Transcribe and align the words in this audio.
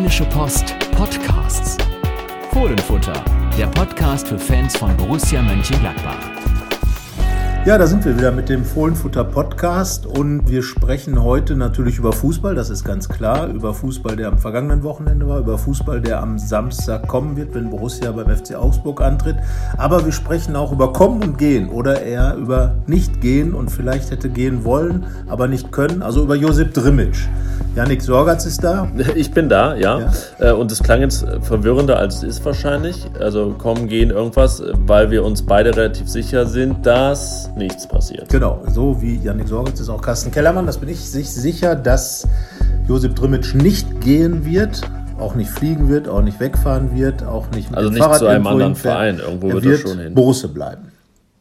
Rheinische 0.00 0.24
Post 0.24 0.74
Podcasts. 0.92 1.76
Fohlenfutter, 2.54 3.22
der 3.58 3.66
Podcast 3.66 4.28
für 4.28 4.38
Fans 4.38 4.74
von 4.74 4.96
Borussia 4.96 5.42
Mönchengladbach. 5.42 6.16
Ja, 7.66 7.76
da 7.76 7.86
sind 7.86 8.06
wir 8.06 8.16
wieder 8.16 8.32
mit 8.32 8.48
dem 8.48 8.64
Fohlenfutter 8.64 9.24
Podcast 9.24 10.06
und 10.06 10.48
wir 10.48 10.62
sprechen 10.62 11.22
heute 11.22 11.54
natürlich 11.54 11.98
über 11.98 12.14
Fußball, 12.14 12.54
das 12.54 12.70
ist 12.70 12.82
ganz 12.82 13.10
klar, 13.10 13.48
über 13.48 13.74
Fußball, 13.74 14.16
der 14.16 14.28
am 14.28 14.38
vergangenen 14.38 14.82
Wochenende 14.84 15.28
war, 15.28 15.38
über 15.38 15.58
Fußball, 15.58 16.00
der 16.00 16.22
am 16.22 16.38
Samstag 16.38 17.06
kommen 17.06 17.36
wird, 17.36 17.54
wenn 17.54 17.68
Borussia 17.68 18.10
beim 18.12 18.34
FC 18.34 18.54
Augsburg 18.54 19.02
antritt. 19.02 19.36
Aber 19.76 20.06
wir 20.06 20.12
sprechen 20.12 20.56
auch 20.56 20.72
über 20.72 20.94
Kommen 20.94 21.22
und 21.22 21.36
Gehen 21.36 21.68
oder 21.68 22.00
eher 22.00 22.36
über 22.36 22.76
Nicht-Gehen 22.86 23.52
und 23.52 23.70
vielleicht 23.70 24.10
hätte 24.10 24.30
gehen 24.30 24.64
wollen, 24.64 25.04
aber 25.28 25.46
nicht 25.46 25.70
können, 25.70 26.00
also 26.00 26.22
über 26.22 26.36
Josip 26.36 26.72
Drimic. 26.72 27.28
Janik 27.76 28.02
Sorgatz 28.02 28.46
ist 28.46 28.64
da. 28.64 28.90
Ich 29.14 29.30
bin 29.30 29.48
da, 29.48 29.76
ja. 29.76 30.00
ja. 30.00 30.12
Äh, 30.38 30.52
und 30.52 30.72
es 30.72 30.82
klang 30.82 31.00
jetzt 31.00 31.24
verwirrender, 31.42 31.98
als 31.98 32.16
es 32.16 32.22
ist 32.22 32.44
wahrscheinlich. 32.44 33.06
Also 33.18 33.54
kommen, 33.56 33.86
gehen, 33.86 34.10
irgendwas, 34.10 34.62
weil 34.86 35.10
wir 35.10 35.24
uns 35.24 35.42
beide 35.42 35.76
relativ 35.76 36.08
sicher 36.08 36.46
sind, 36.46 36.84
dass 36.84 37.50
nichts 37.56 37.86
passiert. 37.86 38.28
Genau, 38.28 38.62
so 38.72 39.00
wie 39.00 39.16
Janik 39.16 39.48
Sorgatz 39.48 39.78
ist 39.78 39.88
auch 39.88 40.02
Carsten 40.02 40.30
Kellermann. 40.30 40.66
Das 40.66 40.78
bin 40.78 40.88
ich 40.88 40.98
sich 40.98 41.30
sicher, 41.30 41.76
dass 41.76 42.26
Josip 42.88 43.14
Drimic 43.14 43.54
nicht 43.54 44.00
gehen 44.00 44.44
wird 44.44 44.82
auch 45.20 45.34
nicht 45.34 45.50
fliegen 45.50 45.90
wird, 45.90 46.08
auch 46.08 46.22
nicht 46.22 46.40
wegfahren 46.40 46.96
wird, 46.96 47.22
auch 47.24 47.50
nicht 47.50 47.68
mit 47.68 47.76
also 47.76 47.90
dem 47.90 47.94
nicht 47.94 48.02
Fahrrad 48.02 48.18
zu 48.18 48.26
einem 48.26 48.46
anderen 48.46 48.74
Verein. 48.74 49.18
Irgendwo 49.18 49.48
er 49.48 49.54
wird, 49.54 49.64
wird 49.64 49.84
er 49.84 49.88
schon 49.88 49.98
hin. 49.98 50.14
Borussia 50.14 50.48
bleiben. 50.48 50.92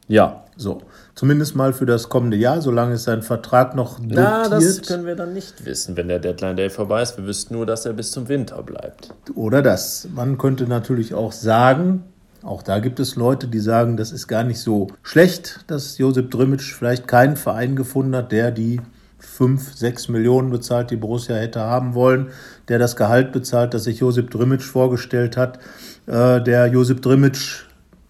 Ja. 0.10 0.44
So. 0.58 0.82
Zumindest 1.20 1.54
mal 1.54 1.74
für 1.74 1.86
das 1.86 2.08
kommende 2.08 2.38
Jahr, 2.38 2.62
solange 2.62 2.94
ist 2.94 3.04
sein 3.04 3.24
Vertrag 3.24 3.76
noch 3.76 4.00
dotiert. 4.00 4.16
Na, 4.16 4.48
das 4.48 4.82
können 4.84 5.06
wir 5.06 5.18
dann 5.18 5.34
nicht 5.34 5.66
wissen, 5.66 5.98
wenn 5.98 6.08
der 6.08 6.20
Deadline 6.20 6.56
Day 6.56 6.70
vorbei 6.70 7.02
ist. 7.02 7.18
Wir 7.18 7.26
wüssten 7.26 7.56
nur, 7.56 7.66
dass 7.66 7.86
er 7.86 7.92
bis 7.92 8.12
zum 8.12 8.30
Winter 8.30 8.64
bleibt. 8.64 9.14
Oder 9.36 9.62
das. 9.62 10.08
Man 10.16 10.38
könnte 10.38 10.64
natürlich 10.64 11.14
auch 11.14 11.34
sagen, 11.34 12.06
auch 12.42 12.64
da 12.64 12.80
gibt 12.80 13.02
es 13.02 13.18
Leute, 13.18 13.50
die 13.50 13.60
sagen, 13.60 13.98
das 13.98 14.14
ist 14.14 14.30
gar 14.30 14.46
nicht 14.46 14.62
so 14.62 14.88
schlecht, 15.04 15.66
dass 15.68 15.98
Josip 15.98 16.32
Drimic 16.32 16.62
vielleicht 16.62 17.06
keinen 17.06 17.36
Verein 17.36 17.76
gefunden 17.76 18.16
hat, 18.16 18.32
der 18.32 18.52
die 18.52 18.80
5, 19.18 19.76
6 19.76 20.08
Millionen 20.08 20.52
bezahlt, 20.52 20.90
die 20.90 20.96
Borussia 20.96 21.36
hätte 21.36 21.60
haben 21.60 21.96
wollen, 21.96 22.30
der 22.70 22.80
das 22.80 22.96
Gehalt 22.96 23.34
bezahlt, 23.34 23.74
das 23.74 23.84
sich 23.84 24.00
Josip 24.00 24.32
Drimic 24.32 24.62
vorgestellt 24.62 25.36
hat, 25.36 25.60
äh, 26.08 26.42
der 26.42 26.68
Josip 26.68 27.02
Drimic 27.02 27.66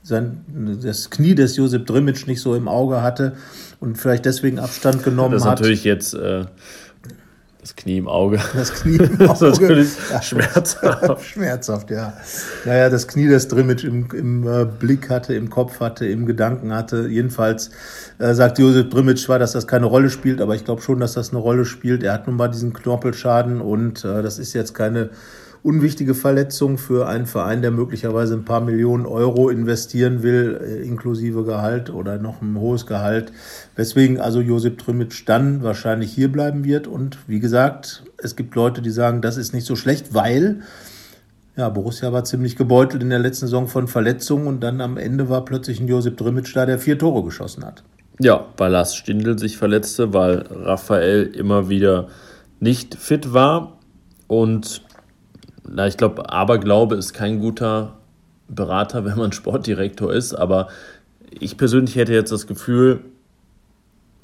sein, 0.10 0.80
das 0.84 1.10
Knie 1.10 1.36
des 1.36 1.56
Josip 1.56 1.86
Drimic 1.86 2.28
nicht 2.28 2.42
so 2.42 2.56
im 2.56 2.68
Auge 2.68 3.02
hatte 3.02 3.38
und 3.80 3.98
vielleicht 3.98 4.26
deswegen 4.26 4.60
Abstand 4.60 5.04
genommen 5.04 5.36
hat. 5.36 5.36
Das 5.36 5.42
ist 5.42 5.48
hat. 5.48 5.60
natürlich 5.60 5.84
jetzt 5.86 6.14
äh, 6.14 6.46
das 7.62 7.76
Knie 7.76 7.98
im 7.98 8.08
Auge. 8.08 8.40
Das 8.54 8.74
Knie 8.74 8.98
im 8.98 9.04
Auge. 9.04 9.18
das 9.28 9.42
ist 9.42 9.62
natürlich 9.62 9.90
ja, 10.12 10.22
schmerzhaft. 10.22 11.26
schmerzhaft, 11.26 11.92
ja. 11.92 12.14
Naja, 12.66 12.90
das 12.90 13.08
Knie 13.08 13.28
des 13.28 13.48
Drimic 13.48 13.84
im, 13.84 14.08
im 14.12 14.48
äh, 14.48 14.66
Blick 14.66 15.10
hatte, 15.10 15.34
im 15.34 15.50
Kopf 15.50 15.80
hatte, 15.80 16.08
im 16.08 16.26
Gedanken 16.26 16.74
hatte. 16.74 17.08
Jedenfalls 17.10 17.72
äh, 18.18 18.34
sagt 18.34 18.60
Josip 18.60 18.90
Drimic 18.90 19.18
zwar, 19.20 19.40
dass 19.40 19.52
das 19.52 19.68
keine 19.68 19.88
Rolle 19.88 20.10
spielt, 20.10 20.42
aber 20.42 20.56
ich 20.56 20.64
glaube 20.64 20.82
schon, 20.82 21.00
dass 21.00 21.14
das 21.14 21.32
eine 21.32 21.40
Rolle 21.40 21.66
spielt. 21.66 22.02
Er 22.02 22.14
hat 22.14 22.28
nun 22.28 22.38
mal 22.38 22.48
diesen 22.48 22.74
Knorpelschaden 22.74 23.60
und 23.62 24.06
äh, 24.06 24.24
das 24.24 24.40
ist 24.40 24.54
jetzt 24.54 24.74
keine 24.74 25.10
unwichtige 25.64 26.16
Verletzung 26.16 26.78
für 26.78 27.08
einen 27.08 27.26
Verein, 27.26 27.62
der 27.62 27.72
möglicherweise 27.72 28.34
ein 28.34 28.46
paar 28.46 28.62
Millionen 28.62 29.06
Euro 29.06 29.50
investieren 29.50 30.24
will, 30.24 30.60
äh, 30.62 30.88
inklusive 30.88 31.44
Gehalt 31.44 31.90
oder 31.90 32.18
noch 32.18 32.42
ein 32.42 32.58
hohes 32.58 32.86
Gehalt. 32.86 33.32
Weswegen 33.76 34.20
also 34.20 34.42
Josip 34.42 34.78
Trimic 34.78 35.26
dann 35.26 35.64
wahrscheinlich 35.64 36.12
hier 36.12 36.32
bleiben 36.32 36.64
wird. 36.64 36.88
Und 36.88 37.18
wie 37.28 37.40
gesagt, 37.40 38.04
es 38.18 38.36
gibt 38.36 38.56
Leute, 38.56 38.82
die 38.82 38.92
sagen, 38.92 39.22
das 39.22 39.38
ist 39.38 39.54
nicht 39.54 39.66
so 39.66 39.76
schlecht, 39.76 40.14
weil 40.14 40.62
ja, 41.58 41.68
Borussia 41.68 42.14
war 42.14 42.24
ziemlich 42.24 42.56
gebeutelt 42.56 43.04
in 43.04 43.10
der 43.10 43.20
letzten 43.20 43.48
Saison 43.48 43.68
von 43.68 43.90
Verletzungen 43.90 44.48
und 44.48 44.62
dann 44.62 44.80
am 44.80 44.96
Ende 44.96 45.28
war 45.28 45.44
plötzlich 45.44 45.82
ein 45.82 45.90
Josip 45.90 46.16
Drimic 46.16 46.52
da, 46.54 46.66
der 46.66 46.80
vier 46.80 46.98
Tore 46.98 47.22
geschossen 47.24 47.66
hat. 47.66 47.84
Ja, 48.22 48.46
weil 48.56 48.72
Lars 48.72 48.96
Stindl 48.96 49.38
sich 49.38 49.58
verletzte, 49.58 50.14
weil 50.14 50.46
Raphael 50.50 51.24
immer 51.24 51.68
wieder 51.68 52.08
nicht 52.62 52.96
fit 52.96 53.34
war 53.34 53.78
und 54.28 54.84
na, 55.72 55.88
ich 55.88 55.98
glaube, 55.98 56.32
Aberglaube 56.32 56.96
ist 56.96 57.14
kein 57.14 57.40
guter 57.40 57.96
Berater, 58.48 59.06
wenn 59.06 59.18
man 59.18 59.32
Sportdirektor 59.32 60.14
ist, 60.14 60.34
aber 60.34 60.68
ich 61.32 61.58
persönlich 61.58 61.96
hätte 61.96 62.14
jetzt 62.14 62.32
das 62.32 62.48
Gefühl, 62.48 63.02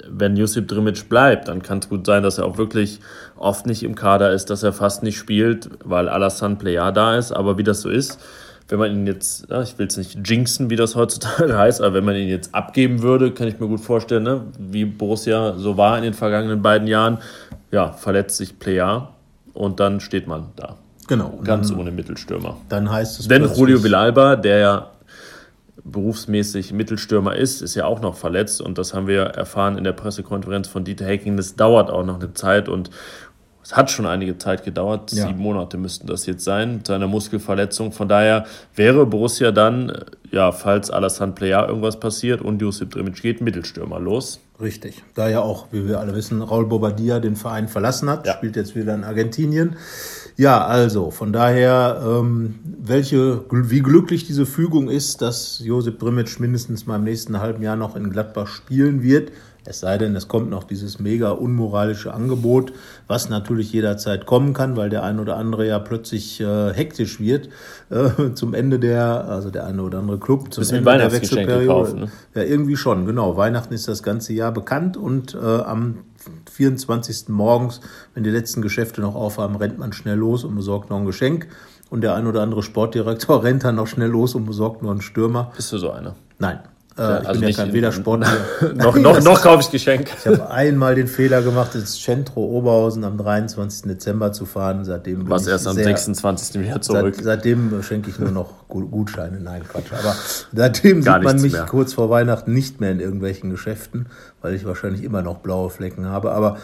wenn 0.08 0.36
Josip 0.36 0.68
Drimic 0.68 1.08
bleibt, 1.08 1.48
dann 1.48 1.62
kann 1.62 1.78
es 1.78 1.88
gut 1.88 2.06
sein, 2.06 2.22
dass 2.22 2.38
er 2.38 2.44
auch 2.44 2.58
wirklich 2.58 3.00
oft 3.36 3.66
nicht 3.66 3.82
im 3.82 3.94
Kader 3.94 4.32
ist, 4.32 4.50
dass 4.50 4.62
er 4.62 4.72
fast 4.72 5.02
nicht 5.02 5.16
spielt, 5.16 5.70
weil 5.84 6.08
Alassane 6.08 6.56
Player 6.56 6.92
da 6.92 7.16
ist. 7.16 7.32
Aber 7.32 7.58
wie 7.58 7.64
das 7.64 7.80
so 7.80 7.88
ist, 7.88 8.20
wenn 8.68 8.78
man 8.78 8.92
ihn 8.92 9.06
jetzt, 9.06 9.48
ich 9.50 9.78
will 9.78 9.86
es 9.86 9.96
nicht 9.96 10.28
jinxen, 10.28 10.70
wie 10.70 10.76
das 10.76 10.96
heutzutage 10.96 11.56
heißt, 11.58 11.80
aber 11.80 11.94
wenn 11.94 12.04
man 12.04 12.16
ihn 12.16 12.28
jetzt 12.28 12.54
abgeben 12.54 13.02
würde, 13.02 13.32
kann 13.32 13.48
ich 13.48 13.58
mir 13.58 13.68
gut 13.68 13.80
vorstellen, 13.80 14.24
ne, 14.24 14.42
wie 14.58 14.84
Borussia 14.84 15.54
so 15.56 15.76
war 15.76 15.96
in 15.96 16.04
den 16.04 16.14
vergangenen 16.14 16.62
beiden 16.62 16.88
Jahren. 16.88 17.18
Ja, 17.70 17.92
verletzt 17.92 18.36
sich 18.36 18.58
Player 18.58 19.12
und 19.54 19.80
dann 19.80 20.00
steht 20.00 20.26
man 20.26 20.48
da. 20.56 20.76
Genau. 21.08 21.38
Ganz 21.44 21.70
ohne 21.72 21.90
Mittelstürmer. 21.90 22.56
Dann 22.68 22.90
heißt 22.90 23.20
es. 23.20 23.28
Denn 23.28 23.48
Julio 23.54 23.82
Villalba, 23.82 24.36
der 24.36 24.58
ja 24.58 24.90
berufsmäßig 25.84 26.72
Mittelstürmer 26.72 27.36
ist, 27.36 27.62
ist 27.62 27.74
ja 27.74 27.84
auch 27.84 28.00
noch 28.00 28.16
verletzt 28.16 28.60
und 28.60 28.76
das 28.76 28.92
haben 28.92 29.06
wir 29.06 29.22
erfahren 29.22 29.78
in 29.78 29.84
der 29.84 29.92
Pressekonferenz 29.92 30.66
von 30.68 30.84
Dieter 30.84 31.06
Hecking. 31.06 31.36
Das 31.36 31.54
dauert 31.54 31.90
auch 31.90 32.04
noch 32.04 32.16
eine 32.16 32.34
Zeit 32.34 32.68
und 32.68 32.90
es 33.62 33.76
hat 33.76 33.90
schon 33.90 34.06
einige 34.06 34.38
Zeit 34.38 34.64
gedauert. 34.64 35.12
Ja. 35.12 35.26
Sieben 35.26 35.40
Monate 35.40 35.76
müssten 35.76 36.06
das 36.06 36.24
jetzt 36.26 36.44
sein, 36.44 36.76
mit 36.76 36.86
seiner 36.86 37.08
Muskelverletzung. 37.08 37.90
Von 37.90 38.08
daher 38.08 38.46
wäre 38.76 39.06
Borussia 39.06 39.50
dann, 39.50 39.92
ja, 40.30 40.52
falls 40.52 40.90
Alassane 40.90 41.32
Player 41.32 41.66
irgendwas 41.66 41.98
passiert 41.98 42.42
und 42.42 42.62
Josip 42.62 42.92
Drimic 42.92 43.20
geht, 43.20 43.40
Mittelstürmer 43.40 43.98
los. 43.98 44.38
Richtig. 44.60 45.02
Da 45.14 45.28
ja 45.28 45.40
auch, 45.40 45.66
wie 45.72 45.88
wir 45.88 45.98
alle 45.98 46.14
wissen, 46.14 46.42
Raul 46.42 46.66
Bobadilla 46.66 47.18
den 47.18 47.34
Verein 47.34 47.66
verlassen 47.66 48.08
hat, 48.08 48.24
ja. 48.24 48.34
spielt 48.34 48.54
jetzt 48.54 48.76
wieder 48.76 48.94
in 48.94 49.02
Argentinien. 49.02 49.76
Ja, 50.38 50.66
also 50.66 51.10
von 51.10 51.32
daher, 51.32 52.02
ähm, 52.06 52.56
welche, 52.64 53.44
wie 53.50 53.80
glücklich 53.80 54.26
diese 54.26 54.44
Fügung 54.44 54.90
ist, 54.90 55.22
dass 55.22 55.60
Josip 55.64 55.98
Brimic 55.98 56.38
mindestens 56.40 56.86
mal 56.86 56.96
im 56.96 57.04
nächsten 57.04 57.40
halben 57.40 57.62
Jahr 57.62 57.76
noch 57.76 57.96
in 57.96 58.10
Gladbach 58.10 58.46
spielen 58.46 59.02
wird. 59.02 59.32
Es 59.64 59.80
sei 59.80 59.98
denn, 59.98 60.14
es 60.14 60.28
kommt 60.28 60.48
noch 60.50 60.64
dieses 60.64 61.00
mega 61.00 61.30
unmoralische 61.30 62.14
Angebot, 62.14 62.72
was 63.08 63.28
natürlich 63.30 63.72
jederzeit 63.72 64.26
kommen 64.26 64.52
kann, 64.52 64.76
weil 64.76 64.90
der 64.90 65.02
ein 65.02 65.18
oder 65.18 65.36
andere 65.36 65.66
ja 65.66 65.78
plötzlich 65.78 66.40
äh, 66.40 66.72
hektisch 66.72 67.18
wird 67.18 67.48
äh, 67.90 68.32
zum 68.34 68.54
Ende 68.54 68.78
der, 68.78 69.24
also 69.28 69.50
der 69.50 69.66
eine 69.66 69.82
oder 69.82 69.98
andere 69.98 70.18
Club 70.18 70.52
zum 70.52 70.62
Ende 70.62 70.98
der 70.98 71.12
Wechselperiode. 71.12 71.66
Kaufen, 71.66 72.00
ne? 72.00 72.10
Ja, 72.34 72.42
irgendwie 72.42 72.76
schon, 72.76 73.06
genau. 73.06 73.36
Weihnachten 73.36 73.74
ist 73.74 73.88
das 73.88 74.02
ganze 74.02 74.34
Jahr 74.34 74.52
bekannt 74.52 74.96
und 74.96 75.34
äh, 75.34 75.38
am 75.38 75.96
24. 76.50 77.28
morgens, 77.28 77.80
wenn 78.14 78.24
die 78.24 78.30
letzten 78.30 78.62
Geschäfte 78.62 79.00
noch 79.00 79.14
aufhaben, 79.14 79.56
rennt 79.56 79.78
man 79.78 79.92
schnell 79.92 80.18
los 80.18 80.44
und 80.44 80.54
besorgt 80.54 80.90
noch 80.90 80.98
ein 80.98 81.06
Geschenk. 81.06 81.48
Und 81.88 82.00
der 82.00 82.14
ein 82.14 82.26
oder 82.26 82.42
andere 82.42 82.62
Sportdirektor 82.62 83.42
rennt 83.44 83.64
dann 83.64 83.76
noch 83.76 83.86
schnell 83.86 84.10
los 84.10 84.34
und 84.34 84.44
besorgt 84.44 84.82
nur 84.82 84.90
einen 84.90 85.02
Stürmer. 85.02 85.52
Bist 85.56 85.72
du 85.72 85.78
so 85.78 85.90
einer? 85.90 86.16
Nein. 86.38 86.60
Äh, 86.98 87.02
ja, 87.02 87.20
ich 87.20 87.28
also 87.28 87.40
bin 87.40 87.48
ja 87.50 87.56
kein 87.56 87.72
weder 87.74 87.92
Sportler. 87.92 88.28
noch 88.74 88.96
noch, 88.96 89.22
noch 89.22 89.42
kaufe 89.42 89.60
ich 89.60 89.70
Geschenk. 89.70 90.10
Ich 90.18 90.26
habe 90.26 90.50
einmal 90.50 90.94
den 90.94 91.08
Fehler 91.08 91.42
gemacht, 91.42 91.74
ins 91.74 92.00
Centro 92.00 92.44
Oberhausen 92.44 93.04
am 93.04 93.18
23. 93.18 93.82
Dezember 93.82 94.32
zu 94.32 94.46
fahren. 94.46 94.84
Seitdem 94.84 95.28
Was 95.28 95.46
erst 95.46 95.66
am 95.66 95.74
sehr, 95.74 95.84
26. 95.84 96.60
wieder 96.60 96.80
zurück. 96.80 97.14
Seit, 97.16 97.24
seitdem 97.24 97.82
schenke 97.82 98.08
ich 98.08 98.18
nur 98.18 98.30
noch 98.30 98.66
Gutscheine. 98.68 99.40
Nein, 99.40 99.62
Quatsch. 99.68 99.92
Aber 99.92 100.16
seitdem 100.54 101.02
sieht 101.02 101.22
man 101.22 101.40
mich 101.40 101.52
mehr. 101.52 101.66
kurz 101.66 101.92
vor 101.92 102.08
Weihnachten 102.08 102.54
nicht 102.54 102.80
mehr 102.80 102.92
in 102.92 103.00
irgendwelchen 103.00 103.50
Geschäften, 103.50 104.06
weil 104.40 104.54
ich 104.54 104.64
wahrscheinlich 104.64 105.04
immer 105.04 105.20
noch 105.20 105.38
blaue 105.38 105.68
Flecken 105.68 106.06
habe. 106.06 106.32
Aber 106.32 106.56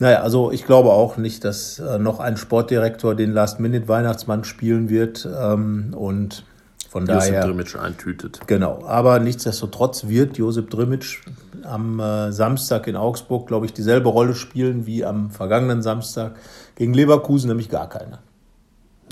naja, 0.00 0.22
also 0.22 0.50
ich 0.50 0.66
glaube 0.66 0.90
auch 0.90 1.16
nicht, 1.16 1.44
dass 1.44 1.78
äh, 1.78 1.98
noch 1.98 2.18
ein 2.18 2.36
Sportdirektor 2.36 3.14
den 3.14 3.32
Last-Minute-Weihnachtsmann 3.32 4.42
spielen 4.42 4.88
wird. 4.88 5.28
Ähm, 5.40 5.94
und 5.94 6.44
von 6.88 7.06
Josip 7.06 7.32
daher. 7.32 7.46
Drimic 7.46 7.76
eintütet. 7.76 8.40
Genau. 8.46 8.84
Aber 8.84 9.18
nichtsdestotrotz 9.18 10.06
wird 10.08 10.38
Josip 10.38 10.70
Drimic 10.70 11.22
am 11.62 12.00
äh, 12.00 12.32
Samstag 12.32 12.86
in 12.86 12.96
Augsburg, 12.96 13.46
glaube 13.46 13.66
ich, 13.66 13.72
dieselbe 13.72 14.08
Rolle 14.08 14.34
spielen 14.34 14.86
wie 14.86 15.04
am 15.04 15.30
vergangenen 15.30 15.82
Samstag 15.82 16.36
gegen 16.76 16.94
Leverkusen, 16.94 17.48
nämlich 17.48 17.68
gar 17.68 17.88
keine. 17.88 18.18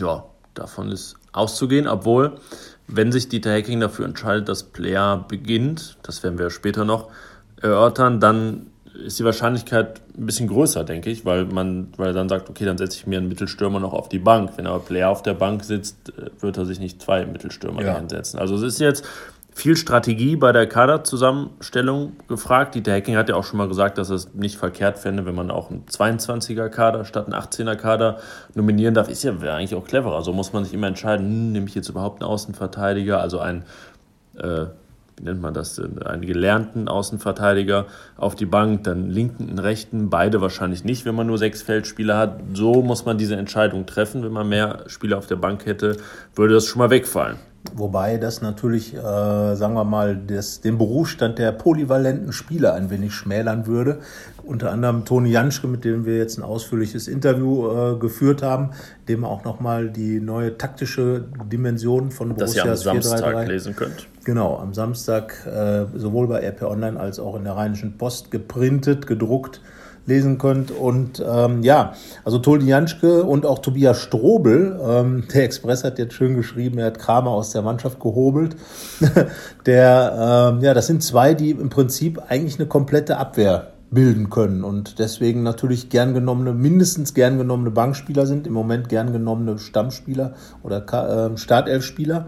Ja, 0.00 0.24
davon 0.54 0.90
ist 0.90 1.16
auszugehen, 1.32 1.88
obwohl, 1.88 2.38
wenn 2.86 3.12
sich 3.12 3.28
Dieter 3.28 3.52
Hecking 3.52 3.80
dafür 3.80 4.04
entscheidet, 4.06 4.48
dass 4.48 4.62
Player 4.62 5.24
beginnt, 5.28 5.98
das 6.02 6.22
werden 6.22 6.38
wir 6.38 6.50
später 6.50 6.84
noch 6.84 7.08
erörtern, 7.60 8.20
dann 8.20 8.66
ist 8.94 9.18
die 9.18 9.24
Wahrscheinlichkeit 9.24 10.00
ein 10.16 10.26
bisschen 10.26 10.48
größer, 10.48 10.84
denke 10.84 11.10
ich, 11.10 11.24
weil 11.24 11.46
man, 11.46 11.88
weil 11.96 12.08
er 12.08 12.12
dann 12.12 12.28
sagt, 12.28 12.48
okay, 12.48 12.64
dann 12.64 12.78
setze 12.78 12.98
ich 12.98 13.06
mir 13.06 13.18
einen 13.18 13.28
Mittelstürmer 13.28 13.80
noch 13.80 13.92
auf 13.92 14.08
die 14.08 14.18
Bank. 14.18 14.52
Wenn 14.56 14.66
aber 14.66 14.78
Player 14.78 15.10
auf 15.10 15.22
der 15.22 15.34
Bank 15.34 15.64
sitzt, 15.64 16.10
äh, 16.10 16.30
wird 16.40 16.56
er 16.56 16.64
sich 16.64 16.78
nicht 16.78 17.02
zwei 17.02 17.26
Mittelstürmer 17.26 17.82
ja. 17.82 17.96
einsetzen. 17.96 18.38
Also 18.38 18.54
es 18.54 18.62
ist 18.62 18.80
jetzt 18.80 19.04
viel 19.54 19.76
Strategie 19.76 20.34
bei 20.34 20.50
der 20.50 20.66
Kaderzusammenstellung 20.66 22.14
gefragt. 22.28 22.74
Dieter 22.74 22.92
Hecking 22.92 23.16
hat 23.16 23.28
ja 23.28 23.36
auch 23.36 23.44
schon 23.44 23.58
mal 23.58 23.68
gesagt, 23.68 23.98
dass 23.98 24.10
es 24.10 24.34
nicht 24.34 24.56
verkehrt 24.56 24.98
fände, 24.98 25.26
wenn 25.26 25.34
man 25.34 25.50
auch 25.50 25.70
einen 25.70 25.84
22er 25.86 26.68
Kader 26.68 27.04
statt 27.04 27.26
einen 27.26 27.34
18er 27.34 27.76
Kader 27.76 28.18
nominieren 28.54 28.94
darf. 28.94 29.08
Ist 29.08 29.22
ja 29.22 29.32
eigentlich 29.32 29.76
auch 29.76 29.84
cleverer. 29.84 30.22
So 30.22 30.32
muss 30.32 30.52
man 30.52 30.64
sich 30.64 30.74
immer 30.74 30.88
entscheiden, 30.88 31.26
hm, 31.26 31.52
nehme 31.52 31.66
ich 31.66 31.74
jetzt 31.76 31.88
überhaupt 31.88 32.20
einen 32.20 32.30
Außenverteidiger, 32.30 33.20
also 33.20 33.38
einen, 33.38 33.64
äh, 34.36 34.66
wie 35.16 35.24
nennt 35.24 35.40
man 35.40 35.54
das, 35.54 35.78
einen 35.78 36.26
gelernten 36.26 36.88
Außenverteidiger 36.88 37.86
auf 38.16 38.34
die 38.34 38.46
Bank, 38.46 38.84
dann 38.84 39.10
linken, 39.10 39.48
einen 39.48 39.58
rechten, 39.58 40.10
beide 40.10 40.40
wahrscheinlich 40.40 40.84
nicht, 40.84 41.04
wenn 41.04 41.14
man 41.14 41.26
nur 41.26 41.38
sechs 41.38 41.62
Feldspieler 41.62 42.18
hat. 42.18 42.40
So 42.52 42.82
muss 42.82 43.04
man 43.04 43.18
diese 43.18 43.36
Entscheidung 43.36 43.86
treffen. 43.86 44.22
Wenn 44.22 44.32
man 44.32 44.48
mehr 44.48 44.84
Spieler 44.86 45.18
auf 45.18 45.26
der 45.26 45.36
Bank 45.36 45.66
hätte, 45.66 45.96
würde 46.34 46.54
das 46.54 46.66
schon 46.66 46.80
mal 46.80 46.90
wegfallen. 46.90 47.36
Wobei 47.72 48.18
das 48.18 48.42
natürlich, 48.42 48.94
äh, 48.94 49.00
sagen 49.00 49.74
wir 49.74 49.84
mal, 49.84 50.16
das, 50.16 50.60
den 50.60 50.78
Berufsstand 50.78 51.38
der 51.38 51.50
polyvalenten 51.52 52.32
Spieler 52.32 52.74
ein 52.74 52.90
wenig 52.90 53.14
schmälern 53.14 53.66
würde. 53.66 54.00
Unter 54.44 54.70
anderem 54.70 55.04
Toni 55.04 55.30
Janschke, 55.30 55.66
mit 55.66 55.84
dem 55.84 56.04
wir 56.04 56.18
jetzt 56.18 56.38
ein 56.38 56.42
ausführliches 56.42 57.08
Interview 57.08 57.94
äh, 57.94 57.98
geführt 57.98 58.42
haben, 58.42 58.70
dem 59.08 59.24
auch 59.24 59.44
nochmal 59.44 59.88
die 59.88 60.20
neue 60.20 60.58
taktische 60.58 61.24
Dimension 61.50 62.10
von 62.10 62.34
Borussia 62.34 62.64
Das 62.64 62.84
ihr 62.84 62.90
am 62.92 63.02
Samstag 63.02 63.48
lesen 63.48 63.74
könnt. 63.74 64.06
Genau, 64.24 64.58
am 64.58 64.74
Samstag 64.74 65.46
äh, 65.46 65.86
sowohl 65.98 66.28
bei 66.28 66.46
RP 66.46 66.62
Online 66.62 67.00
als 67.00 67.18
auch 67.18 67.34
in 67.36 67.44
der 67.44 67.54
Rheinischen 67.54 67.96
Post 67.96 68.30
geprintet, 68.30 69.06
gedruckt 69.06 69.60
lesen 70.06 70.38
könnt. 70.38 70.70
Und 70.70 71.22
ähm, 71.26 71.62
ja, 71.62 71.94
also 72.24 72.38
Toldi 72.38 72.66
Janschke 72.66 73.24
und 73.24 73.46
auch 73.46 73.58
Tobias 73.60 73.98
Strobel, 74.00 74.78
ähm, 74.82 75.24
der 75.34 75.44
Express 75.44 75.84
hat 75.84 75.98
jetzt 75.98 76.14
schön 76.14 76.34
geschrieben, 76.34 76.78
er 76.78 76.86
hat 76.86 76.98
Kramer 76.98 77.30
aus 77.30 77.50
der 77.50 77.62
Mannschaft 77.62 78.00
gehobelt. 78.00 78.56
der, 79.66 80.52
ähm, 80.54 80.60
ja, 80.62 80.74
das 80.74 80.86
sind 80.86 81.02
zwei, 81.02 81.34
die 81.34 81.50
im 81.50 81.70
Prinzip 81.70 82.20
eigentlich 82.28 82.58
eine 82.58 82.66
komplette 82.66 83.16
Abwehr 83.16 83.68
bilden 83.90 84.28
können 84.28 84.64
und 84.64 84.98
deswegen 84.98 85.44
natürlich 85.44 85.88
gern 85.88 86.14
genommene, 86.14 86.52
mindestens 86.52 87.14
gern 87.14 87.38
genommene 87.38 87.70
Bankspieler 87.70 88.26
sind, 88.26 88.46
im 88.46 88.52
Moment 88.52 88.88
gern 88.88 89.12
genommene 89.12 89.58
Stammspieler 89.58 90.34
oder 90.62 91.32
äh, 91.32 91.36
Startelfspieler. 91.38 92.26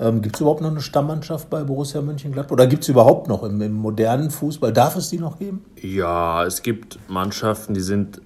Ähm, 0.00 0.22
gibt 0.22 0.36
es 0.36 0.40
überhaupt 0.40 0.62
noch 0.62 0.70
eine 0.70 0.80
Stammmannschaft 0.80 1.50
bei 1.50 1.62
Borussia 1.62 2.00
Mönchengladbach? 2.00 2.52
Oder 2.52 2.66
gibt 2.66 2.84
es 2.84 2.88
überhaupt 2.88 3.28
noch 3.28 3.42
im, 3.42 3.60
im, 3.60 3.74
modernen 3.74 4.30
Fußball? 4.30 4.72
Darf 4.72 4.96
es 4.96 5.10
die 5.10 5.18
noch 5.18 5.38
geben? 5.38 5.62
Ja, 5.80 6.46
es 6.46 6.62
gibt 6.62 6.98
Mannschaften, 7.08 7.74
die 7.74 7.82
sind 7.82 8.22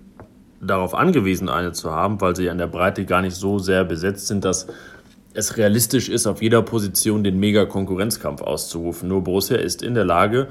darauf 0.61 0.95
angewiesen, 0.95 1.49
eine 1.49 1.73
zu 1.73 1.91
haben, 1.91 2.21
weil 2.21 2.37
sie 2.37 2.49
an 2.49 2.59
der 2.59 2.69
Breite 2.69 3.05
gar 3.05 3.23
nicht 3.23 3.35
so 3.35 3.59
sehr 3.59 3.85
besetzt 3.85 4.29
sind, 4.29 4.45
dass 4.45 4.69
es 5.35 5.57
realistisch 5.57 6.09
ist, 6.09 6.29
auf 6.29 6.41
jeder 6.41 6.63
Position 6.63 7.25
den 7.25 7.41
Mega-Konkurrenzkampf 7.41 8.41
auszurufen. 8.41 9.09
Nur 9.09 9.25
Borussia 9.25 9.57
ist 9.57 9.83
in 9.83 9.95
der 9.95 10.05
Lage, 10.05 10.47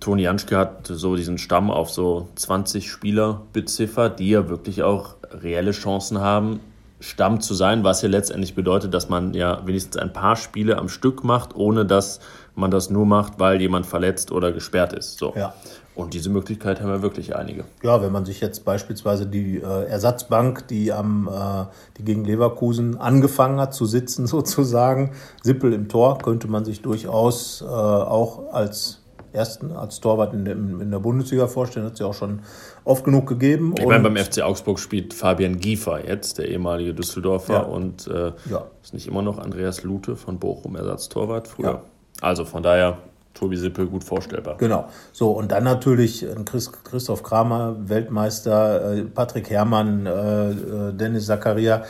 Toni 0.00 0.22
Janschke 0.22 0.56
hat 0.56 0.86
so 0.86 1.16
diesen 1.16 1.36
Stamm 1.36 1.70
auf 1.70 1.90
so 1.90 2.28
20 2.36 2.90
Spieler 2.90 3.42
beziffert, 3.52 4.18
die 4.18 4.30
ja 4.30 4.48
wirklich 4.48 4.82
auch 4.82 5.16
reelle 5.30 5.72
Chancen 5.72 6.20
haben, 6.20 6.60
Stamm 7.00 7.40
zu 7.40 7.54
sein, 7.54 7.82
was 7.82 8.02
ja 8.02 8.08
letztendlich 8.08 8.54
bedeutet, 8.54 8.92
dass 8.94 9.08
man 9.08 9.34
ja 9.34 9.66
wenigstens 9.66 9.96
ein 9.96 10.12
paar 10.12 10.36
Spiele 10.36 10.76
am 10.78 10.88
Stück 10.88 11.24
macht, 11.24 11.56
ohne 11.56 11.86
dass 11.86 12.20
man 12.54 12.70
das 12.70 12.90
nur 12.90 13.06
macht, 13.06 13.38
weil 13.38 13.60
jemand 13.60 13.86
verletzt 13.86 14.30
oder 14.30 14.52
gesperrt 14.52 14.92
ist. 14.92 15.18
So. 15.18 15.32
Ja. 15.34 15.54
Und 15.94 16.14
diese 16.14 16.30
Möglichkeit 16.30 16.80
haben 16.80 16.88
wir 16.88 17.02
wirklich 17.02 17.36
einige. 17.36 17.64
Ja, 17.82 18.00
wenn 18.00 18.12
man 18.12 18.24
sich 18.24 18.40
jetzt 18.40 18.64
beispielsweise 18.64 19.26
die 19.26 19.56
äh, 19.56 19.84
Ersatzbank, 19.86 20.68
die 20.68 20.92
am 20.92 21.28
äh, 21.28 21.66
die 21.98 22.04
gegen 22.04 22.24
Leverkusen 22.24 22.98
angefangen 22.98 23.60
hat 23.60 23.74
zu 23.74 23.86
sitzen, 23.86 24.26
sozusagen, 24.28 25.12
Sippel 25.42 25.72
im 25.72 25.88
Tor, 25.88 26.18
könnte 26.18 26.48
man 26.48 26.64
sich 26.64 26.82
durchaus 26.82 27.62
äh, 27.62 27.66
auch 27.66 28.52
als 28.52 29.00
ersten 29.32 29.72
als 29.72 30.00
Torwart 30.00 30.32
in 30.34 30.44
der, 30.44 30.54
in 30.54 30.90
der 30.90 30.98
Bundesliga 30.98 31.46
vorstellen. 31.46 31.86
Hat 31.86 31.98
ja 31.98 32.06
auch 32.06 32.14
schon 32.14 32.40
oft 32.84 33.04
genug 33.04 33.26
gegeben. 33.26 33.74
Ich 33.78 33.86
meine, 33.86 34.02
beim 34.02 34.16
FC 34.16 34.42
Augsburg 34.42 34.78
spielt 34.78 35.14
Fabian 35.14 35.58
Giefer 35.58 36.06
jetzt, 36.06 36.38
der 36.38 36.48
ehemalige 36.48 36.94
Düsseldorfer. 36.94 37.52
Ja. 37.54 37.60
Und 37.60 38.06
äh, 38.08 38.32
ja. 38.50 38.66
ist 38.82 38.94
nicht 38.94 39.06
immer 39.06 39.22
noch 39.22 39.38
Andreas 39.38 39.82
Lute 39.82 40.16
von 40.16 40.38
Bochum 40.38 40.76
Ersatztorwart 40.76 41.48
früher. 41.48 41.66
Ja. 41.66 41.82
Also 42.20 42.44
von 42.44 42.62
daher 42.62 42.98
Tobi 43.34 43.56
Sippel 43.56 43.86
gut 43.86 44.04
vorstellbar. 44.04 44.56
Genau. 44.58 44.88
So, 45.12 45.30
und 45.30 45.52
dann 45.52 45.64
natürlich 45.64 46.26
Chris, 46.44 46.70
Christoph 46.84 47.22
Kramer, 47.22 47.76
Weltmeister, 47.78 48.94
äh, 48.94 49.02
Patrick 49.02 49.50
Herrmann, 49.50 50.06
äh, 50.06 50.50
äh 50.50 50.92
Dennis 50.92 51.26
Zakaria 51.26 51.84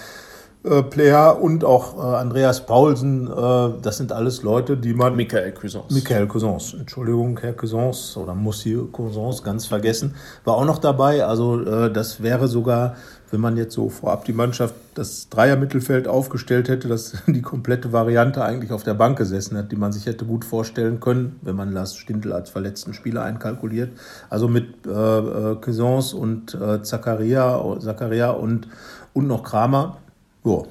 äh, 0.63 0.83
Player 0.83 1.41
und 1.41 1.65
auch 1.65 1.97
äh, 1.97 2.17
Andreas 2.17 2.67
Paulsen, 2.67 3.27
äh, 3.27 3.71
das 3.81 3.97
sind 3.97 4.13
alles 4.13 4.43
Leute, 4.43 4.77
die 4.77 4.93
man. 4.93 5.17
Michael 5.17 5.53
Cousins. 5.53 5.91
Michael 5.91 6.27
Cousins, 6.27 6.75
Entschuldigung, 6.79 7.39
Herr 7.41 7.55
Cousins 7.55 8.15
oder 8.17 8.35
Monsieur 8.35 8.91
Cousins, 8.93 9.43
ganz 9.43 9.65
vergessen, 9.65 10.15
war 10.45 10.57
auch 10.57 10.67
noch 10.67 10.77
dabei. 10.77 11.25
Also 11.25 11.63
äh, 11.63 11.91
das 11.91 12.23
wäre 12.23 12.47
sogar, 12.47 12.97
wenn 13.31 13.41
man 13.41 13.57
jetzt 13.57 13.73
so 13.73 13.89
vorab 13.89 14.27
die 14.27 14.35
Mannschaft, 14.35 14.75
das 14.95 15.31
Dreier-Mittelfeld 15.31 16.07
aufgestellt 16.07 16.69
hätte, 16.69 16.89
dass 16.89 17.15
die 17.27 17.41
komplette 17.41 17.93
Variante 17.95 18.45
eigentlich 18.45 18.73
auf 18.73 18.83
der 18.83 18.95
Bank 18.95 19.17
gesessen 19.17 19.57
hat, 19.57 19.73
die 19.73 19.77
man 19.77 19.93
sich 19.93 20.05
hätte 20.05 20.27
gut 20.27 20.45
vorstellen 20.45 21.01
können, 21.01 21.41
wenn 21.41 21.57
man 21.57 21.73
Lars 21.73 21.97
Stindl 21.97 22.35
als 22.35 22.51
verletzten 22.51 22.93
Spieler 22.93 23.23
einkalkuliert. 23.23 23.93
Also 24.29 24.47
mit 24.47 24.87
äh, 24.87 24.91
äh 24.91 25.57
Cousins 25.57 26.13
und 26.13 26.55
äh, 26.55 26.83
Zakaria, 26.83 27.79
Zakaria 27.81 28.33
und, 28.33 28.69
und 29.15 29.27
noch 29.27 29.43
Kramer 29.43 29.97
ja. 30.45 30.63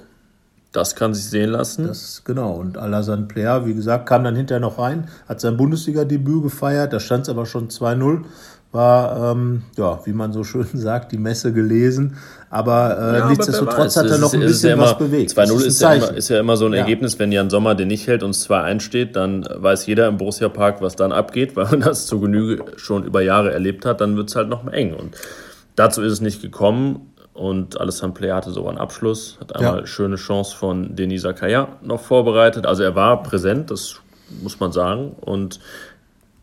Das 0.71 0.95
kann 0.95 1.15
sich 1.15 1.25
sehen 1.25 1.49
lassen. 1.49 1.87
Das, 1.87 2.21
genau. 2.23 2.53
Und 2.53 2.77
Alassane 2.77 3.23
Player, 3.23 3.65
wie 3.65 3.73
gesagt, 3.73 4.05
kam 4.05 4.23
dann 4.23 4.35
hinterher 4.35 4.59
noch 4.59 4.77
rein, 4.77 5.07
hat 5.27 5.41
sein 5.41 5.57
Bundesliga-Debüt 5.57 6.43
gefeiert. 6.43 6.93
Da 6.93 6.99
stand 6.99 7.23
es 7.23 7.29
aber 7.29 7.45
schon 7.47 7.69
2-0. 7.69 8.23
War, 8.71 9.31
ähm, 9.31 9.63
ja, 9.77 9.99
wie 10.05 10.13
man 10.13 10.31
so 10.31 10.43
schön 10.43 10.67
sagt, 10.73 11.11
die 11.11 11.17
Messe 11.17 11.53
gelesen. 11.53 12.17
Aber 12.51 12.99
äh, 12.99 13.17
ja, 13.17 13.29
nichtsdestotrotz 13.29 13.97
hat 13.97 14.05
er 14.11 14.19
noch 14.19 14.31
ein 14.31 14.41
bisschen 14.41 14.69
ja 14.69 14.75
immer, 14.75 14.83
was 14.83 14.97
bewegt. 14.99 15.31
2-0 15.31 15.55
ist, 15.55 15.65
ist, 15.65 15.81
ja 15.81 15.93
immer, 15.93 16.13
ist 16.13 16.29
ja 16.29 16.39
immer 16.39 16.55
so 16.55 16.67
ein. 16.67 16.73
Ergebnis, 16.73 17.17
wenn 17.17 17.31
Jan 17.31 17.49
Sommer 17.49 17.73
den 17.73 17.87
nicht 17.87 18.05
hält 18.05 18.21
und 18.21 18.29
es 18.29 18.47
2-1 18.47 18.81
steht, 18.81 19.15
dann 19.15 19.47
weiß 19.51 19.87
jeder 19.87 20.07
im 20.07 20.17
Borussia 20.17 20.49
Park, 20.49 20.83
was 20.83 20.95
dann 20.95 21.11
abgeht, 21.11 21.55
weil 21.55 21.65
man 21.65 21.79
das 21.79 22.05
zur 22.05 22.21
Genüge 22.21 22.63
schon 22.75 23.05
über 23.05 23.21
Jahre 23.23 23.51
erlebt 23.51 23.87
hat, 23.87 24.01
dann 24.01 24.15
wird 24.15 24.29
es 24.29 24.35
halt 24.35 24.49
noch 24.49 24.63
mal 24.63 24.73
eng. 24.73 24.93
Und 24.93 25.15
dazu 25.75 26.03
ist 26.03 26.13
es 26.13 26.21
nicht 26.21 26.43
gekommen. 26.43 27.08
Und 27.39 27.79
Alessandro 27.79 28.15
Play 28.15 28.31
hatte 28.31 28.51
sogar 28.51 28.71
einen 28.71 28.79
Abschluss, 28.79 29.37
hat 29.39 29.55
einmal 29.55 29.79
ja. 29.79 29.87
schöne 29.87 30.17
Chance 30.17 30.53
von 30.57 30.97
Denis 30.97 31.21
Zakaria 31.21 31.69
noch 31.81 32.01
vorbereitet. 32.01 32.65
Also 32.65 32.83
er 32.83 32.95
war 32.95 33.23
präsent, 33.23 33.71
das 33.71 34.01
muss 34.43 34.59
man 34.59 34.73
sagen. 34.73 35.13
Und 35.21 35.61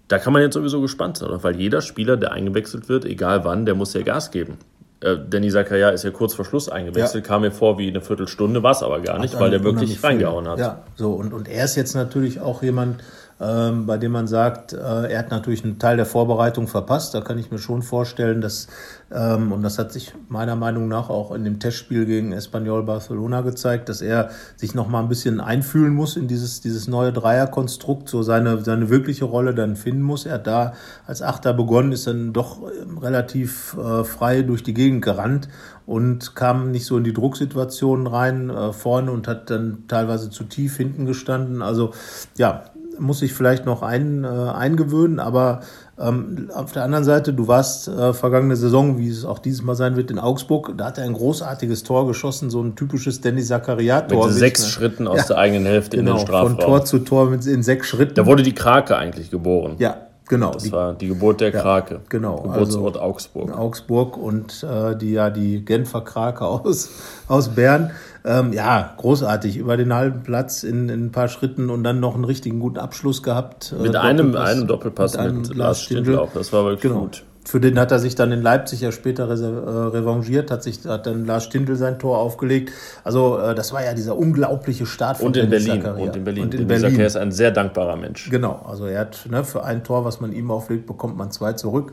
da 0.08 0.19
kann 0.19 0.32
man 0.32 0.40
jetzt 0.40 0.54
sowieso 0.54 0.81
gespannt 0.81 1.19
sein, 1.19 1.28
weil 1.43 1.54
jeder 1.56 1.82
Spieler, 1.82 2.16
der 2.16 2.32
eingewechselt 2.32 2.88
wird, 2.88 3.04
egal 3.04 3.44
wann, 3.44 3.66
der 3.66 3.75
muss 3.75 3.93
ja 3.93 4.00
Gas 4.00 4.31
geben. 4.31 4.56
Äh, 5.00 5.19
Danny 5.28 5.50
Zakaria 5.50 5.90
ist 5.90 6.02
ja 6.02 6.10
kurz 6.12 6.32
vor 6.32 6.46
Schluss 6.46 6.70
eingewechselt, 6.70 7.26
ja. 7.26 7.28
kam 7.28 7.42
mir 7.42 7.52
vor 7.52 7.76
wie 7.76 7.88
eine 7.88 8.00
Viertelstunde, 8.00 8.62
war 8.62 8.72
es 8.72 8.82
aber 8.82 9.00
gar 9.00 9.19
nicht, 9.19 9.38
weil 9.38 9.50
der 9.50 9.62
wirklich 9.62 10.02
reingehauen 10.02 10.49
hat. 10.49 10.59
Ja, 10.59 10.82
so 10.94 11.12
und, 11.12 11.35
und 11.35 11.47
er 11.47 11.66
ist 11.66 11.76
jetzt 11.76 11.94
natürlich 11.94 12.40
auch 12.40 12.62
jemand, 12.62 13.02
ähm, 13.38 13.85
bei 13.85 13.99
dem 13.99 14.12
man 14.12 14.26
sagt, 14.26 14.73
äh, 14.73 14.76
er 14.78 15.19
hat 15.19 15.31
natürlich 15.31 15.62
einen 15.62 15.78
Teil 15.78 15.97
der 15.97 16.07
Vorbereitung 16.07 16.69
verpasst. 16.69 17.14
Da 17.14 17.21
kann 17.21 17.38
ich 17.38 17.50
mir 17.50 17.59
schon 17.59 17.83
vorstellen, 17.83 18.40
dass, 18.40 18.69
ähm, 19.12 19.52
und 19.52 19.62
das 19.62 19.78
hat 19.78 19.93
sich 19.93 20.14
meiner 20.28 20.57
Meinung 20.57 20.88
nach 20.88 21.11
auch 21.11 21.33
in 21.33 21.45
dem 21.45 21.61
Testspiel 21.61 22.07
gegen 22.07 22.33
Espanyol 22.33 22.83
Barcelona 22.85 23.43
gezeigt, 23.43 23.90
dass 23.90 24.00
er 24.00 24.31
sich 24.57 24.75
noch 24.75 24.88
mal 24.88 25.00
ein 25.00 25.09
bisschen 25.09 25.40
einfühlen 25.40 25.93
muss 25.93 26.16
in 26.16 26.28
dieses, 26.28 26.62
dieses 26.62 26.88
neue 26.88 27.12
Dreierkonstrukt, 27.12 28.09
so 28.09 28.23
seine, 28.23 28.64
seine 28.64 28.88
wirkliche 28.88 29.26
Rolle 29.26 29.55
dann 29.55 29.76
finden 29.76 30.02
muss. 30.02 30.25
Er 30.25 30.35
hat 30.35 30.47
da 30.47 30.73
als 31.07 31.21
Achter 31.21 31.52
begonnen, 31.52 31.93
ist 31.93 32.07
dann 32.07 32.33
doch 32.33 32.62
ähm, 32.62 32.97
relativ 32.97 33.76
äh, 33.76 34.05
frei 34.05 34.43
durch 34.43 34.62
die 34.62 34.75
Gegend 34.75 35.02
gerannt 35.02 35.49
und 35.85 36.35
kam 36.35 36.73
nicht 36.73 36.85
so 36.85 36.97
in 36.97 37.05
die 37.05 37.12
Drucksituationen 37.12 38.07
rein 38.07 38.50
äh, 38.50 38.73
vorne 38.73 39.12
und 39.12 39.28
hat 39.28 39.50
dann 39.50 39.85
teilweise 39.88 40.31
zu 40.31 40.45
tief 40.45 40.76
hinten 40.76 41.07
gestanden. 41.07 41.62
Also 41.62 41.93
ja, 42.37 42.64
muss 42.99 43.21
sich 43.21 43.33
vielleicht 43.33 43.67
noch 43.67 43.83
ein, 43.83 44.25
äh, 44.25 44.29
eingewöhnen, 44.29 45.21
aber 45.21 45.61
ähm, 45.99 46.50
auf 46.55 46.73
der 46.73 46.85
anderen 46.85 47.05
Seite, 47.05 47.33
du 47.33 47.49
warst 47.49 47.88
äh, 47.88 48.12
vergangene 48.12 48.57
Saison, 48.57 48.99
wie 48.99 49.09
es 49.09 49.25
auch 49.25 49.38
dieses 49.38 49.62
Mal 49.62 49.75
sein 49.75 49.97
wird, 49.97 50.11
in 50.11 50.19
Augsburg, 50.19 50.75
da 50.76 50.87
hat 50.87 50.99
er 50.99 51.05
ein 51.05 51.15
großartiges 51.15 51.83
Tor 51.85 52.07
geschossen, 52.07 52.50
so 52.50 52.62
ein 52.62 52.76
typisches 52.76 53.21
Danny 53.21 53.43
Zachariah-Tor. 53.43 54.26
Mit 54.26 54.37
sechs 54.37 54.69
Schritten 54.69 55.09
aus 55.09 55.19
ja, 55.19 55.25
der 55.29 55.38
eigenen 55.38 55.65
Hälfte 55.65 55.97
genau, 55.97 56.12
in 56.12 56.17
den 56.19 56.26
Strafraum. 56.26 56.57
Von 56.57 56.61
Tor 56.61 56.85
zu 56.85 56.99
Tor 56.99 57.31
mit, 57.31 57.47
in 57.47 57.62
sechs 57.62 57.88
Schritten. 57.88 58.15
Da 58.15 58.26
wurde 58.26 58.43
die 58.43 58.55
Krake 58.55 58.97
eigentlich 58.97 59.31
geboren. 59.31 59.76
Ja, 59.79 60.07
Genau. 60.29 60.53
Das 60.53 60.65
die, 60.65 60.73
war 60.73 60.95
die 60.95 61.09
Geburt 61.09 61.41
der 61.41 61.53
Krake. 61.53 61.95
Ja, 61.95 62.00
genau. 62.09 62.43
Geburtsort 62.43 62.97
also 62.97 63.07
Augsburg. 63.07 63.57
Augsburg 63.57 64.17
und 64.17 64.65
äh, 64.65 64.97
die 64.97 65.12
ja 65.12 65.31
die 65.31 65.65
Genfer 65.65 66.00
Krake 66.03 66.45
aus, 66.45 66.91
aus 67.29 67.49
Bern. 67.50 67.93
Ähm, 68.26 68.52
ja, 68.52 68.92
großartig. 68.97 69.56
Über 69.56 69.76
den 69.76 69.95
halben 69.95 70.25
Platz 70.25 70.64
in, 70.64 70.88
in, 70.88 71.06
ein 71.06 71.12
paar 71.12 71.28
Schritten 71.28 71.71
und 71.71 71.85
dann 71.85 72.00
noch 72.00 72.16
einen 72.16 72.25
richtigen 72.25 72.59
guten 72.59 72.78
Abschluss 72.78 73.23
gehabt. 73.23 73.73
Äh, 73.78 73.83
mit 73.83 73.95
einem, 73.95 74.35
einem 74.35 74.66
Doppelpass 74.66 75.12
mit, 75.12 75.21
einem 75.21 75.38
mit 75.42 75.54
Lars 75.54 75.80
Stindl. 75.80 76.18
auch. 76.18 76.33
Das 76.35 76.52
war 76.52 76.64
wirklich 76.64 76.83
genau. 76.83 77.02
gut. 77.02 77.23
für 77.45 77.61
den 77.61 77.78
hat 77.78 77.92
er 77.92 78.00
sich 78.00 78.16
dann 78.16 78.33
in 78.33 78.42
Leipzig 78.42 78.80
ja 78.80 78.90
später 78.90 79.28
äh, 79.28 79.97
revanchiert, 79.97 80.50
hat 80.50 80.64
sich 80.64 80.85
hat 80.85 81.06
dann 81.06 81.25
Lars 81.25 81.45
Stindl 81.45 81.76
sein 81.76 82.00
Tor 82.00 82.18
aufgelegt. 82.18 82.73
Also 83.04 83.38
äh, 83.38 83.54
das 83.54 83.73
war 83.73 83.85
ja 83.85 83.95
dieser 83.95 84.18
unglaubliche 84.18 84.87
Start 84.87 85.18
von 85.18 85.28
und 85.28 85.37
in 85.37 85.49
Berlin 85.49 85.83
Zakaria. 85.83 86.04
und 86.06 86.16
in 86.16 86.25
Berlin. 86.25 86.45
Und 86.45 86.54
in 86.54 86.66
Berlin. 86.66 86.83
Zakaria 86.83 87.06
ist 87.06 87.16
ein 87.16 87.30
sehr 87.30 87.52
dankbarer 87.52 87.95
Mensch. 87.95 88.28
Genau, 88.28 88.66
also 88.68 88.87
er 88.87 89.02
hat 89.02 89.25
ne, 89.30 89.45
für 89.45 89.62
ein 89.62 89.85
Tor, 89.85 90.04
was 90.04 90.21
man 90.21 90.33
ihm 90.33 90.50
auflegt, 90.50 90.87
bekommt 90.87 91.16
man 91.16 91.30
zwei 91.30 91.52
zurück. 91.52 91.92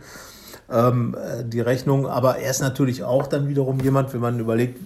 Ähm, 0.73 1.15
äh, 1.15 1.43
die 1.45 1.59
Rechnung, 1.59 2.07
aber 2.07 2.37
er 2.37 2.49
ist 2.49 2.61
natürlich 2.61 3.03
auch 3.03 3.27
dann 3.27 3.47
wiederum 3.47 3.79
jemand, 3.79 4.11
wenn 4.13 4.21
man 4.21 4.39
überlegt, 4.39 4.79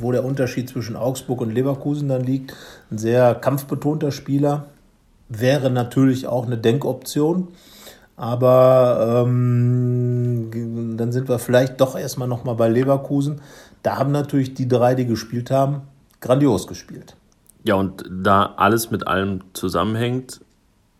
wo 0.00 0.10
der 0.10 0.24
Unterschied 0.24 0.70
zwischen 0.70 0.96
Augsburg 0.96 1.42
und 1.42 1.52
Leverkusen 1.52 2.08
dann 2.08 2.22
liegt, 2.22 2.54
ein 2.90 2.96
sehr 2.96 3.34
kampfbetonter 3.34 4.10
Spieler, 4.10 4.66
wäre 5.28 5.68
natürlich 5.68 6.26
auch 6.26 6.46
eine 6.46 6.56
Denkoption. 6.56 7.48
Aber 8.16 9.24
ähm, 9.26 10.96
dann 10.96 11.12
sind 11.12 11.28
wir 11.28 11.38
vielleicht 11.38 11.80
doch 11.80 11.96
erstmal 11.98 12.28
nochmal 12.28 12.54
bei 12.54 12.68
Leverkusen. 12.68 13.40
Da 13.82 13.98
haben 13.98 14.12
natürlich 14.12 14.54
die 14.54 14.68
drei, 14.68 14.94
die 14.94 15.04
gespielt 15.04 15.50
haben, 15.50 15.82
grandios 16.20 16.66
gespielt. 16.66 17.16
Ja, 17.64 17.74
und 17.74 18.04
da 18.10 18.54
alles 18.56 18.90
mit 18.90 19.06
allem 19.06 19.40
zusammenhängt, 19.52 20.40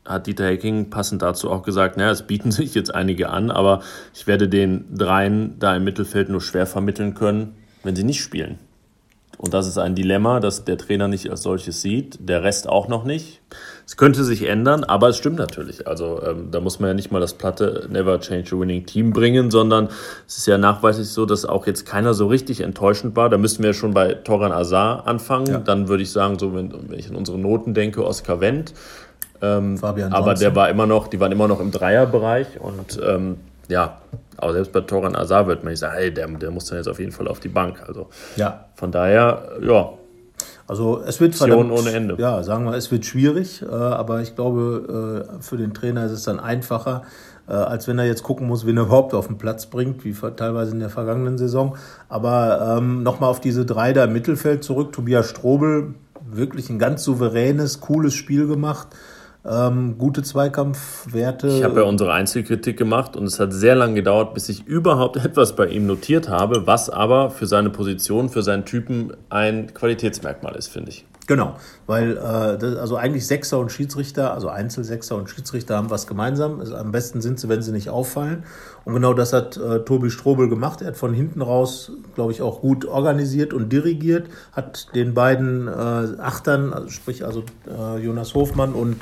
hat 0.04 0.26
Dieter 0.26 0.46
Hecking 0.46 0.90
passend 0.90 1.22
dazu 1.22 1.50
auch 1.50 1.62
gesagt, 1.62 1.96
naja, 1.96 2.10
es 2.10 2.22
bieten 2.22 2.50
sich 2.52 2.74
jetzt 2.74 2.94
einige 2.94 3.30
an, 3.30 3.50
aber 3.50 3.82
ich 4.14 4.26
werde 4.26 4.48
den 4.48 4.84
dreien 4.94 5.58
da 5.58 5.74
im 5.76 5.84
Mittelfeld 5.84 6.28
nur 6.28 6.40
schwer 6.40 6.66
vermitteln 6.66 7.14
können, 7.14 7.54
wenn 7.82 7.96
sie 7.96 8.04
nicht 8.04 8.22
spielen. 8.22 8.58
Und 9.36 9.52
das 9.52 9.66
ist 9.66 9.78
ein 9.78 9.94
Dilemma, 9.94 10.40
das 10.40 10.64
der 10.64 10.78
Trainer 10.78 11.08
nicht 11.08 11.28
als 11.30 11.42
solches 11.42 11.82
sieht, 11.82 12.28
der 12.28 12.42
Rest 12.42 12.68
auch 12.68 12.88
noch 12.88 13.04
nicht. 13.04 13.40
Es 13.86 13.96
könnte 13.96 14.24
sich 14.24 14.48
ändern, 14.48 14.84
aber 14.84 15.08
es 15.08 15.18
stimmt 15.18 15.36
natürlich. 15.36 15.86
Also 15.86 16.22
ähm, 16.22 16.50
da 16.50 16.60
muss 16.60 16.80
man 16.80 16.88
ja 16.88 16.94
nicht 16.94 17.12
mal 17.12 17.20
das 17.20 17.34
platte 17.34 17.86
Never 17.90 18.18
Change 18.20 18.54
a 18.54 18.58
Winning 18.58 18.86
Team 18.86 19.12
bringen, 19.12 19.50
sondern 19.50 19.88
es 20.26 20.38
ist 20.38 20.46
ja 20.46 20.56
nachweislich 20.56 21.08
so, 21.08 21.26
dass 21.26 21.44
auch 21.44 21.66
jetzt 21.66 21.84
keiner 21.84 22.14
so 22.14 22.26
richtig 22.28 22.60
enttäuschend 22.60 23.16
war. 23.16 23.28
Da 23.28 23.36
müssten 23.36 23.62
wir 23.62 23.74
schon 23.74 23.92
bei 23.92 24.14
Toran 24.14 24.52
Azar 24.52 25.06
anfangen. 25.06 25.46
Ja. 25.46 25.58
Dann 25.58 25.88
würde 25.88 26.02
ich 26.02 26.10
sagen, 26.10 26.38
so 26.38 26.54
wenn, 26.54 26.72
wenn 26.88 26.98
ich 26.98 27.10
an 27.10 27.16
unsere 27.16 27.38
Noten 27.38 27.74
denke, 27.74 28.06
Oskar 28.06 28.40
Wendt. 28.40 28.72
Ähm, 29.44 29.78
Fabian 29.78 30.12
aber 30.12 30.34
der 30.34 30.54
war 30.56 30.68
immer 30.68 30.86
noch, 30.86 31.08
die 31.08 31.20
waren 31.20 31.32
immer 31.32 31.48
noch 31.48 31.60
im 31.60 31.70
Dreierbereich 31.70 32.60
und 32.60 33.00
ähm, 33.04 33.36
ja, 33.68 33.98
aber 34.36 34.52
selbst 34.52 34.72
bei 34.72 34.80
Toran 34.80 35.16
Azar 35.16 35.46
wird 35.46 35.64
man 35.64 35.72
nicht 35.72 35.80
sagen, 35.80 35.94
hey, 35.96 36.12
der, 36.12 36.26
der 36.28 36.50
muss 36.50 36.66
dann 36.66 36.78
jetzt 36.78 36.88
auf 36.88 36.98
jeden 36.98 37.12
Fall 37.12 37.28
auf 37.28 37.40
die 37.40 37.48
Bank. 37.48 37.82
Also 37.86 38.08
ja. 38.36 38.66
von 38.74 38.92
daher, 38.92 39.52
ja. 39.62 39.90
Also 40.66 41.02
es 41.06 41.20
wird 41.20 41.34
verdammt, 41.34 41.70
ohne 41.70 41.92
Ende. 41.92 42.16
Ja, 42.18 42.42
sagen 42.42 42.64
wir, 42.64 42.74
es 42.74 42.90
wird 42.90 43.04
schwierig, 43.04 43.62
äh, 43.62 43.66
aber 43.70 44.22
ich 44.22 44.34
glaube, 44.34 45.26
äh, 45.38 45.42
für 45.42 45.56
den 45.56 45.74
Trainer 45.74 46.06
ist 46.06 46.12
es 46.12 46.24
dann 46.24 46.40
einfacher, 46.40 47.02
äh, 47.46 47.52
als 47.52 47.86
wenn 47.86 47.98
er 47.98 48.06
jetzt 48.06 48.22
gucken 48.22 48.46
muss, 48.46 48.66
wen 48.66 48.78
er 48.78 48.84
überhaupt 48.84 49.12
auf 49.12 49.26
den 49.26 49.36
Platz 49.36 49.66
bringt, 49.66 50.04
wie 50.04 50.14
teilweise 50.36 50.72
in 50.72 50.80
der 50.80 50.88
vergangenen 50.88 51.36
Saison. 51.36 51.76
Aber 52.08 52.78
ähm, 52.78 53.02
nochmal 53.02 53.30
auf 53.30 53.40
diese 53.40 53.66
drei 53.66 53.92
da 53.92 54.04
im 54.04 54.14
Mittelfeld 54.14 54.64
zurück. 54.64 54.92
Tobias 54.92 55.28
Strobel, 55.28 55.94
wirklich 56.26 56.70
ein 56.70 56.78
ganz 56.78 57.04
souveränes, 57.04 57.80
cooles 57.80 58.14
Spiel 58.14 58.46
gemacht. 58.46 58.88
Ähm, 59.46 59.98
gute 59.98 60.22
Zweikampfwerte. 60.22 61.48
Ich 61.48 61.64
habe 61.64 61.80
ja 61.80 61.86
unsere 61.86 62.14
Einzelkritik 62.14 62.78
gemacht 62.78 63.14
und 63.14 63.26
es 63.26 63.38
hat 63.38 63.52
sehr 63.52 63.74
lange 63.74 63.94
gedauert, 63.94 64.32
bis 64.32 64.48
ich 64.48 64.66
überhaupt 64.66 65.16
etwas 65.24 65.54
bei 65.54 65.66
ihm 65.66 65.86
notiert 65.86 66.30
habe, 66.30 66.66
was 66.66 66.88
aber 66.88 67.30
für 67.30 67.46
seine 67.46 67.68
Position, 67.68 68.30
für 68.30 68.42
seinen 68.42 68.64
Typen 68.64 69.14
ein 69.28 69.74
Qualitätsmerkmal 69.74 70.54
ist, 70.56 70.68
finde 70.68 70.90
ich. 70.90 71.04
Genau, 71.26 71.54
weil 71.86 72.18
äh, 72.18 72.58
das, 72.58 72.76
also 72.76 72.96
eigentlich 72.96 73.26
Sechser 73.26 73.58
und 73.58 73.72
Schiedsrichter, 73.72 74.34
also 74.34 74.48
Einzelsechser 74.48 75.16
und 75.16 75.30
Schiedsrichter 75.30 75.76
haben 75.76 75.88
was 75.88 76.06
gemeinsam. 76.06 76.60
Also 76.60 76.76
am 76.76 76.92
besten 76.92 77.22
sind 77.22 77.40
sie, 77.40 77.48
wenn 77.48 77.62
sie 77.62 77.72
nicht 77.72 77.88
auffallen. 77.88 78.44
Und 78.84 78.92
genau 78.92 79.14
das 79.14 79.32
hat 79.32 79.56
äh, 79.56 79.80
Tobi 79.80 80.10
Strobel 80.10 80.50
gemacht. 80.50 80.82
Er 80.82 80.88
hat 80.88 80.96
von 80.98 81.14
hinten 81.14 81.40
raus, 81.40 81.92
glaube 82.14 82.32
ich, 82.32 82.42
auch 82.42 82.60
gut 82.60 82.84
organisiert 82.84 83.54
und 83.54 83.72
dirigiert, 83.72 84.26
hat 84.52 84.94
den 84.94 85.14
beiden 85.14 85.66
äh, 85.66 85.70
Achtern, 85.70 86.74
also 86.74 86.88
sprich 86.90 87.24
also 87.24 87.42
äh, 87.66 88.04
Jonas 88.04 88.34
Hofmann 88.34 88.74
und 88.74 89.00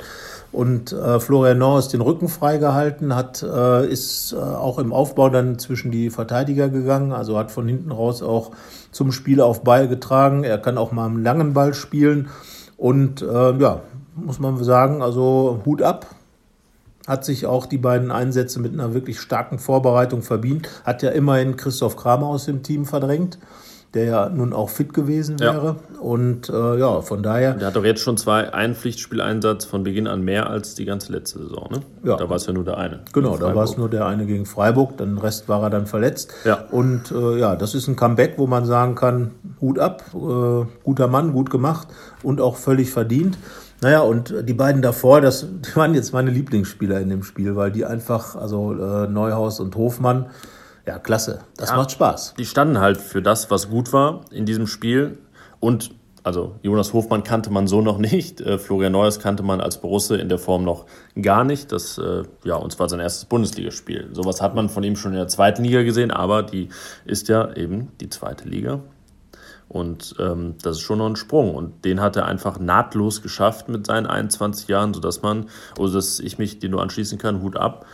und 0.53 0.91
äh, 0.93 1.19
Florian 1.19 1.57
Norris 1.57 1.87
den 1.87 2.01
Rücken 2.01 2.29
freigehalten, 2.29 3.15
hat, 3.15 3.41
äh, 3.41 3.87
ist 3.87 4.33
äh, 4.33 4.37
auch 4.37 4.77
im 4.77 4.93
Aufbau 4.93 5.29
dann 5.29 5.57
zwischen 5.57 5.91
die 5.91 6.11
Verteidiger 6.11 6.69
gegangen, 6.69 7.11
also 7.11 7.37
hat 7.37 7.51
von 7.51 7.67
hinten 7.67 7.91
raus 7.91 8.21
auch 8.21 8.51
zum 8.91 9.11
Spiel 9.11 9.41
auf 9.41 9.63
Ball 9.63 9.87
getragen. 9.87 10.43
Er 10.43 10.59
kann 10.59 10.77
auch 10.77 10.91
mal 10.91 11.07
einen 11.07 11.23
langen 11.23 11.53
Ball 11.53 11.73
spielen. 11.73 12.29
Und 12.77 13.23
äh, 13.23 13.57
ja, 13.57 13.81
muss 14.15 14.39
man 14.39 14.63
sagen, 14.63 15.01
also 15.01 15.61
Hut 15.65 15.81
ab. 15.81 16.05
Hat 17.07 17.25
sich 17.25 17.47
auch 17.47 17.65
die 17.65 17.79
beiden 17.79 18.11
Einsätze 18.11 18.61
mit 18.61 18.73
einer 18.73 18.93
wirklich 18.93 19.19
starken 19.19 19.59
Vorbereitung 19.59 20.21
verdient. 20.21 20.69
Hat 20.85 21.01
ja 21.01 21.09
immerhin 21.09 21.57
Christoph 21.57 21.97
Kramer 21.97 22.27
aus 22.27 22.45
dem 22.45 22.63
Team 22.63 22.85
verdrängt 22.85 23.39
der 23.93 24.05
ja 24.05 24.29
nun 24.29 24.53
auch 24.53 24.69
fit 24.69 24.93
gewesen 24.93 25.39
wäre. 25.39 25.75
Ja. 25.93 25.99
Und 25.99 26.49
äh, 26.49 26.79
ja, 26.79 27.01
von 27.01 27.21
daher. 27.21 27.53
Der 27.53 27.67
hat 27.67 27.75
doch 27.75 27.85
jetzt 27.85 28.01
schon 28.01 28.17
zwei, 28.17 28.51
einen 28.53 28.73
Pflichtspieleinsatz 28.75 29.65
von 29.65 29.83
Beginn 29.83 30.07
an 30.07 30.23
mehr 30.23 30.49
als 30.49 30.73
die 30.75 30.85
ganze 30.85 31.11
letzte 31.11 31.39
Saison, 31.39 31.69
ne? 31.71 31.81
Ja. 32.03 32.17
Da 32.17 32.29
war 32.29 32.37
es 32.37 32.45
ja 32.47 32.53
nur 32.53 32.63
der 32.63 32.77
eine. 32.77 33.01
Genau, 33.13 33.37
da 33.37 33.55
war 33.55 33.63
es 33.63 33.77
nur 33.77 33.89
der 33.89 34.05
eine 34.07 34.25
gegen 34.25 34.45
Freiburg, 34.45 34.97
den 34.97 35.17
Rest 35.17 35.47
war 35.47 35.61
er 35.63 35.69
dann 35.69 35.85
verletzt. 35.85 36.33
Ja. 36.43 36.65
Und 36.71 37.11
äh, 37.11 37.39
ja, 37.39 37.55
das 37.55 37.75
ist 37.75 37.87
ein 37.87 37.95
Comeback, 37.95 38.33
wo 38.37 38.47
man 38.47 38.65
sagen 38.65 38.95
kann, 38.95 39.31
Hut 39.61 39.77
ab, 39.79 40.03
äh, 40.13 40.65
guter 40.83 41.07
Mann, 41.07 41.33
gut 41.33 41.49
gemacht 41.49 41.87
und 42.23 42.41
auch 42.41 42.55
völlig 42.55 42.91
verdient. 42.91 43.37
Naja, 43.81 43.99
und 43.99 44.33
die 44.47 44.53
beiden 44.53 44.81
davor, 44.81 45.19
das 45.19 45.45
die 45.45 45.75
waren 45.75 45.93
jetzt 45.93 46.13
meine 46.13 46.31
Lieblingsspieler 46.31 47.01
in 47.01 47.09
dem 47.09 47.23
Spiel, 47.23 47.55
weil 47.55 47.71
die 47.71 47.85
einfach, 47.85 48.35
also 48.35 48.73
äh, 48.73 49.07
Neuhaus 49.07 49.59
und 49.59 49.75
Hofmann, 49.75 50.27
ja, 50.85 50.99
klasse. 50.99 51.39
Das 51.57 51.69
ja, 51.69 51.75
macht 51.77 51.91
Spaß. 51.91 52.35
Die 52.37 52.45
standen 52.45 52.79
halt 52.79 52.97
für 52.97 53.21
das, 53.21 53.49
was 53.49 53.69
gut 53.69 53.93
war 53.93 54.21
in 54.31 54.45
diesem 54.45 54.67
Spiel. 54.67 55.17
Und 55.59 55.91
also 56.23 56.55
Jonas 56.61 56.93
Hofmann 56.93 57.23
kannte 57.23 57.51
man 57.51 57.67
so 57.67 57.81
noch 57.81 57.97
nicht. 57.99 58.41
Äh, 58.41 58.57
Florian 58.57 58.91
Neuers 58.91 59.19
kannte 59.19 59.43
man 59.43 59.61
als 59.61 59.79
Borusse 59.79 60.17
in 60.17 60.29
der 60.29 60.39
Form 60.39 60.63
noch 60.63 60.85
gar 61.21 61.43
nicht. 61.43 61.71
Das, 61.71 61.97
äh, 61.97 62.23
ja, 62.43 62.55
uns 62.55 62.79
war 62.79 62.89
sein 62.89 62.99
erstes 62.99 63.25
Bundesligaspiel. 63.25 64.09
Sowas 64.13 64.41
hat 64.41 64.55
man 64.55 64.69
von 64.69 64.83
ihm 64.83 64.95
schon 64.95 65.11
in 65.11 65.17
der 65.17 65.27
zweiten 65.27 65.63
Liga 65.63 65.83
gesehen, 65.83 66.11
aber 66.11 66.43
die 66.43 66.69
ist 67.05 67.27
ja 67.27 67.53
eben 67.53 67.91
die 67.99 68.09
zweite 68.09 68.47
Liga. 68.47 68.79
Und 69.69 70.15
ähm, 70.19 70.55
das 70.61 70.77
ist 70.77 70.81
schon 70.81 70.99
noch 70.99 71.07
ein 71.07 71.15
Sprung. 71.15 71.55
Und 71.55 71.83
den 71.83 71.99
hat 71.99 72.15
er 72.15 72.25
einfach 72.25 72.59
nahtlos 72.59 73.21
geschafft 73.21 73.69
mit 73.69 73.87
seinen 73.87 74.05
21 74.05 74.67
Jahren, 74.67 74.93
sodass 74.93 75.21
man, 75.21 75.47
oder 75.79 75.93
dass 75.93 76.19
ich 76.19 76.37
mich 76.37 76.59
dir 76.59 76.69
nur 76.69 76.81
anschließen 76.81 77.17
kann, 77.17 77.41
Hut 77.41 77.57
ab, 77.57 77.85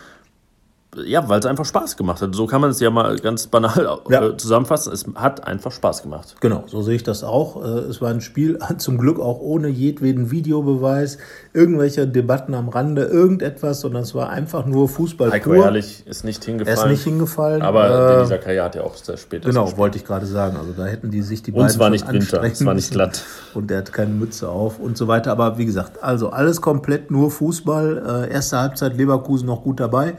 ja, 0.95 1.29
weil 1.29 1.39
es 1.39 1.45
einfach 1.45 1.65
Spaß 1.65 1.97
gemacht 1.97 2.21
hat. 2.21 2.33
So 2.33 2.47
kann 2.47 2.61
man 2.61 2.71
es 2.71 2.79
ja 2.79 2.89
mal 2.89 3.15
ganz 3.17 3.45
banal 3.45 3.99
ja. 4.09 4.25
Äh, 4.25 4.37
zusammenfassen. 4.37 4.91
Es 4.91 5.05
hat 5.13 5.45
einfach 5.45 5.71
Spaß 5.71 6.01
gemacht. 6.01 6.35
Genau, 6.41 6.63
so 6.65 6.81
sehe 6.81 6.95
ich 6.95 7.03
das 7.03 7.23
auch. 7.23 7.63
Äh, 7.63 7.67
es 7.81 8.01
war 8.01 8.09
ein 8.09 8.21
Spiel, 8.21 8.57
zum 8.77 8.97
Glück 8.97 9.19
auch 9.19 9.39
ohne 9.39 9.67
jedweden 9.67 10.31
Videobeweis, 10.31 11.19
irgendwelche 11.53 12.07
Debatten 12.07 12.55
am 12.55 12.69
Rande, 12.69 13.03
irgendetwas, 13.03 13.81
sondern 13.81 14.01
es 14.01 14.15
war 14.15 14.29
einfach 14.29 14.65
nur 14.65 14.89
Fußball 14.89 15.31
Heiko 15.31 15.51
pur. 15.51 15.65
Ehrlich 15.65 16.07
ist 16.07 16.23
nicht 16.23 16.43
hingefallen. 16.43 16.77
Er 16.77 16.83
ist 16.83 16.89
nicht 16.89 17.03
hingefallen. 17.03 17.61
Aber 17.61 18.17
äh, 18.17 18.23
dieser 18.23 18.39
Karriere 18.39 18.65
hat 18.65 18.75
ja 18.75 18.81
auch 18.81 18.95
sehr 18.95 19.17
spät. 19.17 19.45
Genau, 19.45 19.65
gespielt. 19.65 19.77
wollte 19.79 19.97
ich 19.99 20.05
gerade 20.05 20.25
sagen. 20.25 20.57
Also 20.57 20.73
da 20.75 20.85
hätten 20.85 21.11
die 21.11 21.21
sich 21.21 21.43
die 21.43 21.51
Uns 21.51 21.77
beiden 21.77 21.79
war 21.79 21.89
nicht 21.91 22.11
Winter, 22.11 22.43
es 22.43 22.65
war 22.65 22.73
nicht 22.73 22.89
glatt. 22.89 23.23
Und 23.53 23.69
der 23.69 23.79
hat 23.79 23.93
keine 23.93 24.11
Mütze 24.11 24.49
auf 24.49 24.79
und 24.79 24.97
so 24.97 25.07
weiter. 25.07 25.31
Aber 25.31 25.59
wie 25.59 25.65
gesagt, 25.65 26.03
also 26.03 26.31
alles 26.31 26.61
komplett 26.61 27.11
nur 27.11 27.29
Fußball. 27.29 28.25
Äh, 28.29 28.33
erste 28.33 28.57
Halbzeit 28.57 28.97
Leverkusen 28.97 29.45
noch 29.45 29.63
gut 29.63 29.79
dabei 29.79 30.15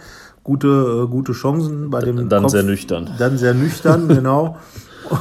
gute, 0.50 1.04
äh, 1.04 1.08
gute 1.08 1.30
Chancen 1.30 1.90
bei 1.90 2.00
dem. 2.00 2.28
Dann 2.28 2.42
Kopf. 2.42 2.50
sehr 2.50 2.64
nüchtern. 2.64 3.08
Dann 3.18 3.38
sehr 3.38 3.54
nüchtern, 3.54 4.08
genau. 4.18 4.56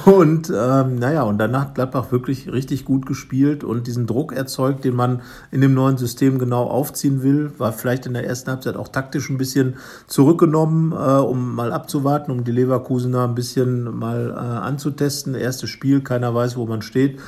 Und 0.05 0.51
ähm, 0.55 0.95
naja, 0.95 1.23
und 1.23 1.37
danach 1.37 1.61
hat 1.61 1.75
Gladbach 1.75 2.11
wirklich 2.11 2.51
richtig 2.51 2.83
gut 2.83 3.05
gespielt 3.05 3.63
und 3.63 3.85
diesen 3.87 4.07
Druck 4.07 4.33
erzeugt, 4.33 4.85
den 4.85 4.95
man 4.95 5.21
in 5.51 5.61
dem 5.61 5.73
neuen 5.73 5.97
System 5.97 6.37
genau 6.39 6.63
aufziehen 6.63 7.21
will. 7.21 7.51
War 7.59 7.73
vielleicht 7.73 8.07
in 8.07 8.13
der 8.13 8.25
ersten 8.25 8.49
Halbzeit 8.49 8.75
auch 8.75 8.87
taktisch 8.87 9.29
ein 9.29 9.37
bisschen 9.37 9.75
zurückgenommen, 10.07 10.93
äh, 10.93 10.95
um 10.95 11.55
mal 11.55 11.71
abzuwarten, 11.71 12.31
um 12.31 12.43
die 12.43 12.51
Leverkusener 12.51 13.25
ein 13.25 13.35
bisschen 13.35 13.97
mal 13.97 14.31
äh, 14.31 14.39
anzutesten. 14.39 15.35
Erstes 15.35 15.69
Spiel, 15.69 16.01
keiner 16.01 16.33
weiß, 16.33 16.57
wo 16.57 16.65
man 16.65 16.81
steht 16.81 17.19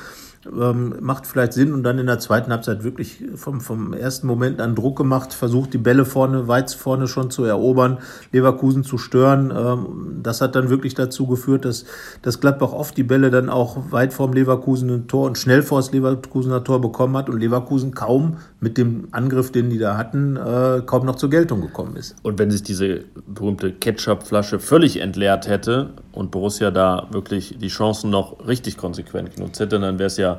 ähm, 0.46 0.94
macht 1.00 1.26
vielleicht 1.26 1.52
Sinn 1.52 1.72
und 1.72 1.82
dann 1.82 1.98
in 1.98 2.06
der 2.06 2.18
zweiten 2.18 2.50
Halbzeit 2.50 2.84
wirklich 2.84 3.24
vom, 3.34 3.60
vom 3.60 3.92
ersten 3.92 4.26
Moment 4.26 4.60
an 4.60 4.74
Druck 4.74 4.96
gemacht, 4.96 5.32
versucht 5.32 5.72
die 5.74 5.78
Bälle 5.78 6.04
vorne, 6.04 6.48
weit 6.48 6.70
vorne 6.72 7.06
schon 7.06 7.30
zu 7.30 7.44
erobern, 7.44 7.98
Leverkusen 8.32 8.84
zu 8.84 8.98
stören. 8.98 9.52
Ähm, 9.56 10.20
das 10.22 10.40
hat 10.40 10.54
dann 10.54 10.70
wirklich 10.70 10.94
dazu 10.94 11.26
geführt, 11.26 11.64
dass, 11.64 11.84
dass 12.22 12.40
Gladbach 12.40 12.72
oft 12.72 12.96
die 12.96 13.02
Bälle 13.02 13.30
dann 13.30 13.48
auch 13.48 13.92
weit 13.92 14.12
vorm 14.12 14.32
Leverkusener 14.32 15.06
Tor 15.06 15.26
und 15.26 15.38
schnell 15.38 15.62
vor 15.62 15.78
das 15.80 15.92
Leverkusener 15.92 16.64
Tor 16.64 16.80
bekommen 16.80 17.16
hat 17.16 17.28
und 17.28 17.38
Leverkusen 17.38 17.94
kaum 17.94 18.38
mit 18.60 18.78
dem 18.78 19.08
Angriff, 19.12 19.52
den 19.52 19.70
die 19.70 19.78
da 19.78 19.96
hatten, 19.96 20.36
äh, 20.36 20.82
kaum 20.84 21.06
noch 21.06 21.16
zur 21.16 21.30
Geltung 21.30 21.60
gekommen 21.60 21.96
ist. 21.96 22.16
Und 22.22 22.38
wenn 22.38 22.50
sich 22.50 22.62
diese 22.62 23.04
berühmte 23.26 23.72
Ketchup-Flasche 23.72 24.58
völlig 24.58 25.00
entleert 25.00 25.48
hätte 25.48 25.90
und 26.12 26.30
Borussia 26.30 26.70
da 26.70 27.08
wirklich 27.10 27.56
die 27.58 27.68
Chancen 27.68 28.10
noch 28.10 28.46
richtig 28.46 28.76
konsequent 28.76 29.34
genutzt 29.34 29.60
hätte, 29.60 29.80
dann 29.80 29.98
wäre 29.98 30.06
es 30.06 30.16
ja 30.16 30.38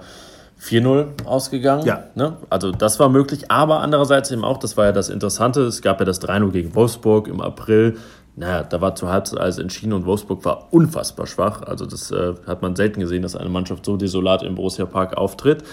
4-0 0.61 1.25
ausgegangen. 1.25 1.85
Ja. 1.85 2.05
Ne? 2.15 2.37
Also 2.49 2.71
das 2.71 2.99
war 2.99 3.09
möglich, 3.09 3.51
aber 3.51 3.81
andererseits 3.81 4.31
eben 4.31 4.43
auch, 4.43 4.57
das 4.57 4.77
war 4.77 4.85
ja 4.85 4.91
das 4.91 5.09
Interessante, 5.09 5.61
es 5.61 5.81
gab 5.81 5.99
ja 5.99 6.05
das 6.05 6.21
3-0 6.21 6.51
gegen 6.51 6.75
Wolfsburg 6.75 7.27
im 7.27 7.41
April. 7.41 7.97
naja, 8.35 8.63
da 8.63 8.81
war 8.81 8.95
zur 8.95 9.09
Halbzeit 9.09 9.39
alles 9.39 9.57
entschieden 9.57 9.93
und 9.93 10.05
Wolfsburg 10.05 10.45
war 10.45 10.67
unfassbar 10.71 11.27
schwach. 11.27 11.61
Also 11.63 11.85
das 11.85 12.11
äh, 12.11 12.33
hat 12.47 12.61
man 12.61 12.75
selten 12.75 12.99
gesehen, 12.99 13.21
dass 13.21 13.35
eine 13.35 13.49
Mannschaft 13.49 13.85
so 13.85 13.97
desolat 13.97 14.43
im 14.43 14.55
Borussia 14.55 14.85
Park 14.85 15.17
auftritt. 15.17 15.63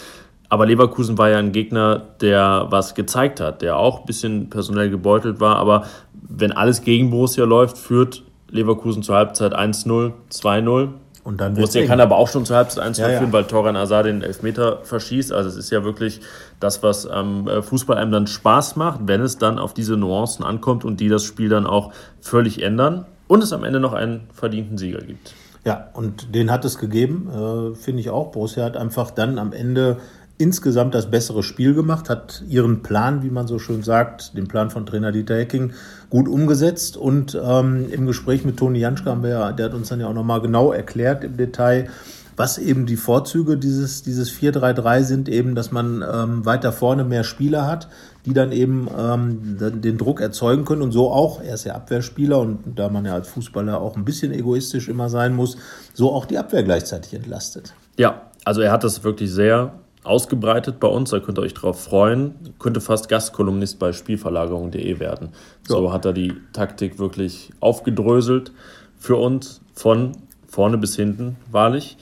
Aber 0.50 0.66
Leverkusen 0.66 1.16
war 1.16 1.30
ja 1.30 1.38
ein 1.38 1.52
Gegner, 1.52 2.02
der 2.21 2.66
was 2.71 2.97
gezeigt 2.97 3.38
hat, 3.40 3.62
der 3.62 3.76
auch 3.76 4.00
ein 4.00 4.07
bisschen 4.07 4.50
personell 4.50 4.90
gebeutelt 4.90 5.38
war. 5.38 5.57
Aber 5.57 5.85
wenn 6.12 6.50
alles 6.50 6.83
gegen 6.83 7.11
Borussia 7.11 7.45
läuft, 7.45 7.78
führt 7.78 8.25
Leverkusen 8.50 9.02
zur 9.02 9.16
Halbzeit 9.16 9.54
1-0, 9.54 10.12
2-0. 10.30 10.88
Und 11.23 11.40
dann 11.40 11.54
Borussia 11.54 11.87
kann 11.87 12.00
aber 12.00 12.16
auch 12.16 12.28
schon 12.28 12.47
zur 12.47 12.57
Halbzeit 12.57 12.83
1 12.83 12.99
ja, 12.99 13.09
führen, 13.09 13.26
ja. 13.26 13.33
weil 13.33 13.45
Toran 13.45 13.76
Azar 13.76 14.02
den 14.04 14.23
Elfmeter 14.23 14.78
verschießt. 14.85 15.33
Also 15.33 15.50
es 15.50 15.57
ist 15.57 15.71
ja 15.71 15.85
wirklich 15.85 16.21
das, 16.61 16.83
was 16.83 17.07
am 17.07 17.47
ähm, 17.49 17.62
Fußball 17.62 17.99
einem 17.99 18.11
dann 18.11 18.26
Spaß 18.26 18.76
macht, 18.76 19.00
wenn 19.04 19.21
es 19.21 19.37
dann 19.37 19.59
auf 19.59 19.75
diese 19.75 19.97
Nuancen 19.97 20.45
ankommt 20.45 20.85
und 20.85 20.99
die 21.00 21.09
das 21.09 21.25
Spiel 21.25 21.50
dann 21.50 21.66
auch 21.66 21.92
völlig 22.21 22.62
ändern 22.62 23.04
und 23.28 23.42
es 23.42 23.52
am 23.52 23.64
Ende 23.64 23.80
noch 23.80 23.92
einen 23.92 24.28
verdienten 24.33 24.78
Sieger 24.78 25.02
gibt. 25.02 25.35
Ja, 25.64 25.88
und 25.92 26.35
den 26.35 26.50
hat 26.50 26.64
es 26.64 26.78
gegeben, 26.78 27.28
äh, 27.28 27.76
finde 27.76 28.00
ich 28.00 28.09
auch. 28.09 28.33
Borussia 28.33 28.64
hat 28.64 28.78
einfach 28.78 29.11
dann 29.11 29.38
am 29.38 29.52
Ende 29.52 29.99
insgesamt 30.40 30.94
das 30.94 31.11
bessere 31.11 31.42
Spiel 31.42 31.75
gemacht, 31.75 32.09
hat 32.09 32.42
ihren 32.49 32.82
Plan, 32.82 33.23
wie 33.23 33.30
man 33.30 33.47
so 33.47 33.59
schön 33.59 33.82
sagt, 33.82 34.37
den 34.37 34.49
Plan 34.49 34.70
von 34.70 34.87
Trainer 34.87 35.12
Dieter 35.12 35.37
Hecking, 35.37 35.73
gut 36.09 36.28
umgesetzt. 36.28 36.97
Und 36.97 37.38
ähm, 37.40 37.87
im 37.90 38.06
Gespräch 38.06 38.44
mit 38.44 38.56
Toni 38.56 38.78
Janschke 38.78 39.11
haben 39.11 39.23
wir 39.23 39.30
ja, 39.30 39.52
der 39.52 39.66
hat 39.66 39.75
uns 39.75 39.88
dann 39.88 40.00
ja 40.00 40.09
auch 40.09 40.14
nochmal 40.14 40.40
genau 40.40 40.73
erklärt 40.73 41.25
im 41.25 41.37
Detail, 41.37 41.88
was 42.37 42.56
eben 42.56 42.87
die 42.87 42.97
Vorzüge 42.97 43.59
dieses, 43.59 44.02
dieses 44.02 44.32
4-3-3 44.32 45.02
sind, 45.02 45.28
eben, 45.28 45.54
dass 45.54 45.73
man 45.73 46.02
ähm, 46.02 46.47
weiter 46.47 46.73
vorne 46.73 47.04
mehr 47.04 47.23
Spieler 47.23 47.66
hat, 47.66 47.88
die 48.25 48.32
dann 48.32 48.50
eben 48.50 48.88
ähm, 48.99 49.59
den 49.59 49.99
Druck 49.99 50.23
erzeugen 50.23 50.64
können 50.64 50.80
und 50.80 50.92
so 50.92 51.11
auch, 51.11 51.42
er 51.42 51.54
ist 51.54 51.64
ja 51.64 51.75
Abwehrspieler 51.75 52.38
und 52.38 52.78
da 52.78 52.88
man 52.88 53.04
ja 53.04 53.12
als 53.12 53.28
Fußballer 53.28 53.78
auch 53.78 53.94
ein 53.94 54.06
bisschen 54.06 54.32
egoistisch 54.32 54.88
immer 54.88 55.11
sein 55.11 55.37
muss, 55.37 55.59
so 55.92 56.12
auch 56.12 56.25
die 56.25 56.38
Abwehr 56.38 56.62
gleichzeitig 56.62 57.12
entlastet. 57.12 57.75
Ja, 57.99 58.30
also 58.47 58.62
er 58.62 58.73
hat 58.73 58.85
das 58.85 59.04
wirklich 59.04 59.30
sehr 59.30 59.75
ausgebreitet 60.02 60.80
bei 60.80 60.88
uns, 60.88 61.11
da 61.11 61.21
könnt 61.21 61.38
ihr 61.38 61.42
euch 61.42 61.54
drauf 61.54 61.83
freuen. 61.83 62.35
Könnte 62.59 62.80
fast 62.80 63.09
Gastkolumnist 63.09 63.78
bei 63.78 63.92
Spielverlagerung.de 63.92 64.99
werden. 64.99 65.28
Ja. 65.69 65.76
So 65.76 65.92
hat 65.92 66.04
er 66.04 66.12
die 66.12 66.35
Taktik 66.52 66.99
wirklich 66.99 67.50
aufgedröselt 67.61 68.52
für 68.99 69.16
uns 69.16 69.61
von 69.75 70.12
vorne 70.49 70.78
bis 70.78 70.97
hinten, 70.97 71.37
wahrlich. 71.50 71.97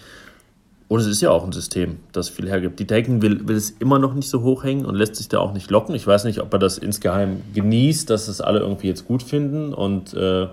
Und 0.89 1.01
es 1.01 1.07
ist 1.07 1.21
ja 1.21 1.31
auch 1.31 1.45
ein 1.45 1.53
System, 1.53 1.99
das 2.13 2.31
viel 2.31 2.49
hergibt. 2.49 2.81
Die 2.81 2.87
Taken 2.87 3.21
will, 3.21 3.47
will 3.47 3.57
es 3.57 3.71
immer 3.71 3.99
noch 3.99 4.15
nicht 4.15 4.31
so 4.31 4.43
hoch 4.43 4.65
hängen 4.65 4.87
und 4.87 4.95
lässt 4.95 5.17
sich 5.17 5.29
da 5.29 5.39
auch 5.39 5.53
nicht 5.53 5.71
locken. 5.71 5.95
Ich 5.95 6.07
weiß 6.07 6.25
nicht, 6.25 6.41
ob 6.41 6.51
er 6.55 6.59
das 6.59 6.79
insgeheim 6.79 7.43
genießt, 7.53 8.09
dass 8.09 8.27
es 8.27 8.41
alle 8.41 8.61
irgendwie 8.61 8.89
jetzt 8.89 9.07
gut 9.07 9.23
finden 9.23 9.75
und 9.75 10.15
äh, 10.15 10.49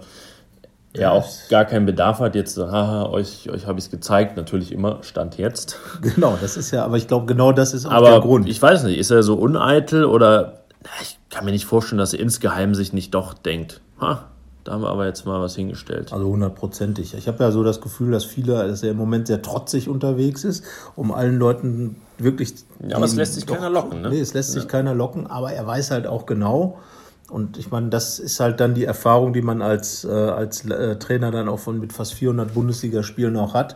ja 0.97 1.11
auch 1.11 1.27
gar 1.49 1.65
keinen 1.65 1.85
Bedarf 1.85 2.19
hat, 2.19 2.35
jetzt 2.35 2.55
so, 2.55 2.71
haha, 2.71 3.09
euch, 3.09 3.49
euch 3.49 3.67
habe 3.67 3.79
ich 3.79 3.85
es 3.85 3.91
gezeigt, 3.91 4.37
natürlich 4.37 4.71
immer, 4.71 5.03
Stand 5.03 5.37
jetzt. 5.37 5.77
Genau, 6.01 6.37
das 6.39 6.57
ist 6.57 6.71
ja, 6.71 6.85
aber 6.85 6.97
ich 6.97 7.07
glaube, 7.07 7.25
genau 7.25 7.51
das 7.51 7.73
ist 7.73 7.85
auch 7.85 7.91
aber 7.91 8.11
der 8.11 8.19
Grund. 8.19 8.47
Ich 8.47 8.61
weiß 8.61 8.83
nicht, 8.83 8.97
ist 8.97 9.11
er 9.11 9.23
so 9.23 9.35
uneitel 9.35 10.05
oder 10.05 10.59
ich 11.01 11.17
kann 11.29 11.45
mir 11.45 11.51
nicht 11.51 11.65
vorstellen, 11.65 11.99
dass 11.99 12.13
er 12.13 12.19
insgeheim 12.19 12.75
sich 12.75 12.93
nicht 12.93 13.13
doch 13.13 13.33
denkt, 13.33 13.81
ha, 13.99 14.25
da 14.65 14.73
haben 14.73 14.81
wir 14.81 14.89
aber 14.89 15.05
jetzt 15.05 15.25
mal 15.25 15.39
was 15.41 15.55
hingestellt. 15.55 16.11
Also 16.11 16.27
hundertprozentig. 16.27 17.13
Ich 17.13 17.27
habe 17.27 17.43
ja 17.43 17.51
so 17.51 17.63
das 17.63 17.81
Gefühl, 17.81 18.11
dass 18.11 18.25
viele, 18.25 18.67
dass 18.67 18.81
er 18.81 18.91
im 18.91 18.97
Moment 18.97 19.27
sehr 19.27 19.43
trotzig 19.43 19.87
unterwegs 19.87 20.43
ist, 20.43 20.63
um 20.95 21.11
allen 21.11 21.37
Leuten 21.37 21.97
wirklich. 22.17 22.55
Ja, 22.87 22.95
aber 22.97 23.05
es 23.05 23.15
lässt 23.15 23.35
sich 23.35 23.45
doch, 23.45 23.55
keiner 23.55 23.69
locken, 23.69 24.01
ne? 24.01 24.09
Nee, 24.09 24.19
es 24.19 24.33
lässt 24.33 24.55
ja. 24.55 24.61
sich 24.61 24.67
keiner 24.67 24.95
locken, 24.95 25.27
aber 25.27 25.53
er 25.53 25.67
weiß 25.67 25.91
halt 25.91 26.07
auch 26.07 26.25
genau, 26.25 26.79
und 27.29 27.57
ich 27.57 27.71
meine, 27.71 27.89
das 27.89 28.19
ist 28.19 28.39
halt 28.39 28.59
dann 28.59 28.75
die 28.75 28.85
Erfahrung, 28.85 29.33
die 29.33 29.41
man 29.41 29.61
als, 29.61 30.05
äh, 30.05 30.09
als 30.09 30.63
äh, 30.65 30.97
Trainer 30.97 31.31
dann 31.31 31.49
auch 31.49 31.59
von 31.59 31.79
mit 31.79 31.91
fast 31.91 32.13
400 32.13 32.53
Bundesligaspielen 32.53 33.35
auch 33.37 33.53
hat. 33.53 33.75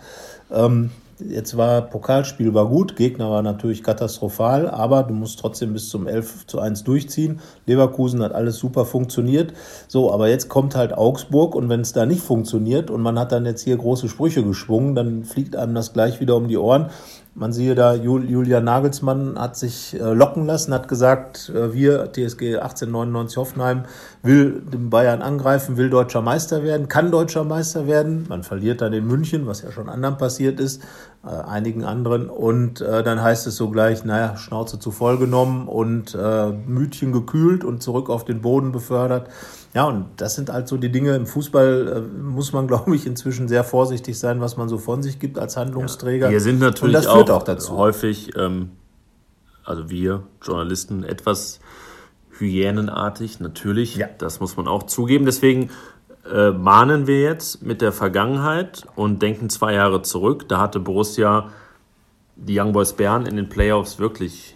Ähm, 0.51 0.91
jetzt 1.20 1.58
war 1.58 1.82
Pokalspiel 1.82 2.53
war 2.53 2.68
gut, 2.68 2.96
Gegner 2.96 3.29
war 3.29 3.41
natürlich 3.41 3.84
katastrophal, 3.84 4.70
aber 4.70 5.03
du 5.03 5.13
musst 5.13 5.39
trotzdem 5.39 5.74
bis 5.74 5.89
zum 5.89 6.08
11 6.08 6.46
zu 6.46 6.60
1 6.60 6.84
durchziehen. 6.84 7.39
Leverkusen 7.65 8.22
hat 8.22 8.34
alles 8.34 8.58
super 8.58 8.86
funktioniert. 8.86 9.53
So, 9.88 10.13
aber 10.13 10.29
jetzt 10.29 10.48
kommt 10.48 10.75
halt 10.75 10.94
Augsburg 10.94 11.56
und 11.56 11.70
wenn 11.70 11.82
es 11.82 11.91
da 11.91 12.06
nicht 12.06 12.22
funktioniert 12.22 12.91
und 12.91 13.01
man 13.01 13.18
hat 13.18 13.32
dann 13.32 13.46
jetzt 13.46 13.63
hier 13.63 13.77
große 13.77 14.10
Sprüche 14.10 14.44
geschwungen, 14.44 14.94
dann 14.94 15.24
fliegt 15.24 15.56
einem 15.56 15.74
das 15.74 15.94
gleich 15.94 16.20
wieder 16.20 16.36
um 16.36 16.48
die 16.48 16.58
Ohren. 16.58 16.91
Man 17.39 17.53
siehe 17.53 17.74
da, 17.74 17.93
Julian 17.93 18.65
Nagelsmann 18.65 19.39
hat 19.39 19.55
sich 19.55 19.98
äh, 19.98 20.03
locken 20.12 20.46
lassen, 20.46 20.74
hat 20.74 20.89
gesagt, 20.89 21.50
äh, 21.55 21.74
wir, 21.74 22.11
TSG 22.11 22.57
1899 22.57 23.37
Hoffenheim, 23.37 23.83
will 24.22 24.59
den 24.59 24.90
Bayern 24.90 25.22
angreifen, 25.22 25.77
will 25.77 25.90
deutscher 25.90 26.22
Meister 26.22 26.64
werden, 26.64 26.90
kann 26.90 27.11
deutscher 27.11 27.46
Meister 27.46 27.87
werden. 27.87 28.25
Man 28.27 28.44
verliert 28.44 28.81
dann 28.81 28.92
in 28.92 29.07
München, 29.07 29.48
was 29.48 29.61
ja 29.61 29.72
schon 29.72 29.87
anderen 29.87 30.18
passiert 30.18 30.59
ist, 30.59 30.83
äh, 31.24 31.27
einigen 31.27 31.84
anderen. 31.84 32.29
Und 32.29 32.82
äh, 32.82 33.03
dann 33.03 33.22
heißt 33.22 33.46
es 33.48 33.55
so 33.55 33.70
gleich, 33.70 34.05
naja, 34.05 34.38
Schnauze 34.38 34.79
zu 34.79 34.92
voll 34.92 35.18
genommen 35.18 35.68
und 35.68 36.16
äh, 36.16 36.51
Mütchen 36.51 37.12
gekühlt 37.12 37.64
und 37.64 37.84
zurück 37.84 38.10
auf 38.10 38.24
den 38.24 38.42
Boden 38.42 38.72
befördert. 38.72 39.29
Ja, 39.74 39.84
und 39.86 40.05
das 40.18 40.36
sind 40.36 40.50
halt 40.50 40.68
so 40.68 40.77
die 40.77 40.92
Dinge. 40.92 41.16
Im 41.16 41.25
Fußball 41.25 41.88
äh, 41.88 42.22
muss 42.22 42.53
man, 42.53 42.68
glaube 42.70 42.96
ich, 42.96 43.05
inzwischen 43.05 43.48
sehr 43.48 43.64
vorsichtig 43.64 44.18
sein, 44.18 44.40
was 44.42 44.58
man 44.58 44.70
so 44.70 44.77
von 44.77 45.03
sich 45.03 45.20
gibt 45.20 45.38
als 45.38 45.58
Handlungsträger. 45.58 46.27
Ja, 46.27 46.32
wir 46.32 46.42
sind 46.42 46.60
natürlich 46.60 46.96
und 46.96 47.05
das 47.05 47.12
führt 47.12 47.29
auch, 47.32 47.42
auch 47.42 47.44
dazu. 47.44 47.75
häufig, 47.75 48.36
ähm, 48.38 48.72
also 49.66 49.90
wir 49.90 50.24
Journalisten, 50.42 51.03
etwas 51.03 51.60
hyänenartig, 52.38 53.40
natürlich. 53.40 53.96
Ja. 53.98 54.08
Das 54.18 54.40
muss 54.40 54.58
man 54.58 54.68
auch 54.68 54.84
zugeben. 54.84 55.25
Deswegen 55.25 55.70
äh, 56.31 56.51
mahnen 56.51 57.07
wir 57.07 57.22
jetzt 57.22 57.61
mit 57.61 57.81
der 57.81 57.92
Vergangenheit 57.92 58.85
und 58.96 59.22
denken 59.22 59.50
zwei 59.50 59.74
Jahre 59.74 60.01
zurück. 60.01 60.48
Da 60.48 60.59
hatte 60.59 60.79
Borussia 60.79 61.50
die 62.35 62.59
Young 62.59 62.72
Boys 62.72 62.94
Bern 62.94 63.25
in 63.25 63.35
den 63.35 63.50
Playoffs 63.50 64.00
wirklich 64.00 64.55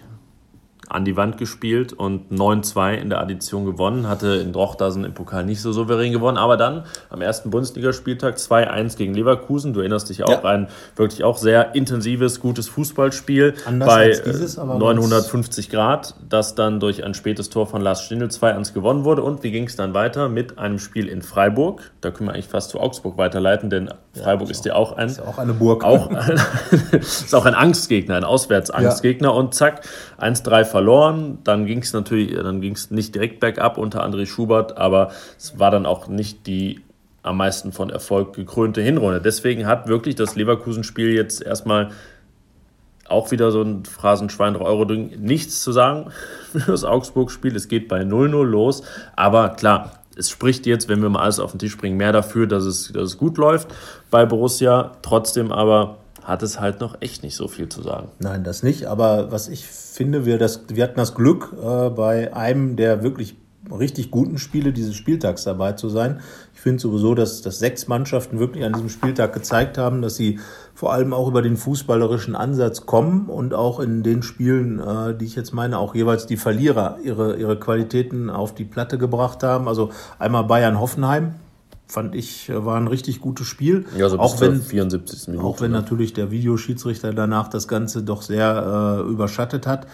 an 0.93 1.06
die 1.06 1.17
Wand 1.17 1.38
gespielt 1.38 1.93
und 1.93 2.32
9-2 2.32 2.95
in 2.95 3.10
der 3.10 3.19
Addition 3.19 3.65
gewonnen. 3.65 4.08
Hatte 4.08 4.36
in 4.36 4.53
Drochtersen 4.53 5.03
im 5.03 5.13
Pokal 5.13 5.45
nicht 5.45 5.62
so 5.62 5.71
souverän 5.71 6.12
gewonnen, 6.12 6.38
aber 6.38 6.58
dann 6.58 6.86
am 7.10 7.21
ersten 7.21 7.49
Bundesligaspieltag 7.49 8.36
2-1 8.36 8.97
gegen 8.97 9.13
Leverkusen. 9.13 9.73
Du 9.73 9.79
erinnerst 9.79 10.10
dich 10.10 10.23
auch 10.23 10.43
ja. 10.43 10.49
ein 10.49 10.67
wirklich 10.95 11.23
auch 11.23 11.38
sehr 11.38 11.75
intensives, 11.75 12.39
gutes 12.39 12.67
Fußballspiel 12.69 13.56
Anders 13.65 13.88
bei 13.88 14.10
dieses, 14.25 14.58
950 14.58 15.69
Grad, 15.69 16.15
das 16.27 16.56
dann 16.56 16.79
durch 16.79 17.03
ein 17.03 17.13
spätes 17.13 17.49
Tor 17.49 17.67
von 17.67 17.82
Lars 17.82 18.03
Stindl 18.03 18.27
2-1 18.27 18.73
gewonnen 18.73 19.03
wurde. 19.03 19.23
Und 19.23 19.43
wie 19.43 19.51
ging 19.51 19.65
es 19.65 19.75
dann 19.75 19.93
weiter 19.93 20.29
mit 20.29 20.58
einem 20.60 20.79
Spiel 20.79 21.08
in 21.08 21.21
Freiburg? 21.21 21.91
Da 22.01 22.12
können 22.12 22.29
wir 22.29 22.34
eigentlich 22.34 22.47
fast 22.47 22.69
zu 22.69 22.79
Augsburg 22.79 23.17
weiterleiten, 23.17 23.69
denn 23.69 23.89
Freiburg 24.13 24.47
ja, 24.47 24.51
ist, 24.51 24.65
ja 24.65 24.75
auch 24.75 24.93
ein 24.93 25.10
ist 25.10 25.17
ja 25.17 25.25
auch 25.25 25.38
eine 25.38 25.53
Burg. 25.53 25.84
Auch 25.84 26.10
ein, 26.10 26.39
ist 26.91 27.34
auch 27.34 27.45
ein 27.45 27.56
Angstgegner, 27.56 28.15
ein 28.15 28.23
Auswärtsangstgegner 28.23 29.34
und 29.34 29.53
zack 29.53 29.82
1-3 30.23 30.65
verloren. 30.65 31.39
Dann 31.43 31.65
ging 31.65 31.79
es 31.79 31.93
natürlich, 31.93 32.33
dann 32.36 32.62
ging 32.62 32.73
es 32.73 32.91
nicht 32.91 33.13
direkt 33.13 33.39
bergab 33.39 33.77
unter 33.77 34.05
André 34.05 34.25
Schubert, 34.25 34.77
aber 34.77 35.12
es 35.38 35.59
war 35.59 35.71
dann 35.71 35.86
auch 35.86 36.07
nicht 36.07 36.47
die 36.47 36.81
am 37.23 37.38
meisten 37.38 37.71
von 37.71 37.89
Erfolg 37.89 38.33
gekrönte 38.33 38.81
Hinrunde. 38.81 39.21
Deswegen 39.21 39.65
hat 39.65 39.88
wirklich 39.88 40.15
das 40.15 40.36
Leverkusen-Spiel 40.36 41.13
jetzt 41.13 41.41
erstmal 41.41 41.91
auch 43.07 43.31
wieder 43.31 43.51
so 43.51 43.62
ein 43.62 43.86
Phrasenschwein 43.86 44.53
3 44.55 44.62
Euro 44.62 44.86
Ding 44.86 45.12
nichts 45.19 45.62
zu 45.62 45.71
sagen 45.71 46.12
für 46.51 46.71
das 46.71 46.83
Augsburg-Spiel. 46.83 47.55
Es 47.55 47.67
geht 47.67 47.88
bei 47.88 48.01
0-0 48.01 48.43
los, 48.43 48.83
aber 49.15 49.49
klar, 49.49 50.03
es 50.15 50.29
spricht 50.29 50.65
jetzt, 50.65 50.89
wenn 50.89 51.01
wir 51.01 51.09
mal 51.09 51.21
alles 51.21 51.39
auf 51.39 51.51
den 51.51 51.59
Tisch 51.59 51.77
bringen, 51.77 51.97
mehr 51.97 52.12
dafür, 52.12 52.45
dass 52.45 52.65
es, 52.65 52.91
dass 52.91 53.03
es 53.03 53.17
gut 53.17 53.38
läuft 53.38 53.73
bei 54.12 54.25
Borussia. 54.25 54.91
Trotzdem 55.01 55.51
aber 55.51 55.97
hat 56.23 56.43
es 56.43 56.59
halt 56.59 56.79
noch 56.79 57.01
echt 57.01 57.23
nicht 57.23 57.36
so 57.36 57.47
viel 57.47 57.69
zu 57.69 57.81
sagen. 57.81 58.09
Nein, 58.19 58.43
das 58.43 58.63
nicht. 58.63 58.86
Aber 58.86 59.31
was 59.31 59.47
ich 59.47 59.65
finde, 59.65 60.25
wir, 60.25 60.38
das, 60.38 60.65
wir 60.69 60.83
hatten 60.83 60.97
das 60.97 61.15
Glück, 61.15 61.53
äh, 61.53 61.89
bei 61.89 62.33
einem 62.33 62.75
der 62.75 63.03
wirklich 63.03 63.36
richtig 63.71 64.12
guten 64.12 64.38
Spiele 64.38 64.73
dieses 64.73 64.95
Spieltags 64.95 65.43
dabei 65.43 65.73
zu 65.73 65.89
sein. 65.89 66.19
Ich 66.53 66.62
finde 66.62 66.81
sowieso, 66.81 67.15
dass, 67.15 67.41
dass 67.41 67.59
sechs 67.59 67.88
Mannschaften 67.88 68.39
wirklich 68.39 68.63
an 68.65 68.73
diesem 68.73 68.89
Spieltag 68.89 69.33
gezeigt 69.33 69.77
haben, 69.77 70.01
dass 70.01 70.15
sie 70.15 70.39
vor 70.73 70.91
allem 70.91 71.13
auch 71.13 71.27
über 71.27 71.41
den 71.41 71.55
fußballerischen 71.55 72.36
Ansatz 72.36 72.86
kommen 72.86 73.27
und 73.27 73.53
auch 73.53 73.79
in 73.79 74.03
den 74.03 74.23
Spielen, 74.23 74.79
äh, 74.79 75.15
die 75.15 75.25
ich 75.25 75.36
jetzt 75.36 75.53
meine, 75.53 75.77
auch 75.77 75.95
jeweils 75.95 76.25
die 76.25 76.38
Verlierer 76.38 76.97
ihre, 77.03 77.38
ihre 77.38 77.57
Qualitäten 77.57 78.29
auf 78.29 78.53
die 78.53 78.65
Platte 78.65 78.97
gebracht 78.97 79.43
haben. 79.43 79.67
Also 79.67 79.91
einmal 80.19 80.43
Bayern-Hoffenheim, 80.43 81.36
fand 81.88 82.15
ich, 82.15 82.50
äh, 82.50 82.65
war 82.65 82.78
ein 82.78 82.88
richtig 82.88 83.22
gutes 83.22 83.48
Spiel. 83.48 83.86
Ja, 83.98 84.10
so 84.10 84.19
auch 84.19 84.39
wenn, 84.41 84.62
74. 84.62 85.28
Minute. 85.28 85.46
Auch 85.46 85.62
wenn 85.62 85.72
ne? 85.72 85.78
natürlich 85.78 86.13
der 86.13 86.32
Videoschiedsrichter 86.32 87.13
danach 87.13 87.48
das 87.48 87.67
Ganze 87.67 88.04
doch 88.04 88.22
sehr 88.22 89.04
äh, 89.06 89.10
überschattet 89.10 89.67
hat 89.67 89.88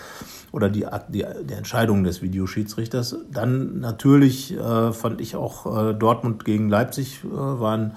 oder 0.52 0.70
die, 0.70 0.86
die, 1.10 1.26
die 1.44 1.54
Entscheidung 1.54 2.04
des 2.04 2.22
Videoschiedsrichters. 2.22 3.18
Dann 3.32 3.80
natürlich 3.80 4.58
äh, 4.58 4.92
fand 4.94 5.22
ich 5.22 5.36
auch 5.36 5.90
äh, 5.90 5.94
Dortmund 5.94 6.46
gegen 6.46 6.70
Leipzig 6.70 7.22
äh, 7.24 7.30
waren 7.36 7.96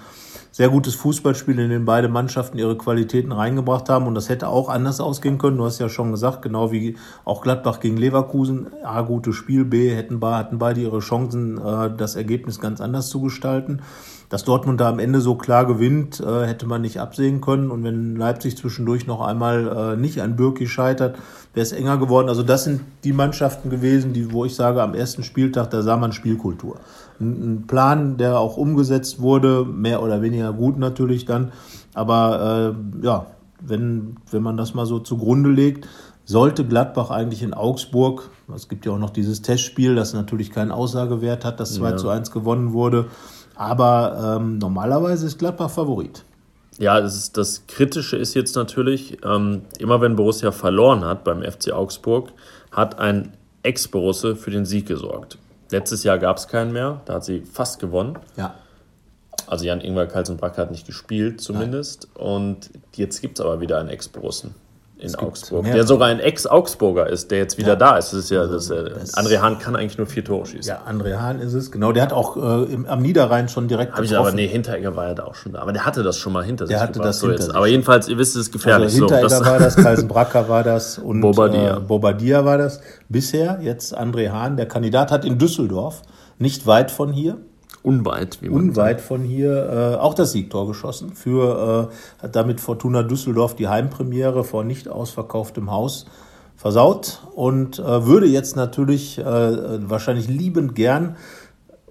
sehr 0.53 0.69
gutes 0.69 0.95
Fußballspiel, 0.95 1.59
in 1.59 1.71
dem 1.71 1.87
beide 1.87 2.09
Mannschaften 2.09 2.59
ihre 2.59 2.77
Qualitäten 2.77 3.33
reingebracht 3.33 3.89
haben. 3.89 4.07
Und 4.07 4.15
das 4.15 4.29
hätte 4.29 4.49
auch 4.49 4.69
anders 4.69 5.01
ausgehen 5.01 5.39
können. 5.39 5.57
Du 5.57 5.65
hast 5.65 5.79
ja 5.79 5.89
schon 5.89 6.11
gesagt, 6.11 6.43
genau 6.43 6.71
wie 6.71 6.97
auch 7.25 7.41
Gladbach 7.41 7.81
gegen 7.81 7.97
Leverkusen. 7.97 8.67
A, 8.85 9.01
gutes 9.01 9.35
Spiel, 9.35 9.65
B, 9.65 9.91
hätten, 9.91 10.23
hatten 10.23 10.59
beide 10.59 10.83
ihre 10.83 11.01
Chancen, 11.01 11.59
äh, 11.59 11.91
das 11.97 12.17
Ergebnis 12.17 12.61
ganz 12.61 12.83
anders 12.83 13.09
zu 13.09 13.23
gestalten. 13.23 13.81
Dass 14.29 14.45
Dortmund 14.45 14.81
da 14.81 14.89
am 14.89 14.99
Ende 14.99 15.21
so 15.21 15.37
klar 15.37 15.67
gewinnt, 15.67 16.21
äh, 16.21 16.47
hätte 16.47 16.67
man 16.67 16.83
nicht 16.83 17.01
absehen 17.01 17.41
können. 17.41 17.71
Und 17.71 17.83
wenn 17.83 18.17
Leipzig 18.17 18.59
zwischendurch 18.59 19.07
noch 19.07 19.23
einmal 19.23 19.95
äh, 19.95 20.01
nicht 20.01 20.21
an 20.21 20.37
Birki 20.37 20.67
scheitert, 20.67 21.17
wäre 21.55 21.65
es 21.65 21.73
enger 21.73 21.97
geworden. 21.97 22.29
Also 22.29 22.43
das 22.43 22.65
sind 22.65 22.83
die 23.05 23.13
Mannschaften 23.15 23.71
gewesen, 23.71 24.13
die, 24.13 24.33
wo 24.33 24.45
ich 24.45 24.55
sage, 24.55 24.83
am 24.83 24.95
ersten 24.95 25.23
Spieltag, 25.23 25.71
da 25.71 25.81
sah 25.81 25.97
man 25.97 26.13
Spielkultur 26.13 26.77
ein 27.21 27.67
Plan, 27.67 28.17
der 28.17 28.39
auch 28.39 28.57
umgesetzt 28.57 29.21
wurde, 29.21 29.65
mehr 29.65 30.03
oder 30.03 30.23
weniger 30.23 30.53
gut 30.53 30.79
natürlich 30.79 31.25
dann. 31.25 31.53
Aber 31.95 32.75
äh, 33.03 33.05
ja, 33.07 33.27
wenn, 33.61 34.17
wenn 34.31 34.43
man 34.43 34.57
das 34.57 34.75
mal 34.75 34.87
so 34.87 34.99
zugrunde 34.99 35.51
legt, 35.51 35.89
sollte 36.25 36.65
Gladbach 36.65 37.11
eigentlich 37.11 37.43
in 37.43 37.55
Augsburg, 37.55 38.31
es 38.55 38.69
gibt 38.69 38.87
ja 38.87 38.93
auch 38.93 38.99
noch 38.99 39.11
dieses 39.11 39.43
Testspiel, 39.43 39.95
das 39.95 40.15
natürlich 40.15 40.51
keinen 40.51 40.71
Aussagewert 40.71 41.45
hat, 41.45 41.61
das 41.61 41.75
2 41.75 41.91
ja. 41.91 41.97
zu 41.97 42.09
1 42.09 42.31
gewonnen 42.31 42.73
wurde, 42.73 43.07
aber 43.55 44.39
ähm, 44.41 44.59
normalerweise 44.59 45.27
ist 45.27 45.39
Gladbach 45.39 45.71
Favorit. 45.71 46.25
Ja, 46.79 47.01
das, 47.01 47.17
ist, 47.17 47.37
das 47.37 47.67
Kritische 47.67 48.17
ist 48.17 48.35
jetzt 48.35 48.57
natürlich, 48.57 49.19
ähm, 49.25 49.63
immer 49.79 50.01
wenn 50.01 50.17
Borussia 50.17 50.53
verloren 50.53 51.05
hat 51.05 51.25
beim 51.25 51.43
FC 51.43 51.73
Augsburg, 51.73 52.33
hat 52.71 52.99
ein 52.99 53.35
Ex-Borusse 53.63 54.37
für 54.37 54.51
den 54.51 54.65
Sieg 54.65 54.87
gesorgt. 54.87 55.39
Letztes 55.73 56.05
Jahr 56.05 56.19
gab 56.19 56.37
es 56.37 56.47
keinen 56.49 56.73
mehr, 56.73 57.01
da 57.07 57.15
hat 57.15 57.25
sie 57.25 57.41
fast 57.41 57.81
gewonnen. 57.81 58.19
Ja. 58.37 58.55
Also 59.47 59.65
Jan-Ingwer 59.65 60.07
Kalsenbrack 60.07 60.57
hat 60.59 60.71
nicht 60.71 60.87
gespielt 60.87 61.41
zumindest. 61.41 62.09
Nein. 62.15 62.25
Und 62.25 62.71
jetzt 62.95 63.21
gibt 63.21 63.39
es 63.39 63.45
aber 63.45 63.61
wieder 63.61 63.79
einen 63.79 63.89
Ex-Borussen 63.89 64.55
in 65.03 65.15
Augsburg, 65.17 65.65
der 65.65 65.85
sogar 65.87 66.09
ein 66.09 66.21
Ex-Augsburger 66.21 67.09
ist, 67.09 67.31
der 67.31 67.39
jetzt 67.39 67.59
wieder 67.59 67.71
ja. 67.71 67.77
da 67.77 67.97
ist. 67.97 68.13
Das 68.13 68.21
ist 68.21 68.31
ja, 68.31 68.47
das, 68.47 68.71
äh, 68.71 68.91
das 68.91 69.15
André 69.15 69.41
Hahn 69.41 69.59
kann 69.59 69.75
eigentlich 69.75 69.99
nur 69.99 70.07
vier 70.07 70.25
Tore 70.25 70.47
schießen. 70.47 70.69
Ja, 70.69 70.83
André 70.89 71.19
Hahn 71.19 71.41
ist 71.41 71.55
es, 71.55 71.73
genau. 71.73 71.93
Der 71.93 72.03
hat 72.05 72.13
auch 72.13 72.37
äh, 72.37 72.73
im, 72.73 72.87
am 72.87 73.03
Niederrhein 73.03 73.49
schon 73.49 73.67
direkt 73.69 73.95
Hab 73.95 74.05
ich 74.05 74.17
aber, 74.17 74.33
nee, 74.33 74.47
Hinteregger 74.47 74.95
war 74.95 75.09
ja 75.09 75.15
da 75.15 75.25
auch 75.25 75.35
schon 75.35 75.53
da. 75.53 75.61
Aber 75.61 75.73
der 75.73 75.85
hatte 75.85 76.03
das 76.03 76.19
schon 76.19 76.33
mal 76.33 76.45
hinter 76.45 76.67
sich. 76.67 76.75
Der 76.75 76.83
hatte 76.83 77.01
das 77.01 77.19
so 77.19 77.29
hinter 77.29 77.43
sich. 77.45 77.55
Aber 77.55 77.67
jedenfalls, 77.67 78.09
ihr 78.09 78.19
wisst, 78.19 78.37
es 78.37 78.43
ist 78.43 78.53
gefährlich. 78.53 78.93
Also 78.93 78.99
Hinteregger 78.99 79.29
so, 79.29 79.39
das 79.41 79.51
war 79.51 79.59
das, 79.59 79.77
Kalsenbracker 79.83 80.49
war 80.49 80.63
das 80.63 80.99
und 80.99 81.21
Bobadilla. 81.21 81.79
Äh, 81.79 81.81
Bobadilla 81.81 82.45
war 82.45 82.59
das. 82.59 82.81
Bisher, 83.09 83.59
jetzt 83.61 83.99
André 83.99 84.31
Hahn, 84.31 84.57
der 84.57 84.67
Kandidat 84.67 85.11
hat 85.11 85.25
in 85.25 85.39
Düsseldorf, 85.39 86.03
nicht 86.39 86.67
weit 86.67 86.91
von 86.91 87.13
hier, 87.13 87.39
Unweit, 87.83 88.39
wie 88.41 88.49
man 88.49 88.61
Unweit 88.69 88.99
sagt. 88.99 89.09
von 89.09 89.23
hier 89.23 89.97
äh, 89.97 90.01
auch 90.01 90.15
das 90.15 90.33
Siegtor 90.33 90.67
geschossen. 90.67 91.13
Für 91.15 91.91
äh, 91.91 92.23
hat 92.23 92.37
damit 92.37 92.61
Fortuna 92.61 93.03
Düsseldorf 93.03 93.57
die 93.57 93.69
Heimpremiere 93.69 94.45
vor 94.45 94.63
nicht 94.65 94.89
ausverkauftem 94.89 95.71
Haus 95.71 96.07
versaut 96.57 97.23
und 97.35 97.81
äh, 97.81 98.07
würde 98.07 98.27
jetzt 98.27 98.55
natürlich 98.55 99.19
äh, 99.19 99.25
wahrscheinlich 99.25 100.29
liebend 100.29 100.77
gern 100.77 101.17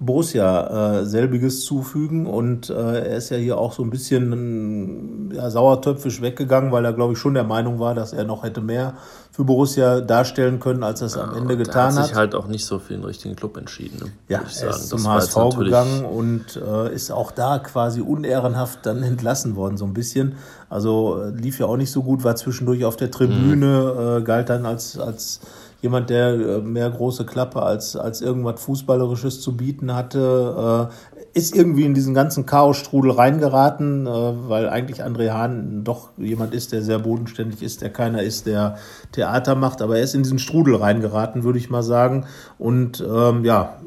Borussia 0.03 1.01
äh, 1.01 1.05
selbiges 1.05 1.63
zufügen 1.63 2.25
und 2.25 2.71
äh, 2.71 2.73
er 2.73 3.17
ist 3.17 3.29
ja 3.29 3.37
hier 3.37 3.59
auch 3.59 3.71
so 3.71 3.83
ein 3.83 3.91
bisschen 3.91 5.31
ja, 5.31 5.47
sauertöpfisch 5.51 6.23
weggegangen, 6.23 6.71
weil 6.71 6.83
er 6.85 6.93
glaube 6.93 7.13
ich 7.13 7.19
schon 7.19 7.35
der 7.35 7.43
Meinung 7.43 7.77
war, 7.77 7.93
dass 7.93 8.11
er 8.11 8.23
noch 8.23 8.43
hätte 8.43 8.61
mehr 8.61 8.95
für 9.31 9.43
Borussia 9.43 10.01
darstellen 10.01 10.59
können, 10.59 10.81
als 10.81 11.01
er 11.01 11.07
es 11.07 11.13
ja, 11.13 11.23
am 11.23 11.35
Ende 11.35 11.55
getan 11.55 11.89
hat. 11.89 11.93
Er 11.93 11.99
hat 11.99 12.07
sich 12.07 12.15
halt 12.15 12.33
auch 12.33 12.47
nicht 12.47 12.65
so 12.65 12.79
für 12.79 12.93
den 12.93 13.03
richtigen 13.03 13.35
Club 13.35 13.57
entschieden. 13.57 13.99
Ne, 13.99 14.11
ja, 14.27 14.39
er 14.39 14.69
ist 14.71 14.89
zum 14.89 15.07
HSV 15.07 15.35
gegangen 15.59 16.03
und 16.03 16.55
äh, 16.55 16.91
ist 16.91 17.11
auch 17.11 17.29
da 17.29 17.59
quasi 17.59 18.01
unehrenhaft 18.01 18.79
dann 18.87 19.03
entlassen 19.03 19.55
worden 19.55 19.77
so 19.77 19.85
ein 19.85 19.93
bisschen. 19.93 20.33
Also 20.67 21.21
äh, 21.21 21.29
lief 21.29 21.59
ja 21.59 21.67
auch 21.67 21.77
nicht 21.77 21.91
so 21.91 22.01
gut, 22.01 22.23
war 22.23 22.35
zwischendurch 22.35 22.85
auf 22.85 22.95
der 22.95 23.11
Tribüne, 23.11 24.17
mhm. 24.19 24.23
galt 24.23 24.49
dann 24.49 24.65
als 24.65 24.97
als 24.97 25.41
jemand, 25.81 26.09
der 26.09 26.33
äh, 26.33 26.61
mehr 26.61 26.89
große 26.89 27.25
Klappe 27.25 27.61
als, 27.63 27.95
als 27.95 28.21
irgendwas 28.21 28.61
Fußballerisches 28.61 29.41
zu 29.41 29.57
bieten 29.57 29.93
hatte, 29.93 30.89
äh, 30.89 31.17
ist 31.33 31.55
irgendwie 31.55 31.85
in 31.85 31.93
diesen 31.93 32.13
ganzen 32.13 32.45
Chaosstrudel 32.45 33.11
reingeraten, 33.11 34.05
äh, 34.05 34.09
weil 34.09 34.69
eigentlich 34.69 35.03
André 35.03 35.31
Hahn 35.31 35.83
doch 35.83 36.09
jemand 36.17 36.53
ist, 36.53 36.71
der 36.71 36.81
sehr 36.81 36.99
bodenständig 36.99 37.63
ist, 37.63 37.81
der 37.81 37.91
keiner 37.91 38.21
ist, 38.21 38.45
der 38.45 38.77
Theater 39.11 39.55
macht, 39.55 39.81
aber 39.81 39.97
er 39.97 40.03
ist 40.03 40.13
in 40.13 40.23
diesen 40.23 40.39
Strudel 40.39 40.75
reingeraten, 40.75 41.43
würde 41.43 41.59
ich 41.59 41.69
mal 41.69 41.83
sagen. 41.83 42.25
Und 42.59 43.03
ähm, 43.07 43.43
ja, 43.43 43.77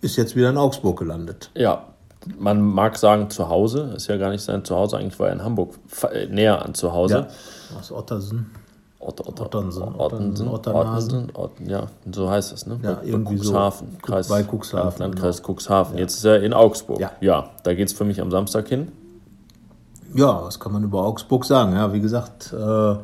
ist 0.00 0.16
jetzt 0.16 0.36
wieder 0.36 0.50
in 0.50 0.56
Augsburg 0.56 0.98
gelandet. 0.98 1.50
Ja, 1.54 1.86
man 2.38 2.60
mag 2.60 2.96
sagen 2.98 3.30
zu 3.30 3.48
Hause, 3.48 3.94
ist 3.96 4.06
ja 4.06 4.16
gar 4.16 4.30
nicht 4.30 4.42
sein 4.42 4.64
Zuhause, 4.64 4.96
eigentlich 4.96 5.18
war 5.18 5.28
er 5.28 5.32
in 5.32 5.42
Hamburg 5.42 5.74
näher 6.30 6.64
an 6.64 6.74
zu 6.74 6.92
Hause. 6.92 7.26
Ja, 7.72 7.78
aus 7.78 7.90
Ottersen. 7.90 8.61
Otter, 9.04 9.26
Otter, 9.26 9.46
Ottensen, 9.46 9.82
Ottensen, 9.98 10.48
Ottensen, 10.48 11.28
Otten, 11.34 11.68
ja, 11.68 11.86
so 12.12 12.30
heißt 12.30 12.52
es, 12.52 12.66
ne? 12.66 12.78
Ja, 12.82 13.00
irgendwie 13.02 13.36
Cuxhaven, 13.36 13.88
so. 13.90 13.98
Kreis, 14.00 14.28
bei 14.28 14.44
Cuxhaven. 14.44 15.00
Landkreis 15.00 15.42
genau. 15.42 15.54
Cuxhaven. 15.54 15.94
Ja. 15.96 16.00
Jetzt 16.02 16.14
ist 16.14 16.24
er 16.24 16.40
in 16.40 16.52
Augsburg. 16.52 17.00
Ja, 17.00 17.10
ja 17.20 17.50
da 17.64 17.74
geht 17.74 17.88
es 17.88 17.94
für 17.94 18.04
mich 18.04 18.20
am 18.20 18.30
Samstag 18.30 18.68
hin. 18.68 18.92
Ja, 20.14 20.44
was 20.44 20.60
kann 20.60 20.72
man 20.72 20.84
über 20.84 21.02
Augsburg 21.02 21.44
sagen? 21.44 21.72
Ja, 21.72 21.92
wie 21.92 22.00
gesagt, 22.00 22.52
äh, 22.52 22.94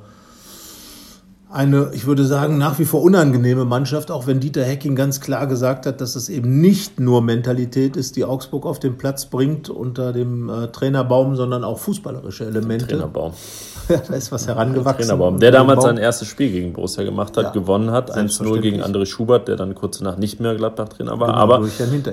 eine, 1.50 1.90
ich 1.94 2.06
würde 2.06 2.24
sagen, 2.24 2.58
nach 2.58 2.78
wie 2.78 2.84
vor 2.84 3.02
unangenehme 3.02 3.64
Mannschaft, 3.64 4.10
auch 4.10 4.26
wenn 4.26 4.38
Dieter 4.38 4.62
Hecking 4.64 4.94
ganz 4.94 5.20
klar 5.20 5.46
gesagt 5.46 5.86
hat, 5.86 6.00
dass 6.00 6.14
es 6.14 6.28
eben 6.28 6.60
nicht 6.60 7.00
nur 7.00 7.22
Mentalität 7.22 7.96
ist, 7.96 8.16
die 8.16 8.24
Augsburg 8.24 8.66
auf 8.66 8.78
den 8.78 8.98
Platz 8.98 9.26
bringt 9.26 9.70
unter 9.70 10.12
dem 10.12 10.50
äh, 10.50 10.68
Trainerbaum, 10.68 11.36
sondern 11.36 11.64
auch 11.64 11.78
fußballerische 11.78 12.44
Elemente. 12.44 12.86
Trainerbaum. 12.86 13.32
da 13.88 14.14
ist 14.14 14.30
was 14.30 14.46
herangewachsen. 14.46 15.08
Trainerbaum, 15.08 15.40
der 15.40 15.50
damals 15.50 15.82
sein 15.82 15.96
erstes 15.96 16.28
Spiel 16.28 16.50
gegen 16.50 16.74
Borussia 16.74 17.02
gemacht 17.04 17.36
hat, 17.38 17.44
ja, 17.44 17.50
gewonnen 17.50 17.90
hat, 17.90 18.14
1-0 18.14 18.60
gegen 18.60 18.82
André 18.82 19.06
Schubert, 19.06 19.48
der 19.48 19.56
dann 19.56 19.74
kurz 19.74 19.98
danach 19.98 20.18
nicht 20.18 20.40
mehr 20.40 20.54
Gladbach-Trainer 20.54 21.18
war. 21.18 21.28
Genau, 21.28 21.38
aber 21.38 21.66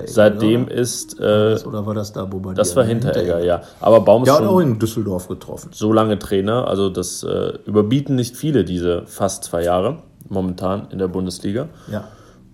seitdem 0.06 0.64
oder? 0.64 0.72
ist... 0.72 1.20
Äh, 1.20 1.58
oder 1.66 1.84
war 1.84 1.94
das 1.94 2.12
da, 2.12 2.24
Bobadilla? 2.24 2.54
Das 2.54 2.74
war 2.74 2.84
Hinteregger, 2.84 3.44
ja. 3.44 3.60
Aber 3.80 4.00
Baum 4.00 4.22
ist 4.22 4.28
der 4.28 4.36
hat 4.36 4.46
auch 4.46 4.60
in 4.60 4.78
Düsseldorf 4.78 5.28
getroffen. 5.28 5.70
So 5.72 5.92
lange 5.92 6.18
Trainer, 6.18 6.66
also 6.68 6.88
das 6.88 7.22
äh, 7.22 7.52
überbieten 7.66 8.14
nicht 8.14 8.36
viele, 8.36 8.64
diese 8.64 9.02
fast 9.26 9.42
zwei 9.42 9.64
Jahre 9.64 9.98
momentan 10.28 10.86
in 10.90 10.98
der 10.98 11.08
Bundesliga. 11.08 11.68
Ja. 11.90 12.04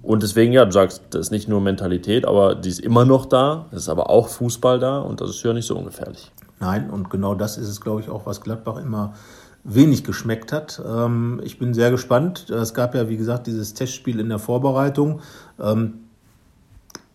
Und 0.03 0.23
deswegen, 0.23 0.55
ja, 0.55 0.65
du 0.65 0.73
sagst, 0.73 1.03
das 1.11 1.27
ist 1.27 1.31
nicht 1.31 1.47
nur 1.47 1.61
Mentalität, 1.61 2.27
aber 2.27 2.55
die 2.55 2.71
ist 2.71 2.81
immer 2.81 3.05
noch 3.05 3.27
da. 3.27 3.67
Es 3.73 3.83
ist 3.83 3.89
aber 3.91 4.09
auch 4.09 4.29
Fußball 4.29 4.79
da 4.79 5.01
und 5.01 5.21
das 5.21 5.31
ist 5.31 5.43
ja 5.43 5.53
nicht 5.53 5.67
so 5.67 5.77
ungefährlich. 5.77 6.33
Nein, 6.61 6.89
und 6.89 7.11
genau 7.11 7.35
das 7.35 7.59
ist 7.59 7.69
es, 7.69 7.81
glaube 7.83 8.01
ich, 8.01 8.09
auch, 8.09 8.25
was 8.25 8.41
Gladbach 8.41 8.79
immer 8.79 9.13
wenig 9.65 10.03
geschmeckt 10.03 10.51
hat. 10.51 10.81
Ähm, 10.85 11.43
ich 11.45 11.59
bin 11.59 11.75
sehr 11.75 11.91
gespannt. 11.91 12.49
Es 12.49 12.73
gab 12.73 12.95
ja, 12.95 13.11
wie 13.11 13.19
gesagt, 13.19 13.47
dieses 13.47 13.75
Testspiel 13.75 14.19
in 14.19 14.31
der 14.31 14.39
Vorbereitung. 14.39 15.21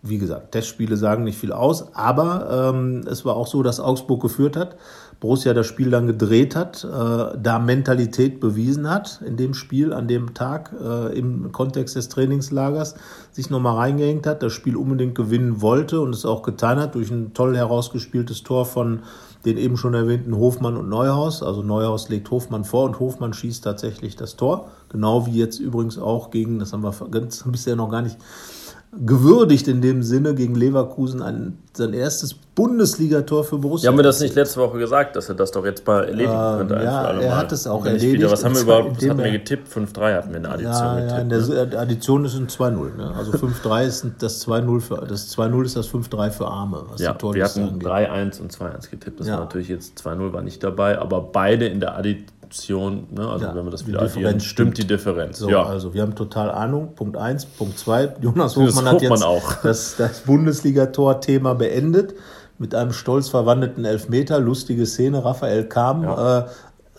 Wie 0.08 0.18
gesagt, 0.18 0.52
Testspiele 0.52 0.98
sagen 0.98 1.24
nicht 1.24 1.38
viel 1.38 1.52
aus, 1.52 1.94
aber 1.94 2.72
ähm, 2.74 3.04
es 3.10 3.26
war 3.26 3.36
auch 3.36 3.48
so, 3.48 3.64
dass 3.64 3.80
Augsburg 3.80 4.22
geführt 4.22 4.56
hat. 4.56 4.76
Borussia 5.20 5.56
das 5.56 5.66
Spiel 5.66 5.90
dann 5.90 6.06
gedreht 6.06 6.56
hat, 6.56 6.84
äh, 6.84 7.38
da 7.42 7.58
Mentalität 7.58 8.40
bewiesen 8.40 8.88
hat 8.88 9.22
in 9.26 9.36
dem 9.36 9.56
Spiel, 9.56 9.92
an 9.92 10.08
dem 10.08 10.36
Tag, 10.36 10.76
äh, 10.80 11.18
im 11.18 11.52
Kontext 11.52 11.96
des 11.96 12.10
Trainingslagers, 12.10 12.94
sich 13.32 13.50
nochmal 13.50 13.78
reingehängt 13.78 14.28
hat, 14.28 14.44
das 14.44 14.54
Spiel 14.54 14.76
unbedingt 14.76 15.16
gewinnen 15.16 15.62
wollte 15.62 16.02
und 16.02 16.14
es 16.14 16.26
auch 16.26 16.44
getan 16.44 16.80
hat 16.80 16.94
durch 16.94 17.10
ein 17.10 17.34
toll 17.34 17.58
herausgespieltes 17.58 18.44
Tor 18.44 18.66
von 18.68 19.00
den 19.46 19.58
eben 19.58 19.78
schon 19.78 19.94
erwähnten 19.94 20.36
Hofmann 20.36 20.78
und 20.78 20.90
Neuhaus. 20.90 21.42
Also 21.42 21.64
Neuhaus 21.64 22.10
legt 22.10 22.30
Hofmann 22.30 22.64
vor 22.64 22.84
und 22.84 23.00
Hofmann 23.00 23.34
schießt 23.34 23.64
tatsächlich 23.64 24.16
das 24.16 24.36
Tor. 24.36 24.70
Genau 24.90 25.26
wie 25.26 25.38
jetzt 25.38 25.60
übrigens 25.60 25.98
auch 25.98 26.32
gegen, 26.32 26.60
das 26.60 26.74
haben 26.74 26.84
wir 26.84 26.94
ganz 27.10 27.44
bisher 27.52 27.76
noch 27.76 27.90
gar 27.90 28.02
nicht 28.02 28.18
gewürdigt 29.06 29.68
in 29.68 29.82
dem 29.82 30.04
Sinne 30.04 30.34
gegen 30.34 30.56
Leverkusen 30.56 31.22
ein, 31.22 31.58
sein 31.74 31.94
erstes 31.94 32.34
Bundesligator 32.34 33.44
für 33.44 33.58
Borussia. 33.58 33.86
Ja, 33.86 33.92
haben 33.92 34.00
wir 34.00 34.04
das 34.04 34.20
nicht 34.20 34.36
letzte 34.36 34.60
Woche 34.60 34.80
gesagt, 34.80 35.16
dass 35.16 35.30
er 35.30 35.36
das 35.36 35.52
doch 35.52 35.64
jetzt 35.66 35.86
mal 35.86 36.06
erledigen 36.06 36.34
äh, 36.34 36.58
könnte? 36.58 36.76
Ja, 36.84 37.12
er 37.12 37.38
hat 37.38 37.52
es 37.52 37.68
auch 37.68 37.86
erledigt. 37.86 38.14
Wieder. 38.14 38.32
Was 38.32 38.44
haben 38.44 38.56
wir 38.56 38.62
überhaupt, 38.62 38.98
was 38.98 39.10
hatten 39.10 39.24
wir 39.24 39.32
getippt? 39.32 39.68
5-3 39.70 40.16
hatten 40.16 40.30
wir 40.30 40.38
in 40.38 40.44
der 40.44 40.52
Addition 40.54 40.74
ja, 40.74 40.96
getippt. 40.96 41.12
Ja, 41.12 41.20
in 41.20 41.30
der 41.30 41.66
ne? 41.66 41.80
Addition 41.80 42.26
ist 42.26 42.36
ein 42.36 42.48
2-0. 42.48 42.96
Ne? 42.96 43.14
Also 43.16 43.32
5-3 43.32 43.86
ist 43.86 44.06
das 44.20 44.48
2-0 44.48 44.80
für, 44.82 45.06
das 45.08 45.38
2-0 45.38 45.66
ist 45.66 45.76
das 45.76 45.90
5-3 45.90 46.32
für 46.32 46.48
Arme. 46.48 46.84
ja, 46.98 47.16
wir 47.22 47.44
hatten 47.44 47.80
3-1 47.80 48.42
und 48.42 48.52
2-1 48.52 48.90
getippt. 48.90 49.20
Das 49.20 49.28
ja. 49.28 49.34
war 49.34 49.42
natürlich 49.42 49.68
jetzt 49.68 50.00
2-0 50.06 50.34
war 50.34 50.42
nicht 50.42 50.64
dabei, 50.64 50.98
aber 50.98 51.22
beide 51.22 51.68
in 51.68 51.80
der 51.80 51.96
Addition 51.98 52.37
Addition, 52.48 53.08
ne? 53.12 53.28
also 53.28 53.46
ja, 53.46 53.56
wenn 53.56 53.66
wir 53.66 53.72
das 53.72 53.88
wieder 53.88 54.02
addieren, 54.02 54.40
stimmt 54.40 54.78
die 54.78 54.88
Differenz. 54.88 55.40
So, 55.40 55.50
ja. 55.50 55.64
Also 55.64 55.94
wir 55.94 56.02
haben 56.02 56.16
total 56.16 56.50
Ahnung. 56.50 56.96
Punkt 56.96 57.18
1. 57.18 57.46
Punkt 57.46 57.78
2. 57.78 58.16
Jonas 58.22 58.56
Hofmann 58.56 58.86
hat 58.86 59.02
jetzt 59.02 59.26
das, 59.64 59.96
das 59.98 60.22
Bundesligator-Thema 60.22 61.56
beendet 61.56 62.16
mit 62.58 62.74
einem 62.74 62.94
stolz 62.94 63.30
verwandelten 63.30 63.86
Elfmeter. 63.86 64.40
Lustige 64.40 64.86
Szene. 64.86 65.24
Raphael 65.24 65.66
kam, 65.66 66.04
ja. 66.04 66.40
äh, 66.40 66.46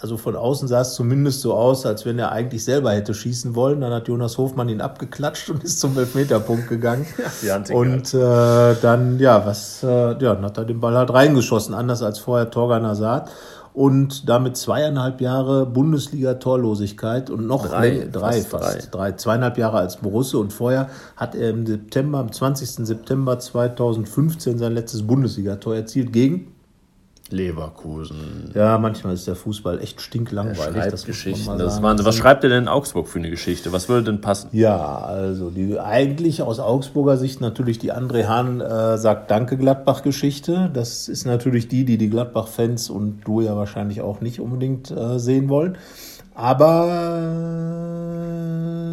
also 0.00 0.16
von 0.16 0.37
außen 0.37 0.68
sah 0.68 0.82
es 0.82 0.94
zumindest 0.94 1.40
so 1.40 1.54
aus, 1.54 1.84
als 1.84 2.06
wenn 2.06 2.18
er 2.18 2.30
eigentlich 2.30 2.62
selber 2.62 2.92
hätte 2.92 3.14
schießen 3.14 3.54
wollen. 3.54 3.80
Dann 3.80 3.92
hat 3.92 4.06
Jonas 4.06 4.38
Hofmann 4.38 4.68
ihn 4.68 4.80
abgeklatscht 4.80 5.50
und 5.50 5.64
ist 5.64 5.80
zum 5.80 5.96
Elfmeterpunkt 5.98 6.68
gegangen. 6.68 7.06
Ja, 7.42 7.62
und 7.72 8.14
äh, 8.14 8.74
dann, 8.82 9.18
ja, 9.18 9.46
was, 9.46 9.82
äh, 9.82 9.87
ja, 9.87 10.14
dann 10.16 10.44
hat 10.44 10.58
er 10.58 10.64
den 10.64 10.80
Ball 10.80 10.96
halt 10.96 11.12
reingeschossen, 11.12 11.74
anders 11.74 12.02
als 12.02 12.18
vorher 12.18 12.50
Torgan 12.50 12.87
Hazard. 12.87 13.30
Und 13.79 14.29
damit 14.29 14.57
zweieinhalb 14.57 15.21
Jahre 15.21 15.64
Bundesliga-Torlosigkeit 15.64 17.31
und 17.31 17.47
noch 17.47 17.69
drei, 17.69 17.91
nee, 17.91 18.09
drei 18.11 18.43
fast, 18.43 18.53
drei. 18.53 18.88
drei, 18.91 19.12
zweieinhalb 19.12 19.57
Jahre 19.57 19.77
als 19.77 19.99
Borusse. 19.99 20.38
Und 20.38 20.53
vorher 20.53 20.88
hat 21.17 21.37
er 21.37 21.51
im 21.51 21.64
September, 21.64 22.19
am 22.19 22.33
20. 22.33 22.85
September 22.85 23.38
2015 23.38 24.59
sein 24.59 24.75
letztes 24.75 25.07
Bundesligator 25.07 25.77
erzielt 25.77 26.12
gegen 26.12 26.58
Leverkusen. 27.31 28.51
Ja, 28.55 28.79
manchmal 28.79 29.14
ist 29.14 29.27
der 29.27 29.37
Fußball 29.37 29.81
echt 29.81 30.01
stinklangweilig. 30.01 30.91
Das 30.91 31.05
Geschichten. 31.05 31.59
Das 31.59 31.83
Wahnsinn. 31.83 32.07
Was 32.07 32.17
schreibt 32.17 32.45
er 32.45 32.51
denn 32.51 32.64
in 32.64 32.69
Augsburg 32.69 33.09
für 33.09 33.19
eine 33.19 33.31
Geschichte? 33.31 33.73
Was 33.73 33.88
würde 33.88 34.05
denn 34.05 34.21
passen? 34.21 34.49
Ja, 34.53 34.99
also 34.99 35.51
die 35.51 35.79
eigentlich 35.79 36.43
aus 36.43 36.61
Augsburger 36.61 37.17
Sicht 37.17 37.41
natürlich 37.41 37.79
die 37.79 37.93
André 37.93 38.27
Hahn 38.27 38.61
äh, 38.61 38.99
sagt 38.99 39.31
Danke 39.31 39.57
Gladbach-Geschichte. 39.57 40.71
Das 40.73 41.09
ist 41.09 41.27
natürlich 41.27 41.69
die, 41.69 41.85
die 41.85 41.99
die 41.99 42.11
Gladbach-Fans 42.11 42.91
und 42.91 43.21
du 43.25 43.41
ja 43.41 43.57
wahrscheinlich 43.57 44.01
auch 44.01 44.21
nicht 44.21 44.41
unbedingt 44.41 44.91
äh, 44.91 45.19
sehen 45.19 45.49
wollen. 45.49 45.77
Aber 46.35 46.87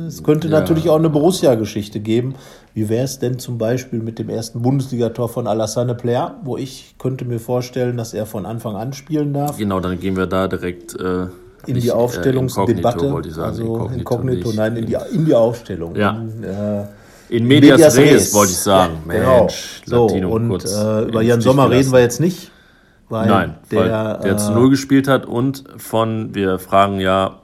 es 0.07 0.23
könnte 0.23 0.47
ja. 0.47 0.59
natürlich 0.59 0.89
auch 0.89 0.97
eine 0.97 1.11
Borussia-Geschichte 1.11 1.99
geben. 1.99 2.35
Wie 2.75 2.89
wäre 2.89 3.05
es 3.05 3.19
denn 3.19 3.39
zum 3.39 3.57
Beispiel 3.57 3.99
mit 3.99 4.19
dem 4.19 4.27
ersten 4.27 4.61
Bundesligator 4.61 5.29
von 5.29 5.47
Alassane 5.47 5.95
Player, 5.95 6.35
wo 6.43 6.57
ich 6.57 6.95
könnte 6.99 7.23
mir 7.23 7.39
vorstellen, 7.39 7.95
dass 7.95 8.13
er 8.13 8.25
von 8.25 8.45
Anfang 8.45 8.75
an 8.75 8.91
spielen 8.91 9.33
darf? 9.33 9.57
Genau, 9.57 9.79
dann 9.79 9.97
gehen 9.97 10.17
wir 10.17 10.27
da 10.27 10.49
direkt 10.49 10.93
äh, 10.99 11.27
in 11.67 11.79
die 11.79 11.89
Aufstellungsdebatte. 11.89 13.05
Äh, 13.05 13.29
sagen, 13.29 13.47
also 13.47 13.63
inkognito, 13.63 13.97
inkognito 13.97 14.51
nein, 14.53 14.75
in 14.75 14.85
die, 14.87 14.97
in 15.13 15.23
die 15.25 15.33
Aufstellung. 15.33 15.95
Ja. 15.95 16.17
In, 16.19 16.43
äh, 16.43 16.83
in 17.29 17.47
Medias, 17.47 17.77
Medias 17.77 17.97
Res, 17.97 18.13
Res, 18.13 18.33
wollte 18.33 18.51
ich 18.51 18.57
sagen. 18.57 18.93
Ja, 19.07 19.37
Mensch, 19.37 19.81
genau. 19.85 20.09
so, 20.09 20.15
und 20.15 20.65
äh, 20.65 21.03
über 21.03 21.21
Jan 21.21 21.39
Sommer 21.39 21.69
reden 21.69 21.93
wir 21.93 22.01
jetzt 22.01 22.19
nicht. 22.19 22.51
Weil 23.07 23.27
Nein, 23.27 23.55
der, 23.71 23.79
weil 23.79 23.87
der 24.21 24.33
äh, 24.33 24.37
zu 24.37 24.51
Null 24.51 24.69
gespielt 24.69 25.07
hat 25.07 25.25
und 25.25 25.63
von, 25.77 26.35
wir 26.35 26.59
fragen 26.59 26.99
ja 26.99 27.39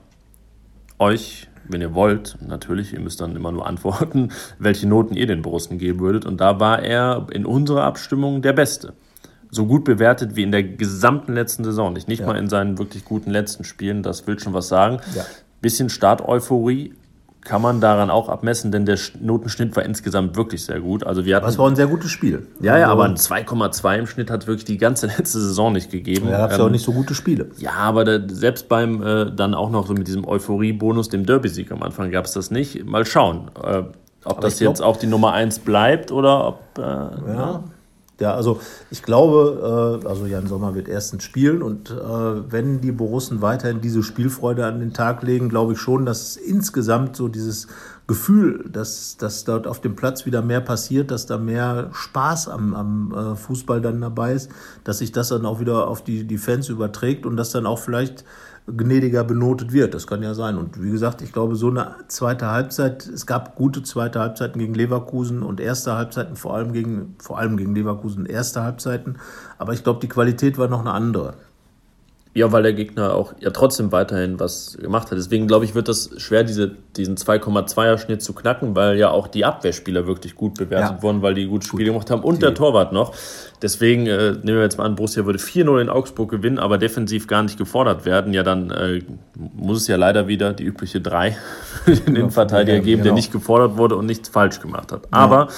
euch, 0.98 1.48
wenn 1.72 1.80
ihr 1.80 1.94
wollt, 1.94 2.36
natürlich, 2.40 2.92
ihr 2.92 3.00
müsst 3.00 3.20
dann 3.20 3.36
immer 3.36 3.52
nur 3.52 3.66
antworten, 3.66 4.30
welche 4.58 4.88
Noten 4.88 5.14
ihr 5.14 5.26
den 5.26 5.42
Borussen 5.42 5.78
geben 5.78 6.00
würdet. 6.00 6.24
Und 6.24 6.40
da 6.40 6.60
war 6.60 6.82
er 6.82 7.26
in 7.32 7.46
unserer 7.46 7.84
Abstimmung 7.84 8.42
der 8.42 8.52
Beste. 8.52 8.94
So 9.50 9.66
gut 9.66 9.84
bewertet 9.84 10.36
wie 10.36 10.42
in 10.42 10.52
der 10.52 10.62
gesamten 10.62 11.34
letzten 11.34 11.64
Saison. 11.64 11.92
Nicht, 11.92 12.08
nicht 12.08 12.20
ja. 12.20 12.26
mal 12.26 12.36
in 12.36 12.48
seinen 12.48 12.78
wirklich 12.78 13.04
guten 13.04 13.30
letzten 13.30 13.64
Spielen, 13.64 14.02
das 14.02 14.26
will 14.26 14.38
schon 14.38 14.54
was 14.54 14.68
sagen. 14.68 15.00
Ja. 15.14 15.24
Bisschen 15.60 15.90
Start-Euphorie, 15.90 16.94
kann 17.44 17.60
man 17.60 17.80
daran 17.80 18.08
auch 18.08 18.28
abmessen, 18.28 18.70
denn 18.70 18.86
der 18.86 18.98
Notenschnitt 19.20 19.74
war 19.74 19.84
insgesamt 19.84 20.36
wirklich 20.36 20.64
sehr 20.64 20.80
gut. 20.80 21.04
Also 21.04 21.24
wir 21.24 21.36
hatten, 21.36 21.46
das 21.46 21.58
war 21.58 21.68
ein 21.68 21.74
sehr 21.74 21.88
gutes 21.88 22.10
Spiel. 22.10 22.46
Ja, 22.60 22.78
ja, 22.78 22.88
aber 22.88 23.04
ein 23.04 23.16
2,2 23.16 23.98
im 23.98 24.06
Schnitt 24.06 24.30
hat 24.30 24.46
wirklich 24.46 24.64
die 24.64 24.78
ganze 24.78 25.06
letzte 25.18 25.40
Saison 25.40 25.72
nicht 25.72 25.90
gegeben. 25.90 26.28
Ja, 26.28 26.38
gab 26.38 26.52
es 26.52 26.58
ähm, 26.58 26.64
auch 26.64 26.70
nicht 26.70 26.84
so 26.84 26.92
gute 26.92 27.14
Spiele. 27.14 27.48
Ja, 27.58 27.72
aber 27.72 28.04
da, 28.04 28.20
selbst 28.28 28.68
beim 28.68 29.02
äh, 29.02 29.30
dann 29.34 29.54
auch 29.54 29.70
noch 29.70 29.86
so 29.86 29.94
mit 29.94 30.06
diesem 30.06 30.26
Euphorie-Bonus, 30.26 31.08
dem 31.08 31.26
Derby-Sieg 31.26 31.72
am 31.72 31.82
Anfang 31.82 32.10
gab 32.10 32.26
es 32.26 32.32
das 32.32 32.50
nicht. 32.50 32.84
Mal 32.84 33.04
schauen, 33.04 33.50
äh, 33.62 33.82
ob 34.24 34.40
das 34.40 34.58
glaub, 34.58 34.70
jetzt 34.70 34.80
auch 34.80 34.96
die 34.96 35.08
Nummer 35.08 35.32
1 35.32 35.60
bleibt 35.60 36.12
oder 36.12 36.46
ob. 36.46 36.60
Äh, 36.78 36.80
ja. 36.82 37.20
ja. 37.26 37.64
Ja, 38.22 38.34
also 38.34 38.60
ich 38.92 39.02
glaube, 39.02 40.00
äh, 40.04 40.06
also 40.06 40.26
Jan 40.26 40.46
Sommer 40.46 40.76
wird 40.76 40.88
erstens 40.88 41.24
spielen 41.24 41.60
und 41.60 41.90
äh, 41.90 41.94
wenn 42.52 42.80
die 42.80 42.92
Borussen 42.92 43.42
weiterhin 43.42 43.80
diese 43.80 44.04
Spielfreude 44.04 44.64
an 44.64 44.78
den 44.78 44.92
Tag 44.92 45.24
legen, 45.24 45.48
glaube 45.48 45.72
ich 45.72 45.80
schon, 45.80 46.06
dass 46.06 46.36
insgesamt 46.36 47.16
so 47.16 47.26
dieses 47.26 47.66
Gefühl, 48.06 48.68
dass, 48.70 49.16
dass 49.16 49.42
dort 49.42 49.66
auf 49.66 49.80
dem 49.80 49.96
Platz 49.96 50.24
wieder 50.24 50.40
mehr 50.40 50.60
passiert, 50.60 51.10
dass 51.10 51.26
da 51.26 51.36
mehr 51.36 51.90
Spaß 51.92 52.48
am, 52.48 52.74
am 52.74 53.12
äh, 53.12 53.34
Fußball 53.34 53.80
dann 53.80 54.00
dabei 54.00 54.34
ist, 54.34 54.50
dass 54.84 54.98
sich 54.98 55.10
das 55.10 55.30
dann 55.30 55.44
auch 55.44 55.58
wieder 55.58 55.88
auf 55.88 56.04
die, 56.04 56.22
die 56.22 56.38
Fans 56.38 56.68
überträgt 56.68 57.26
und 57.26 57.36
dass 57.36 57.50
dann 57.50 57.66
auch 57.66 57.80
vielleicht 57.80 58.24
gnädiger 58.66 59.24
benotet 59.24 59.72
wird. 59.72 59.94
Das 59.94 60.06
kann 60.06 60.22
ja 60.22 60.34
sein. 60.34 60.56
Und 60.56 60.82
wie 60.82 60.90
gesagt, 60.90 61.22
ich 61.22 61.32
glaube, 61.32 61.56
so 61.56 61.70
eine 61.70 61.96
zweite 62.08 62.46
Halbzeit, 62.46 63.06
es 63.06 63.26
gab 63.26 63.56
gute 63.56 63.82
zweite 63.82 64.20
Halbzeiten 64.20 64.58
gegen 64.58 64.74
Leverkusen 64.74 65.42
und 65.42 65.60
erste 65.60 65.96
Halbzeiten 65.96 66.36
vor 66.36 66.54
allem 66.54 66.72
gegen, 66.72 67.16
vor 67.18 67.38
allem 67.38 67.56
gegen 67.56 67.74
Leverkusen 67.74 68.26
erste 68.26 68.62
Halbzeiten. 68.62 69.18
Aber 69.58 69.72
ich 69.72 69.82
glaube, 69.82 70.00
die 70.00 70.08
Qualität 70.08 70.58
war 70.58 70.68
noch 70.68 70.80
eine 70.80 70.92
andere. 70.92 71.34
Ja, 72.34 72.50
weil 72.50 72.62
der 72.62 72.72
Gegner 72.72 73.14
auch 73.14 73.34
ja 73.40 73.50
trotzdem 73.50 73.92
weiterhin 73.92 74.40
was 74.40 74.78
gemacht 74.80 75.10
hat. 75.10 75.18
Deswegen 75.18 75.46
glaube 75.46 75.66
ich, 75.66 75.74
wird 75.74 75.88
das 75.88 76.10
schwer, 76.16 76.44
diese, 76.44 76.70
diesen 76.96 77.16
2,2er 77.16 77.98
Schnitt 77.98 78.22
zu 78.22 78.32
knacken, 78.32 78.74
weil 78.74 78.96
ja 78.96 79.10
auch 79.10 79.28
die 79.28 79.44
Abwehrspieler 79.44 80.06
wirklich 80.06 80.34
gut 80.34 80.54
bewertet 80.54 80.96
ja. 80.96 81.02
wurden, 81.02 81.20
weil 81.20 81.34
die 81.34 81.44
gute 81.46 81.66
Spiele 81.66 81.84
gut. 81.84 81.92
gemacht 81.92 82.10
haben 82.10 82.22
und 82.22 82.36
die. 82.36 82.40
der 82.40 82.54
Torwart 82.54 82.92
noch. 82.94 83.14
Deswegen 83.60 84.06
äh, 84.06 84.32
nehmen 84.32 84.56
wir 84.56 84.62
jetzt 84.62 84.78
mal 84.78 84.84
an, 84.84 84.94
Borussia 84.94 85.26
würde 85.26 85.38
4-0 85.38 85.82
in 85.82 85.88
Augsburg 85.90 86.30
gewinnen, 86.30 86.58
aber 86.58 86.78
defensiv 86.78 87.26
gar 87.26 87.42
nicht 87.42 87.58
gefordert 87.58 88.06
werden. 88.06 88.32
Ja, 88.32 88.42
dann 88.42 88.70
äh, 88.70 89.02
muss 89.54 89.82
es 89.82 89.86
ja 89.86 89.96
leider 89.96 90.26
wieder 90.26 90.54
die 90.54 90.64
übliche 90.64 91.02
3 91.02 91.36
für 91.84 91.96
den 91.96 92.16
Innenverteidiger 92.16 92.78
geben, 92.78 93.02
genau. 93.02 93.04
der 93.04 93.12
nicht 93.12 93.30
gefordert 93.30 93.76
wurde 93.76 93.96
und 93.96 94.06
nichts 94.06 94.30
falsch 94.30 94.58
gemacht 94.58 94.90
hat. 94.90 95.02
Aber 95.10 95.48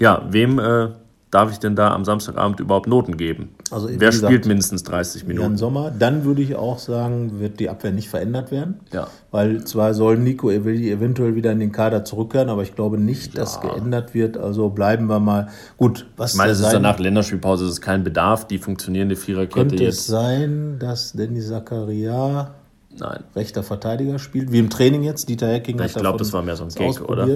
ja, 0.00 0.26
wem 0.30 0.58
äh, 0.58 0.88
darf 1.34 1.50
ich 1.50 1.58
denn 1.58 1.74
da 1.74 1.92
am 1.92 2.04
Samstagabend 2.04 2.60
überhaupt 2.60 2.86
Noten 2.86 3.16
geben? 3.16 3.50
Also, 3.70 3.88
Wer 3.88 4.10
gesagt, 4.10 4.30
spielt 4.30 4.46
mindestens 4.46 4.84
30 4.84 5.26
Minuten? 5.26 5.42
Jan 5.42 5.56
Sommer. 5.56 5.90
Dann 5.90 6.24
würde 6.24 6.42
ich 6.42 6.54
auch 6.54 6.78
sagen, 6.78 7.40
wird 7.40 7.58
die 7.58 7.68
Abwehr 7.68 7.90
nicht 7.90 8.08
verändert 8.08 8.52
werden. 8.52 8.80
Ja. 8.92 9.08
Weil 9.32 9.64
zwar 9.64 9.94
soll 9.94 10.16
Nico 10.16 10.50
eventuell 10.50 11.34
wieder 11.34 11.50
in 11.50 11.58
den 11.58 11.72
Kader 11.72 12.04
zurückkehren, 12.04 12.48
aber 12.48 12.62
ich 12.62 12.76
glaube 12.76 12.98
nicht, 12.98 13.34
ja. 13.34 13.40
dass 13.40 13.60
geändert 13.60 14.14
wird. 14.14 14.36
Also 14.36 14.68
bleiben 14.68 15.06
wir 15.08 15.18
mal. 15.18 15.48
Gut, 15.76 16.06
was 16.16 16.32
Ich 16.32 16.38
meine, 16.38 16.52
es 16.52 16.60
ist 16.60 16.72
danach 16.72 17.00
Länderspielpause, 17.00 17.64
es 17.64 17.72
ist 17.72 17.80
kein 17.80 18.04
Bedarf, 18.04 18.46
die 18.46 18.58
funktionierende 18.58 19.16
Viererkette 19.16 19.54
Könnte 19.54 19.82
jetzt. 19.82 19.98
es 19.98 20.06
sein, 20.06 20.78
dass 20.78 21.12
Dennis 21.14 21.48
Zakaria 21.48 22.54
Nein. 22.96 23.24
rechter 23.34 23.64
Verteidiger 23.64 24.20
spielt, 24.20 24.52
wie 24.52 24.60
im 24.60 24.70
Training 24.70 25.02
jetzt? 25.02 25.28
Dieter 25.28 25.48
Hecking 25.48 25.80
Ich 25.82 25.94
glaube, 25.94 26.18
das 26.18 26.32
war 26.32 26.42
mehr 26.42 26.54
so 26.54 26.62
ein 26.62 26.70
Gag, 26.70 27.00
oder? 27.00 27.26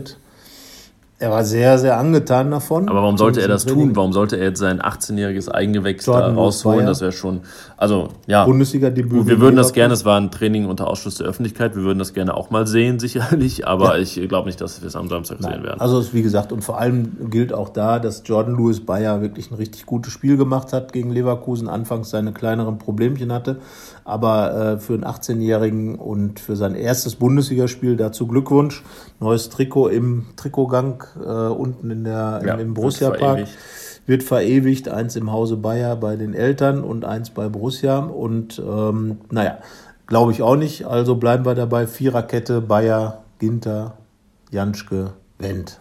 Er 1.21 1.33
war 1.33 1.45
sehr, 1.45 1.79
sehr 1.79 1.99
angetan 1.99 2.53
davon. 2.53 2.89
Aber 2.89 3.03
warum 3.03 3.19
sollte 3.19 3.41
er 3.41 3.49
das 3.49 3.65
tun? 3.65 3.97
Warum 3.97 4.13
sollte 4.13 4.37
er 4.37 4.45
jetzt 4.45 4.61
sein 4.61 4.81
18-jähriges 4.81 5.51
Eigengewächs 5.51 6.05
da 6.05 6.29
rausholen? 6.33 6.87
Das 6.87 7.01
wäre 7.01 7.11
schon, 7.11 7.41
also 7.77 8.11
ja. 8.29 8.45
Bundesliga-Debüt. 8.45 9.27
Wir 9.27 9.41
würden 9.41 9.57
das 9.57 9.73
gerne, 9.73 9.95
es 9.95 10.05
war 10.05 10.21
ein 10.21 10.31
Training 10.31 10.67
unter 10.67 10.87
Ausschluss 10.87 11.17
der 11.17 11.27
Öffentlichkeit, 11.27 11.75
wir 11.75 11.83
würden 11.83 11.99
das 11.99 12.15
gerne 12.15 12.35
auch 12.35 12.51
mal 12.51 12.69
sehen, 12.69 12.99
sicherlich, 13.01 13.67
aber 13.67 13.97
ja. 13.97 14.03
ich 14.03 14.29
glaube 14.29 14.47
nicht, 14.47 14.61
dass 14.61 14.81
wir 14.81 14.87
es 14.87 14.95
am 14.95 15.09
Samstag 15.09 15.41
Nein. 15.41 15.55
sehen 15.55 15.63
werden. 15.65 15.81
Also 15.81 16.13
wie 16.13 16.23
gesagt, 16.23 16.53
und 16.53 16.63
vor 16.63 16.79
allem 16.79 17.31
gilt 17.31 17.53
auch 17.53 17.71
da, 17.71 17.99
dass 17.99 18.23
Jordan 18.25 18.57
Lewis 18.57 18.87
Bayer 18.87 19.21
wirklich 19.21 19.51
ein 19.51 19.55
richtig 19.55 19.87
gutes 19.87 20.13
Spiel 20.13 20.37
gemacht 20.37 20.73
hat 20.73 20.93
gegen 20.93 21.11
Leverkusen, 21.11 21.69
anfangs 21.69 22.11
seine 22.11 22.33
kleineren 22.33 22.79
Problemchen 22.79 23.33
hatte, 23.33 23.59
aber 24.09 24.55
äh, 24.55 24.79
für 24.79 24.95
einen 24.95 25.05
18-Jährigen 25.05 25.97
und 25.97 26.41
für 26.41 26.57
sein 26.57 26.75
erstes 26.75 27.17
Bundesligaspiel 27.17 27.97
dazu 27.97 28.27
Glückwunsch. 28.27 28.83
Neues 29.21 29.51
Trikot 29.51 29.89
im 29.89 30.27
Trikotgang 30.37 31.05
äh, 31.21 31.29
unten 31.29 31.91
in 31.91 32.05
der, 32.05 32.41
ja, 32.45 32.55
im 32.55 32.75
Borussia 32.75 33.11
Park. 33.11 33.47
Wird 34.07 34.23
verewigt, 34.23 34.89
eins 34.89 35.17
im 35.17 35.31
Hause 35.31 35.57
Bayer 35.57 35.95
bei 35.95 36.17
den 36.17 36.33
Eltern 36.33 36.83
und 36.83 37.05
eins 37.05 37.29
bei 37.29 37.51
Borussia. 37.51 37.99
Und 37.99 38.59
ähm, 38.59 39.19
naja, 39.31 39.59
glaube 40.07 40.33
ich 40.33 40.41
auch 40.41 40.57
nicht. 40.57 40.87
Also 40.87 41.17
bleiben 41.17 41.45
wir 41.45 41.55
dabei. 41.55 41.87
Viererkette, 41.87 42.63
Bayer, 42.63 43.23
Ginter, 43.39 43.99
Janschke, 44.51 45.13
Wendt. 45.39 45.79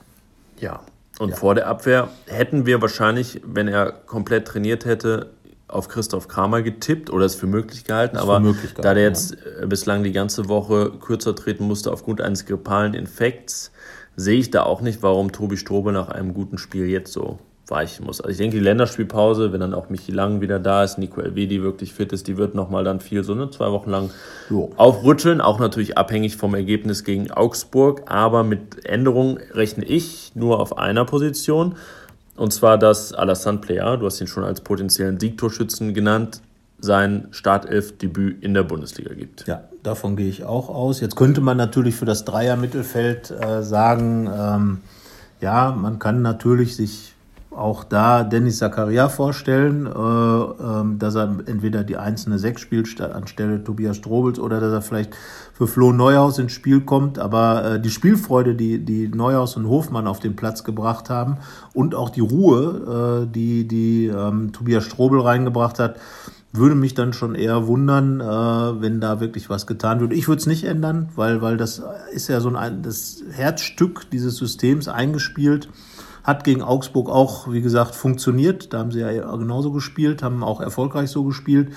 Ja, 0.59 0.81
und 1.19 1.29
ja. 1.29 1.35
vor 1.35 1.55
der 1.55 1.67
Abwehr 1.67 2.09
hätten 2.27 2.65
wir 2.65 2.81
wahrscheinlich, 2.81 3.41
wenn 3.43 3.67
er 3.67 3.91
komplett 3.91 4.47
trainiert 4.47 4.85
hätte, 4.85 5.31
auf 5.67 5.89
Christoph 5.89 6.27
Kramer 6.27 6.61
getippt 6.61 7.09
oder 7.09 7.25
es 7.25 7.35
für 7.35 7.47
möglich 7.47 7.83
gehalten, 7.83 8.17
aber 8.17 8.39
möglich 8.39 8.71
gehalten, 8.71 8.81
da 8.83 8.93
der 8.93 9.03
jetzt 9.03 9.31
ja. 9.31 9.63
Äh, 9.63 9.67
bislang 9.67 10.03
die 10.03 10.13
ganze 10.13 10.47
Woche 10.47 10.91
kürzer 10.99 11.35
treten 11.35 11.65
musste 11.65 11.91
aufgrund 11.91 12.21
eines 12.21 12.45
grippalen 12.45 12.93
Infekts, 12.93 13.71
sehe 14.15 14.39
ich 14.39 14.49
da 14.49 14.63
auch 14.63 14.81
nicht, 14.81 15.03
warum 15.03 15.31
Tobi 15.31 15.57
Strobel 15.57 15.93
nach 15.93 16.09
einem 16.09 16.33
guten 16.33 16.57
Spiel 16.57 16.87
jetzt 16.87 17.11
so 17.11 17.39
weichen 17.69 18.05
muss. 18.05 18.21
Also 18.21 18.31
ich 18.31 18.37
denke, 18.37 18.55
die 18.55 18.63
Länderspielpause, 18.63 19.51
wenn 19.51 19.59
dann 19.59 19.73
auch 19.73 19.89
Michi 19.89 20.11
Lang 20.11 20.41
wieder 20.41 20.59
da 20.59 20.83
ist, 20.83 20.97
Nico 20.97 21.21
Elvedi 21.21 21.61
wirklich 21.61 21.93
fit 21.93 22.13
ist, 22.13 22.27
die 22.27 22.37
wird 22.37 22.55
nochmal 22.55 22.83
dann 22.83 22.99
viel 22.99 23.23
so 23.23 23.35
ne, 23.35 23.49
zwei 23.49 23.71
Wochen 23.71 23.89
lang 23.89 24.09
jo. 24.49 24.71
aufrütteln, 24.77 25.41
auch 25.41 25.59
natürlich 25.59 25.97
abhängig 25.97 26.37
vom 26.37 26.55
Ergebnis 26.55 27.03
gegen 27.03 27.29
Augsburg, 27.31 28.03
aber 28.05 28.43
mit 28.43 28.85
Änderungen 28.85 29.37
rechne 29.51 29.83
ich 29.83 30.31
nur 30.35 30.59
auf 30.59 30.77
einer 30.77 31.05
Position 31.05 31.75
und 32.37 32.53
zwar, 32.53 32.77
dass 32.77 33.13
Alassane 33.13 33.57
Plea, 33.57 33.97
du 33.97 34.05
hast 34.05 34.21
ihn 34.21 34.27
schon 34.27 34.43
als 34.43 34.61
potenziellen 34.61 35.19
Siegtorschützen 35.19 35.93
genannt, 35.93 36.41
sein 36.79 37.27
Startelf-Debüt 37.31 38.43
in 38.43 38.53
der 38.53 38.63
Bundesliga 38.63 39.13
gibt. 39.13 39.47
Ja, 39.47 39.63
davon 39.83 40.15
gehe 40.15 40.29
ich 40.29 40.43
auch 40.43 40.69
aus. 40.69 41.01
Jetzt 41.01 41.15
könnte 41.15 41.41
man 41.41 41.57
natürlich 41.57 41.95
für 41.95 42.05
das 42.05 42.23
Dreier-Mittelfeld 42.23 43.31
äh, 43.31 43.63
sagen, 43.63 44.29
ähm, 44.31 44.77
ja, 45.41 45.71
man 45.71 45.97
kann 45.99 46.21
natürlich 46.21 46.75
sich 46.75 47.15
auch 47.57 47.83
da 47.83 48.23
Dennis 48.23 48.59
Zakaria 48.59 49.09
vorstellen, 49.09 49.87
äh, 49.87 49.89
äh, 49.89 50.97
dass 50.97 51.15
er 51.15 51.37
entweder 51.45 51.83
die 51.83 51.97
einzelne 51.97 52.37
Sechs 52.37 52.61
spielt 52.61 53.01
anstelle 53.01 53.63
Tobias 53.63 53.97
Strobels 53.97 54.39
oder 54.39 54.59
dass 54.59 54.71
er 54.71 54.81
vielleicht 54.81 55.15
für 55.53 55.67
Flo 55.67 55.91
Neuhaus 55.91 56.37
ins 56.37 56.51
Spiel 56.51 56.81
kommt. 56.81 57.19
Aber 57.19 57.65
äh, 57.65 57.81
die 57.81 57.89
Spielfreude, 57.89 58.55
die, 58.55 58.79
die 58.79 59.07
Neuhaus 59.07 59.57
und 59.57 59.67
Hofmann 59.67 60.07
auf 60.07 60.19
den 60.19 60.35
Platz 60.35 60.63
gebracht 60.63 61.09
haben 61.09 61.37
und 61.73 61.95
auch 61.95 62.09
die 62.09 62.21
Ruhe, 62.21 63.25
äh, 63.25 63.33
die, 63.33 63.67
die 63.67 64.07
ähm, 64.07 64.51
Tobias 64.53 64.83
Strobel 64.83 65.19
reingebracht 65.19 65.79
hat, 65.79 65.97
würde 66.53 66.75
mich 66.75 66.93
dann 66.93 67.13
schon 67.13 67.35
eher 67.35 67.67
wundern, 67.67 68.19
wenn 68.19 68.99
da 68.99 69.19
wirklich 69.19 69.47
was 69.49 69.67
getan 69.67 69.99
wird. 69.99 70.13
Ich 70.13 70.27
würde 70.27 70.39
es 70.39 70.47
nicht 70.47 70.63
ändern, 70.63 71.09
weil, 71.15 71.41
weil 71.41 71.57
das 71.57 71.83
ist 72.13 72.29
ja 72.29 72.39
so 72.39 72.49
ein 72.49 72.81
das 72.81 73.21
Herzstück 73.31 74.09
dieses 74.09 74.37
Systems 74.37 74.87
eingespielt. 74.87 75.69
Hat 76.27 76.43
gegen 76.43 76.61
Augsburg 76.61 77.09
auch, 77.09 77.49
wie 77.49 77.61
gesagt, 77.61 77.95
funktioniert. 77.95 78.73
Da 78.73 78.79
haben 78.79 78.91
sie 78.91 78.99
ja 78.99 79.35
genauso 79.37 79.71
gespielt, 79.71 80.21
haben 80.21 80.43
auch 80.43 80.59
erfolgreich 80.59 81.09
so 81.09 81.23
gespielt. 81.23 81.71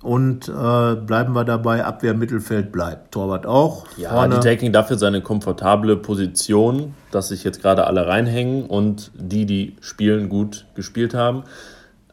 Und 0.00 0.48
äh, 0.48 0.52
bleiben 0.52 1.32
wir 1.32 1.44
dabei, 1.44 1.84
Abwehr, 1.84 2.14
Mittelfeld 2.14 2.70
bleibt. 2.70 3.10
Torwart 3.10 3.46
auch. 3.46 3.86
Ja, 3.96 4.10
vorne. 4.10 4.36
die 4.36 4.40
taking 4.40 4.72
dafür 4.72 4.96
seine 4.96 5.22
komfortable 5.22 5.96
Position, 5.96 6.94
dass 7.10 7.28
sich 7.28 7.42
jetzt 7.42 7.60
gerade 7.60 7.88
alle 7.88 8.06
reinhängen 8.06 8.66
und 8.66 9.10
die, 9.16 9.44
die 9.44 9.74
spielen, 9.80 10.28
gut 10.28 10.66
gespielt 10.76 11.12
haben, 11.12 11.42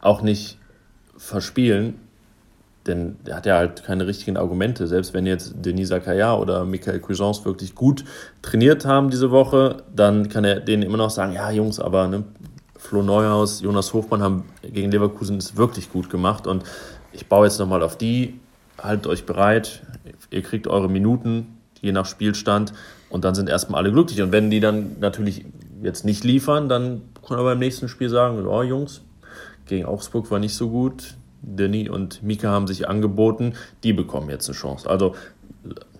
auch 0.00 0.22
nicht 0.22 0.58
verspielen. 1.16 1.94
Denn 2.86 3.16
er 3.24 3.36
hat 3.36 3.46
ja 3.46 3.56
halt 3.56 3.84
keine 3.84 4.06
richtigen 4.06 4.36
Argumente. 4.36 4.86
Selbst 4.86 5.14
wenn 5.14 5.24
jetzt 5.26 5.54
Denis 5.56 5.88
Zakaria 5.88 6.36
oder 6.36 6.64
Michael 6.64 7.00
Cuisance 7.00 7.44
wirklich 7.44 7.74
gut 7.74 8.04
trainiert 8.42 8.84
haben 8.84 9.08
diese 9.10 9.30
Woche, 9.30 9.78
dann 9.94 10.28
kann 10.28 10.44
er 10.44 10.60
denen 10.60 10.82
immer 10.82 10.98
noch 10.98 11.10
sagen, 11.10 11.32
ja 11.32 11.50
Jungs, 11.50 11.80
aber 11.80 12.08
ne, 12.08 12.24
Flo 12.76 13.02
Neuhaus, 13.02 13.62
Jonas 13.62 13.94
Hofmann 13.94 14.22
haben 14.22 14.44
gegen 14.62 14.90
Leverkusen 14.90 15.38
es 15.38 15.56
wirklich 15.56 15.90
gut 15.90 16.10
gemacht. 16.10 16.46
Und 16.46 16.64
ich 17.12 17.26
baue 17.26 17.46
jetzt 17.46 17.58
nochmal 17.58 17.82
auf 17.82 17.96
die, 17.96 18.38
haltet 18.78 19.06
euch 19.06 19.24
bereit, 19.24 19.82
ihr 20.30 20.42
kriegt 20.42 20.66
eure 20.66 20.90
Minuten, 20.90 21.58
je 21.80 21.92
nach 21.92 22.04
Spielstand. 22.04 22.74
Und 23.08 23.24
dann 23.24 23.34
sind 23.34 23.48
erstmal 23.48 23.80
alle 23.80 23.92
glücklich. 23.92 24.20
Und 24.20 24.32
wenn 24.32 24.50
die 24.50 24.60
dann 24.60 24.96
natürlich 25.00 25.46
jetzt 25.82 26.04
nicht 26.04 26.24
liefern, 26.24 26.68
dann 26.68 27.02
kann 27.26 27.38
er 27.38 27.44
beim 27.44 27.58
nächsten 27.58 27.88
Spiel 27.88 28.10
sagen, 28.10 28.46
oh 28.46 28.62
Jungs, 28.62 29.00
gegen 29.66 29.86
Augsburg 29.86 30.30
war 30.30 30.38
nicht 30.38 30.54
so 30.54 30.68
gut, 30.68 31.14
Denis 31.46 31.88
und 31.88 32.22
Mika 32.22 32.48
haben 32.48 32.66
sich 32.66 32.88
angeboten, 32.88 33.54
die 33.82 33.92
bekommen 33.92 34.30
jetzt 34.30 34.48
eine 34.48 34.56
Chance. 34.56 34.88
Also 34.88 35.14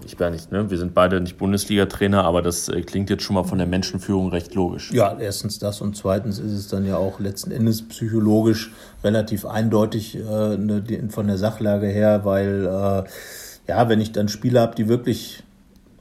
ich 0.05 0.17
bin 0.17 0.33
nicht, 0.33 0.53
ne? 0.53 0.71
wir 0.71 0.77
sind 0.77 0.95
beide 0.95 1.21
nicht 1.21 1.39
Bundesliga-Trainer, 1.39 2.25
aber 2.25 2.43
das 2.43 2.69
äh, 2.69 2.83
klingt 2.83 3.09
jetzt 3.09 3.23
schon 3.23 3.35
mal 3.35 3.45
von 3.45 3.59
der 3.59 3.67
Menschenführung 3.67 4.29
recht 4.29 4.55
logisch. 4.55 4.93
Ja, 4.93 5.17
erstens 5.19 5.59
das 5.59 5.81
und 5.81 5.97
zweitens 5.97 6.39
ist 6.39 6.53
es 6.53 6.69
dann 6.69 6.85
ja 6.85 6.97
auch 6.97 7.19
letzten 7.21 7.51
Endes 7.51 7.87
psychologisch 7.89 8.73
relativ 9.03 9.47
eindeutig 9.47 10.17
äh, 10.17 10.57
ne, 10.57 10.85
von 11.09 11.27
der 11.27 11.39
Sachlage 11.39 11.87
her, 11.87 12.25
weil 12.25 12.67
äh, 12.67 13.09
ja, 13.69 13.89
wenn 13.89 14.01
ich 14.01 14.13
dann 14.13 14.29
Spieler 14.29 14.61
habe, 14.61 14.75
die 14.75 14.89
wirklich 14.89 15.43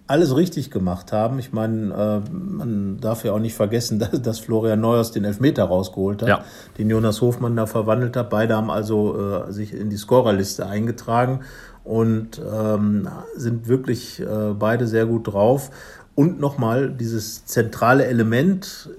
alles 0.06 0.36
richtig 0.36 0.70
gemacht 0.70 1.12
haben. 1.14 1.40
Ich 1.40 1.54
meine, 1.54 2.22
äh, 2.28 2.30
man 2.32 2.98
darf 3.00 3.24
ja 3.24 3.32
auch 3.32 3.40
nicht 3.40 3.56
vergessen, 3.56 4.00
dass, 4.24 4.40
Florian 4.40 4.82
Neuers 4.82 5.12
den 5.12 5.24
Elfmeter 5.24 5.64
rausgeholt 5.64 6.22
hat, 6.22 6.30
ja. 6.30 6.44
den 6.78 6.90
Jonas 6.90 7.22
Hofmann 7.22 7.56
da 7.56 7.66
verwandelt 7.66 8.18
hat. 8.18 8.30
Beide 8.30 8.56
haben 8.56 8.70
also 8.70 9.46
äh, 9.48 9.52
sich 9.52 9.74
in 9.74 9.90
die 9.90 9.98
Scorerliste 9.98 10.66
eingetragen 10.66 11.42
und 11.84 12.42
ähm, 12.42 13.08
sind 13.36 13.68
wirklich 13.68 14.20
äh, 14.20 14.54
beide 14.58 14.88
sehr 14.88 15.06
gut 15.06 15.28
drauf. 15.28 15.70
Und 16.16 16.40
nochmal 16.40 16.92
dieses 16.92 17.46
zentrale 17.46 18.06
Element 18.06 18.90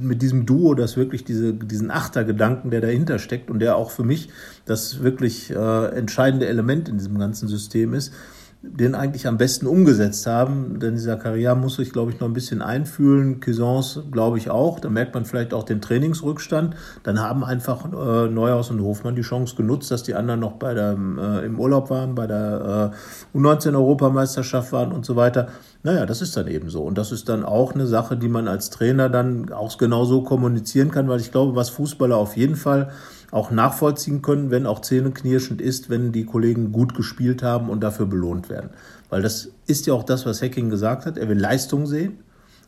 mit 0.00 0.22
diesem 0.22 0.46
Duo, 0.46 0.74
das 0.74 0.96
wirklich 0.96 1.24
diese, 1.24 1.54
diesen 1.54 1.90
Achtergedanken, 1.90 2.70
der 2.70 2.80
dahinter 2.80 3.18
steckt 3.18 3.50
und 3.50 3.58
der 3.58 3.74
auch 3.74 3.90
für 3.90 4.04
mich 4.04 4.28
das 4.64 5.02
wirklich 5.02 5.50
entscheidende 5.50 6.46
Element 6.46 6.88
in 6.88 6.98
diesem 6.98 7.18
ganzen 7.18 7.48
System 7.48 7.94
ist, 7.94 8.12
den 8.60 8.96
eigentlich 8.96 9.28
am 9.28 9.38
besten 9.38 9.66
umgesetzt 9.66 10.26
haben. 10.26 10.80
Denn 10.80 10.94
dieser 10.94 11.16
Karriere 11.16 11.54
muss 11.54 11.76
sich, 11.76 11.92
glaube 11.92 12.10
ich, 12.10 12.18
noch 12.18 12.26
ein 12.26 12.32
bisschen 12.32 12.60
einfühlen. 12.60 13.40
Cuisance, 13.40 14.04
glaube 14.10 14.38
ich, 14.38 14.50
auch. 14.50 14.80
Da 14.80 14.90
merkt 14.90 15.14
man 15.14 15.24
vielleicht 15.24 15.54
auch 15.54 15.62
den 15.62 15.80
Trainingsrückstand. 15.80 16.74
Dann 17.04 17.20
haben 17.20 17.44
einfach 17.44 17.84
äh, 17.84 18.28
Neuhaus 18.28 18.70
und 18.70 18.82
Hofmann 18.82 19.14
die 19.14 19.22
Chance 19.22 19.54
genutzt, 19.54 19.92
dass 19.92 20.02
die 20.02 20.14
anderen 20.14 20.40
noch 20.40 20.54
bei 20.54 20.74
der, 20.74 20.92
äh, 20.92 21.46
im 21.46 21.60
Urlaub 21.60 21.88
waren, 21.90 22.16
bei 22.16 22.26
der 22.26 22.92
äh, 23.34 23.38
U19-Europameisterschaft 23.38 24.72
waren 24.72 24.90
und 24.90 25.06
so 25.06 25.14
weiter. 25.14 25.48
Naja, 25.84 26.04
das 26.04 26.20
ist 26.20 26.36
dann 26.36 26.48
eben 26.48 26.68
so. 26.68 26.82
Und 26.82 26.98
das 26.98 27.12
ist 27.12 27.28
dann 27.28 27.44
auch 27.44 27.74
eine 27.74 27.86
Sache, 27.86 28.16
die 28.16 28.28
man 28.28 28.48
als 28.48 28.70
Trainer 28.70 29.08
dann 29.08 29.52
auch 29.52 29.78
genauso 29.78 30.22
kommunizieren 30.22 30.90
kann, 30.90 31.08
weil 31.08 31.20
ich 31.20 31.30
glaube, 31.30 31.54
was 31.54 31.70
Fußballer 31.70 32.16
auf 32.16 32.36
jeden 32.36 32.56
Fall 32.56 32.90
auch 33.30 33.50
nachvollziehen 33.50 34.22
können, 34.22 34.50
wenn 34.50 34.66
auch 34.66 34.80
zähneknirschend 34.80 35.60
ist, 35.60 35.90
wenn 35.90 36.12
die 36.12 36.24
Kollegen 36.24 36.72
gut 36.72 36.94
gespielt 36.94 37.42
haben 37.42 37.68
und 37.68 37.80
dafür 37.80 38.06
belohnt 38.06 38.48
werden. 38.48 38.70
Weil 39.10 39.22
das 39.22 39.50
ist 39.66 39.86
ja 39.86 39.94
auch 39.94 40.04
das, 40.04 40.24
was 40.26 40.42
Hacking 40.42 40.70
gesagt 40.70 41.06
hat. 41.06 41.18
Er 41.18 41.28
will 41.28 41.38
Leistung 41.38 41.86
sehen. 41.86 42.18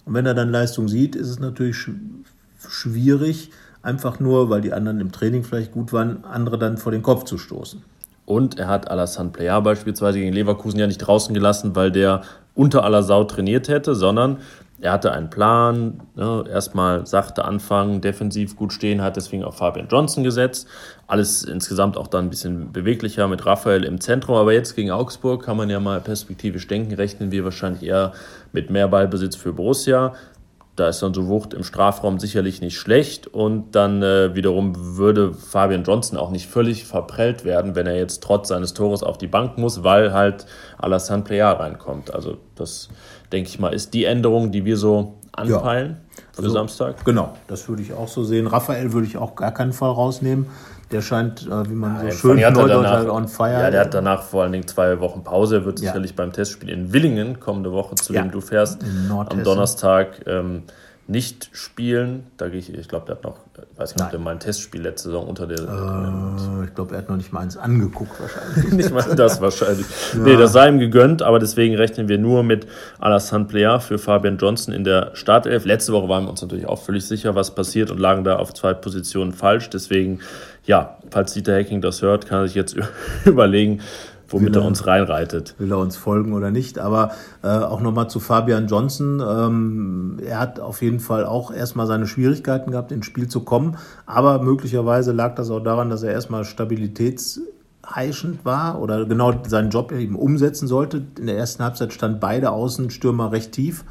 Und 0.05 0.15
wenn 0.15 0.27
er 0.27 0.35
dann 0.35 0.51
Leistung 0.51 0.89
sieht, 0.89 1.17
ist 1.17 1.29
es 1.29 1.39
natürlich 1.39 1.77
schwierig, 2.69 3.51
einfach 3.83 4.21
nur, 4.21 4.51
weil 4.51 4.61
die 4.61 4.73
anderen 4.73 5.01
im 5.01 5.13
Training 5.13 5.45
vielleicht 5.45 5.73
gut 5.73 5.93
waren, 5.93 6.25
andere 6.25 6.59
dann 6.59 6.77
vor 6.79 6.93
den 6.93 7.03
Kopf 7.03 7.25
zu 7.25 7.39
stoßen. 7.39 7.83
Und 8.27 8.59
er 8.59 8.69
hat 8.69 8.91
Alassane 8.91 9.31
Player 9.31 9.61
beispielsweise 9.61 10.19
gegen 10.19 10.33
Leverkusen 10.33 10.79
ja 10.79 10.87
nicht 10.87 10.99
draußen 10.99 11.35
gelassen, 11.35 11.75
weil 11.75 11.91
der 11.91 12.23
unter 12.55 12.85
aller 12.85 13.03
Sau 13.03 13.25
trainiert 13.25 13.69
hätte, 13.69 13.95
sondern 13.95 14.39
er 14.81 14.93
hatte 14.93 15.13
einen 15.13 15.29
Plan, 15.29 16.03
ne, 16.15 16.45
erstmal 16.51 17.07
sachte 17.07 17.45
anfangen, 17.45 18.01
defensiv 18.01 18.57
gut 18.57 18.73
stehen, 18.73 19.03
hat 19.03 19.17
deswegen 19.17 19.45
auf 19.45 19.59
Fabian 19.59 19.89
Johnson 19.89 20.25
gesetzt. 20.25 20.67
Alles 21.07 21.43
insgesamt 21.45 21.99
auch 21.99 22.07
dann 22.07 22.27
ein 22.27 22.31
bisschen 22.31 22.73
beweglicher 22.73 23.29
mit 23.29 23.45
Raphael 23.45 23.85
im 23.85 24.01
Zentrum. 24.01 24.37
Aber 24.37 24.55
jetzt 24.55 24.77
gegen 24.77 24.91
Augsburg 24.91 25.45
kann 25.45 25.59
man 25.59 25.69
ja 25.69 25.81
mal 25.81 26.01
perspektivisch 26.01 26.67
denken, 26.67 26.95
rechnen 26.95 27.31
wir 27.31 27.45
wahrscheinlich 27.45 27.83
eher 27.83 28.13
mit 28.53 28.71
mehr 28.71 28.89
Ballbesitz 28.89 29.37
für 29.37 29.53
Borussia. 29.53 30.15
Da 30.77 30.89
ist 30.89 31.03
dann 31.03 31.13
so 31.13 31.27
Wucht 31.27 31.53
im 31.53 31.63
Strafraum 31.63 32.19
sicherlich 32.19 32.63
nicht 32.63 32.79
schlecht. 32.79 33.27
Und 33.27 33.73
dann 33.73 34.03
äh, 34.03 34.35
wiederum 34.35 34.97
würde 34.97 35.35
Fabian 35.35 35.85
Johnson 35.85 36.17
auch 36.17 36.31
nicht 36.31 36.49
völlig 36.49 36.87
verprellt 36.87 37.45
werden, 37.45 37.75
wenn 37.75 37.87
er 37.87 37.97
jetzt 37.97 38.23
trotz 38.23 38.49
seines 38.49 38.73
Tores 38.73 39.03
auf 39.03 39.19
die 39.19 39.27
Bank 39.27 39.59
muss, 39.59 39.83
weil 39.85 40.15
halt 40.15 40.47
Alassane 40.79 41.23
Plea 41.23 41.51
reinkommt. 41.51 42.15
Also 42.15 42.39
das 42.55 42.89
denke 43.33 43.49
ich 43.49 43.59
mal, 43.59 43.73
ist 43.73 43.95
die 43.95 44.05
Änderung, 44.05 44.51
die 44.51 44.65
wir 44.65 44.77
so 44.77 45.15
anpeilen 45.33 45.97
ja. 46.17 46.23
für 46.33 46.43
also, 46.43 46.51
Samstag. 46.51 47.05
Genau, 47.05 47.35
das 47.47 47.69
würde 47.69 47.83
ich 47.83 47.93
auch 47.93 48.09
so 48.09 48.25
sehen. 48.25 48.47
Raphael 48.47 48.93
würde 48.93 49.07
ich 49.07 49.17
auch 49.17 49.35
gar 49.35 49.53
keinen 49.53 49.73
Fall 49.73 49.91
rausnehmen. 49.91 50.47
Der 50.91 51.03
scheint, 51.03 51.47
äh, 51.47 51.71
wie 51.71 51.75
man 51.75 52.05
ja, 52.05 52.11
so 52.11 52.35
schön 52.35 52.41
Neudeutsch 52.41 52.87
halt 52.87 53.09
on 53.09 53.29
fire. 53.29 53.53
Ja, 53.53 53.71
der 53.71 53.81
hat 53.83 53.95
danach 53.95 54.25
vor 54.25 54.43
allen 54.43 54.53
Dingen 54.53 54.67
zwei 54.67 54.99
Wochen 54.99 55.23
Pause. 55.23 55.59
Er 55.59 55.65
wird 55.65 55.79
ja. 55.79 55.87
sicherlich 55.87 56.17
beim 56.17 56.33
Testspiel 56.33 56.69
in 56.69 56.93
Willingen 56.93 57.39
kommende 57.39 57.71
Woche, 57.71 57.95
zu 57.95 58.13
dem 58.13 58.33
du 58.33 58.41
fährst, 58.41 58.83
am 59.09 59.45
Donnerstag 59.45 60.27
ähm, 60.27 60.65
nicht 61.11 61.51
spielen. 61.53 62.25
Da 62.37 62.49
gehe 62.49 62.61
ich, 62.61 62.73
ich 62.73 62.89
glaube, 62.89 63.07
der 63.07 63.17
hat 63.17 63.25
noch, 63.25 63.39
ich 63.57 63.79
weiß 63.79 63.97
nicht, 63.97 64.05
ob 64.05 64.11
der 64.11 64.21
mal 64.21 64.31
ein 64.31 64.39
Testspiel 64.39 64.81
letzte 64.81 65.09
Saison 65.09 65.27
unter 65.27 65.49
der. 65.49 65.59
Äh, 65.59 66.65
ich 66.65 66.75
glaube, 66.75 66.95
er 66.95 66.99
hat 66.99 67.09
noch 67.09 67.17
nicht 67.17 67.33
mal 67.33 67.41
eins 67.41 67.57
angeguckt, 67.57 68.13
wahrscheinlich. 68.21 68.73
nicht 68.73 68.93
mal 68.93 69.17
das 69.17 69.41
wahrscheinlich. 69.41 69.87
Ja. 70.13 70.21
Nee, 70.21 70.37
das 70.37 70.53
sei 70.53 70.69
ihm 70.69 70.79
gegönnt, 70.79 71.23
aber 71.23 71.39
deswegen 71.39 71.77
rechnen 71.77 72.09
wir 72.09 72.19
nur 72.19 72.43
mit 72.43 72.67
Alassane 72.99 73.45
Plea 73.45 73.79
für 73.79 73.99
Fabian 73.99 74.39
Johnson 74.39 74.75
in 74.75 74.85
der 74.85 75.11
Startelf. 75.15 75.65
Letzte 75.65 75.93
Woche 75.93 76.09
waren 76.09 76.25
wir 76.25 76.31
uns 76.31 76.43
natürlich 76.43 76.67
auch 76.67 76.83
völlig 76.83 77.07
sicher, 77.07 77.35
was 77.35 77.55
passiert 77.55 77.91
und 77.91 77.99
lagen 77.99 78.25
da 78.25 78.37
auf 78.37 78.53
zwei 78.55 78.75
Positionen 78.75 79.33
falsch. 79.33 79.71
Deswegen, 79.71 80.21
ja, 80.65 80.97
falls 81.11 81.33
Dieter 81.33 81.55
Hacking 81.55 81.81
das 81.81 82.03
hört, 82.03 82.27
kann 82.27 82.41
er 82.41 82.47
sich 82.47 82.57
jetzt 82.57 82.77
überlegen, 83.25 83.81
womit 84.31 84.57
er, 84.57 84.63
er, 84.63 84.69
uns 84.69 84.87
reinreitet. 84.87 85.55
Will 85.59 85.73
er 85.73 85.79
uns 85.79 85.97
folgen 85.97 86.33
oder 86.33 86.51
nicht? 86.51 86.79
Aber 86.79 87.11
äh, 87.43 87.49
auch 87.49 87.81
nochmal 87.81 88.09
zu 88.09 88.21
Fabian 88.21 88.67
Johnson. 88.67 89.21
Ähm, 89.21 90.19
er 90.25 90.41
hat 90.41 90.61
auf 90.61 90.83
jeden 90.83 91.01
Fall 91.01 91.27
auch 91.27 91.53
erstmal 91.53 91.87
seine 91.87 92.07
Schwierigkeiten 92.07 92.71
gehabt, 92.71 92.93
ins 92.93 93.07
Spiel 93.07 93.29
zu 93.29 93.41
kommen. 93.41 93.77
Aber 94.07 94.43
möglicherweise 94.43 95.13
lag 95.13 95.35
das 95.35 95.51
auch 95.51 95.61
daran, 95.61 95.91
dass 95.91 96.03
er 96.03 96.13
erstmal 96.13 96.45
stabilitätsheischend 96.45 98.45
war 98.45 98.81
oder 98.81 99.05
genau 99.05 99.35
seinen 99.47 99.71
Job 99.71 99.93
eben 99.93 100.17
umsetzen 100.17 100.69
sollte. 100.69 101.03
In 101.19 101.27
der 101.27 101.37
ersten 101.37 101.63
Halbzeit 101.63 101.93
stand 101.93 102.21
beide 102.21 102.51
Außenstürmer 102.51 103.33
recht 103.33 103.53
tief 103.53 103.85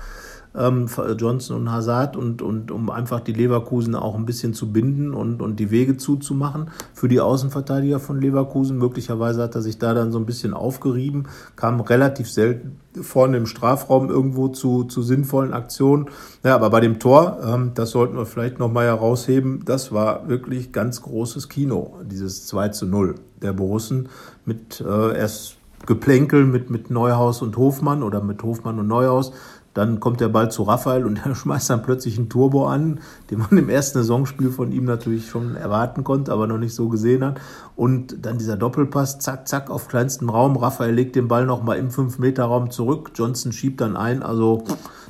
ähm, 0.56 0.88
Johnson 1.18 1.58
und 1.58 1.72
Hazard 1.72 2.16
und, 2.16 2.42
und 2.42 2.72
um 2.72 2.90
einfach 2.90 3.20
die 3.20 3.34
Leverkusen 3.34 3.96
auch 3.96 4.16
ein 4.16 4.26
bisschen 4.26 4.54
zu 4.54 4.72
binden 4.72 5.14
und, 5.14 5.42
und 5.42 5.60
die 5.60 5.72
Wege 5.72 5.98
zuzumachen 5.98 6.70
für 6.94 7.08
die 7.08 7.20
Außenverteidiger 7.20 8.00
von 8.00 8.20
Leverkusen. 8.20 8.78
Möglicherweise 8.78 9.44
hat 9.44 9.56
er 9.56 9.62
sich 9.62 9.78
da 9.78 9.94
dann 9.94 10.12
so 10.12 10.20
ein 10.20 10.26
bisschen 10.26 10.54
aufgerieben, 10.54 11.28
kam 11.56 11.80
relativ 11.82 12.30
selten 12.30 12.80
vorne 13.02 13.38
im 13.38 13.46
Strafraum 13.46 14.10
irgendwo 14.10 14.48
zu, 14.48 14.84
zu 14.84 15.02
sinnvollen 15.02 15.54
Aktionen. 15.54 16.08
Ja, 16.44 16.56
aber 16.56 16.70
bei 16.70 16.80
dem 16.80 17.00
Tor, 17.00 17.40
ähm, 17.46 17.72
das 17.76 17.92
sollten 17.92 18.18
wir 18.18 18.26
vielleicht 18.26 18.60
nochmal 18.60 18.88
herausheben, 18.88 19.64
das 19.66 19.92
war 19.92 20.28
wirklich 20.28 20.72
ganz 20.72 21.02
großes 21.02 21.50
Kino, 21.50 21.98
dieses 22.04 22.48
2 22.48 22.70
zu 22.70 22.88
0 22.88 23.16
der 23.42 23.54
Borussen 23.54 24.10
mit 24.46 24.82
äh, 24.82 25.18
erst 25.18 25.60
Geplänkel 25.86 26.46
mit, 26.46 26.70
mit 26.70 26.90
Neuhaus 26.90 27.42
und 27.42 27.58
Hofmann 27.58 28.04
oder 28.04 28.22
mit 28.22 28.44
Hofmann 28.44 28.80
und 28.80 28.88
Neuhaus 28.88 29.32
Dann 29.80 30.02
kommt 30.02 30.20
der 30.20 30.28
Ball 30.28 30.52
zu 30.52 30.64
Raphael 30.64 31.06
und 31.06 31.18
er 31.26 31.34
schmeißt 31.34 31.70
dann 31.70 31.82
plötzlich 31.82 32.18
einen 32.18 32.28
Turbo 32.28 32.68
an, 32.68 33.00
den 33.32 33.40
man 33.40 33.58
im 33.58 33.70
ersten 33.70 34.00
Saisonspiel 34.00 34.52
von 34.52 34.74
ihm 34.74 34.84
natürlich 34.84 35.30
schon 35.30 35.56
erwarten 35.56 36.04
konnte, 36.04 36.34
aber 36.34 36.48
noch 36.48 36.58
nicht 36.58 36.76
so 36.76 36.90
gesehen 36.90 37.24
hat. 37.24 37.40
Und 37.78 38.26
dann 38.26 38.38
dieser 38.38 38.58
Doppelpass, 38.58 39.20
zack, 39.20 39.48
zack, 39.48 39.70
auf 39.70 39.88
kleinstem 39.88 40.30
Raum. 40.30 40.58
Raphael 40.58 40.94
legt 40.94 41.16
den 41.16 41.30
Ball 41.30 41.46
nochmal 41.46 41.78
im 41.78 41.92
5-Meter-Raum 41.92 42.72
zurück. 42.72 43.12
Johnson 43.16 43.54
schiebt 43.54 43.80
dann 43.80 43.96
ein. 43.96 44.22
Also, 44.22 44.66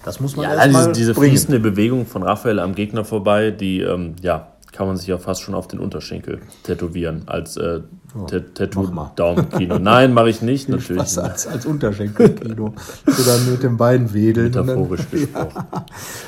das 0.05 0.19
muss 0.19 0.35
man 0.35 0.43
ja, 0.43 0.53
erst 0.53 0.67
diese, 0.67 0.91
diese 0.93 1.15
fließende 1.15 1.59
Bewegung 1.59 2.05
von 2.05 2.21
Raphael 2.21 2.59
am 2.59 2.75
Gegner 2.75 3.03
vorbei, 3.03 3.49
die, 3.49 3.81
ähm, 3.81 4.17
ja, 4.21 4.49
kann 4.71 4.85
man 4.85 4.97
sich 4.97 5.07
ja 5.07 5.17
fast 5.17 5.41
schon 5.41 5.55
auf 5.55 5.67
den 5.67 5.79
Unterschenkel 5.79 6.41
tätowieren 6.61 7.23
als 7.25 7.57
äh, 7.57 7.81
oh, 8.15 8.25
Tattoo-Daumenkino. 8.25 9.79
Nein, 9.79 10.13
mache 10.13 10.29
ich 10.29 10.41
nicht, 10.43 10.69
natürlich. 10.69 11.01
Was 11.01 11.17
als, 11.17 11.47
als 11.47 11.65
Unterschenkelkino. 11.65 12.73
Oder 13.05 13.37
mit 13.49 13.63
den 13.63 13.77
Beinen 13.77 14.13
wedeln. 14.13 14.47
Metaphorisch 14.47 15.07
gesprochen. 15.11 15.49
Ja. 15.55 15.85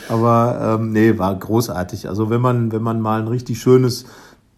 Aber 0.10 0.78
ähm, 0.80 0.92
nee, 0.92 1.18
war 1.18 1.38
großartig. 1.38 2.10
Also 2.10 2.30
wenn 2.30 2.42
man, 2.42 2.72
wenn 2.72 2.84
man 2.84 3.02
mal 3.02 3.22
ein 3.22 3.28
richtig 3.28 3.60
schönes 3.60 4.06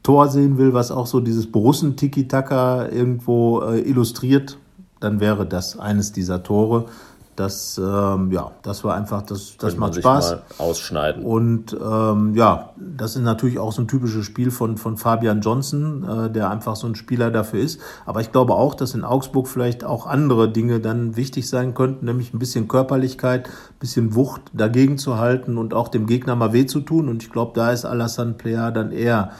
Tor 0.03 0.27
sehen 0.27 0.57
will, 0.57 0.73
was 0.73 0.91
auch 0.91 1.07
so 1.07 1.19
dieses 1.19 1.51
Borussen-Tiki-Taka 1.51 2.89
irgendwo 2.89 3.61
äh, 3.61 3.79
illustriert, 3.79 4.57
dann 4.99 5.19
wäre 5.19 5.45
das 5.45 5.79
eines 5.79 6.11
dieser 6.11 6.43
Tore. 6.43 6.85
Das, 7.35 7.81
ähm, 7.83 8.31
ja, 8.31 8.51
das 8.61 8.83
war 8.83 8.95
einfach, 8.95 9.23
das, 9.23 9.57
das 9.57 9.75
macht 9.75 9.95
Spaß. 9.95 10.37
ausschneiden. 10.59 11.23
Und 11.23 11.73
ähm, 11.73 12.35
ja, 12.35 12.69
das 12.77 13.15
ist 13.15 13.23
natürlich 13.23 13.57
auch 13.57 13.71
so 13.71 13.81
ein 13.81 13.87
typisches 13.87 14.23
Spiel 14.25 14.51
von, 14.51 14.77
von 14.77 14.97
Fabian 14.97 15.41
Johnson, 15.41 16.03
äh, 16.03 16.29
der 16.29 16.51
einfach 16.51 16.75
so 16.75 16.85
ein 16.85 16.93
Spieler 16.95 17.31
dafür 17.31 17.61
ist. 17.61 17.79
Aber 18.05 18.21
ich 18.21 18.31
glaube 18.31 18.53
auch, 18.53 18.75
dass 18.75 18.93
in 18.93 19.03
Augsburg 19.03 19.47
vielleicht 19.47 19.83
auch 19.83 20.05
andere 20.05 20.47
Dinge 20.49 20.79
dann 20.79 21.15
wichtig 21.15 21.49
sein 21.49 21.73
könnten, 21.73 22.05
nämlich 22.05 22.33
ein 22.33 22.39
bisschen 22.39 22.67
Körperlichkeit, 22.67 23.47
ein 23.47 23.79
bisschen 23.79 24.13
Wucht 24.13 24.43
dagegen 24.53 24.99
zu 24.99 25.17
halten 25.17 25.57
und 25.57 25.73
auch 25.73 25.87
dem 25.87 26.05
Gegner 26.05 26.35
mal 26.35 26.53
weh 26.53 26.67
zu 26.67 26.81
tun. 26.81 27.09
Und 27.09 27.23
ich 27.23 27.31
glaube, 27.31 27.53
da 27.55 27.71
ist 27.71 27.85
Alassane 27.85 28.33
Plea 28.33 28.69
dann 28.69 28.91
eher 28.91 29.31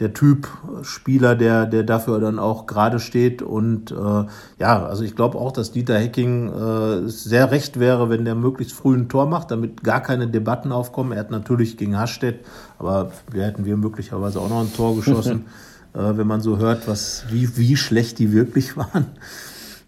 der 0.00 0.12
Typ 0.14 0.48
Spieler, 0.82 1.34
der, 1.34 1.66
der 1.66 1.82
dafür 1.82 2.20
dann 2.20 2.38
auch 2.38 2.66
gerade 2.66 3.00
steht. 3.00 3.42
Und 3.42 3.90
äh, 3.90 4.24
ja, 4.58 4.86
also 4.86 5.02
ich 5.02 5.16
glaube 5.16 5.38
auch, 5.38 5.52
dass 5.52 5.72
Dieter 5.72 5.98
Hecking 5.98 6.48
äh, 6.48 7.08
sehr 7.08 7.50
recht 7.50 7.80
wäre, 7.80 8.08
wenn 8.08 8.24
der 8.24 8.36
möglichst 8.36 8.74
früh 8.74 8.96
ein 8.96 9.08
Tor 9.08 9.26
macht, 9.26 9.50
damit 9.50 9.82
gar 9.82 10.00
keine 10.00 10.28
Debatten 10.28 10.70
aufkommen. 10.70 11.12
Er 11.12 11.20
hat 11.20 11.30
natürlich 11.30 11.76
gegen 11.76 11.98
Hastedt, 11.98 12.44
aber 12.78 13.10
wir 13.30 13.44
hätten 13.44 13.64
wir 13.64 13.76
möglicherweise 13.76 14.40
auch 14.40 14.48
noch 14.48 14.60
ein 14.60 14.72
Tor 14.72 14.94
geschossen, 14.94 15.46
äh, 15.94 15.98
wenn 15.98 16.26
man 16.26 16.40
so 16.40 16.58
hört, 16.58 16.86
was, 16.86 17.24
wie, 17.30 17.56
wie 17.56 17.76
schlecht 17.76 18.20
die 18.20 18.32
wirklich 18.32 18.76
waren. 18.76 19.06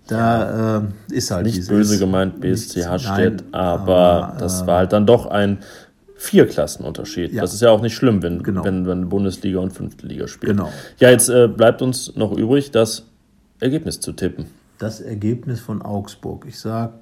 Da 0.08 0.78
äh, 0.78 0.82
ist 1.12 1.30
halt 1.30 1.46
nicht 1.46 1.68
böse 1.68 1.96
gemeint 1.96 2.40
BSC 2.40 2.84
Hastedt, 2.84 3.44
aber, 3.52 3.92
aber 3.92 4.36
das 4.40 4.66
war 4.66 4.78
halt 4.78 4.92
dann 4.92 5.06
doch 5.06 5.26
ein 5.26 5.58
vier 6.20 6.46
Klassenunterschied. 6.46 7.32
Ja. 7.32 7.40
Das 7.40 7.54
ist 7.54 7.62
ja 7.62 7.70
auch 7.70 7.80
nicht 7.80 7.94
schlimm, 7.94 8.22
wenn, 8.22 8.42
genau. 8.42 8.62
wenn, 8.62 8.86
wenn 8.86 9.08
Bundesliga 9.08 9.58
und 9.58 9.72
fünfte 9.72 10.06
Liga 10.06 10.28
spielen. 10.28 10.58
Genau. 10.58 10.70
Ja, 10.98 11.08
jetzt 11.08 11.30
äh, 11.30 11.48
bleibt 11.48 11.80
uns 11.80 12.14
noch 12.14 12.32
übrig, 12.36 12.70
das 12.70 13.06
Ergebnis 13.58 14.00
zu 14.00 14.12
tippen. 14.12 14.46
Das 14.78 15.00
Ergebnis 15.00 15.60
von 15.60 15.80
Augsburg. 15.80 16.44
Ich 16.46 16.58
sage 16.58 16.92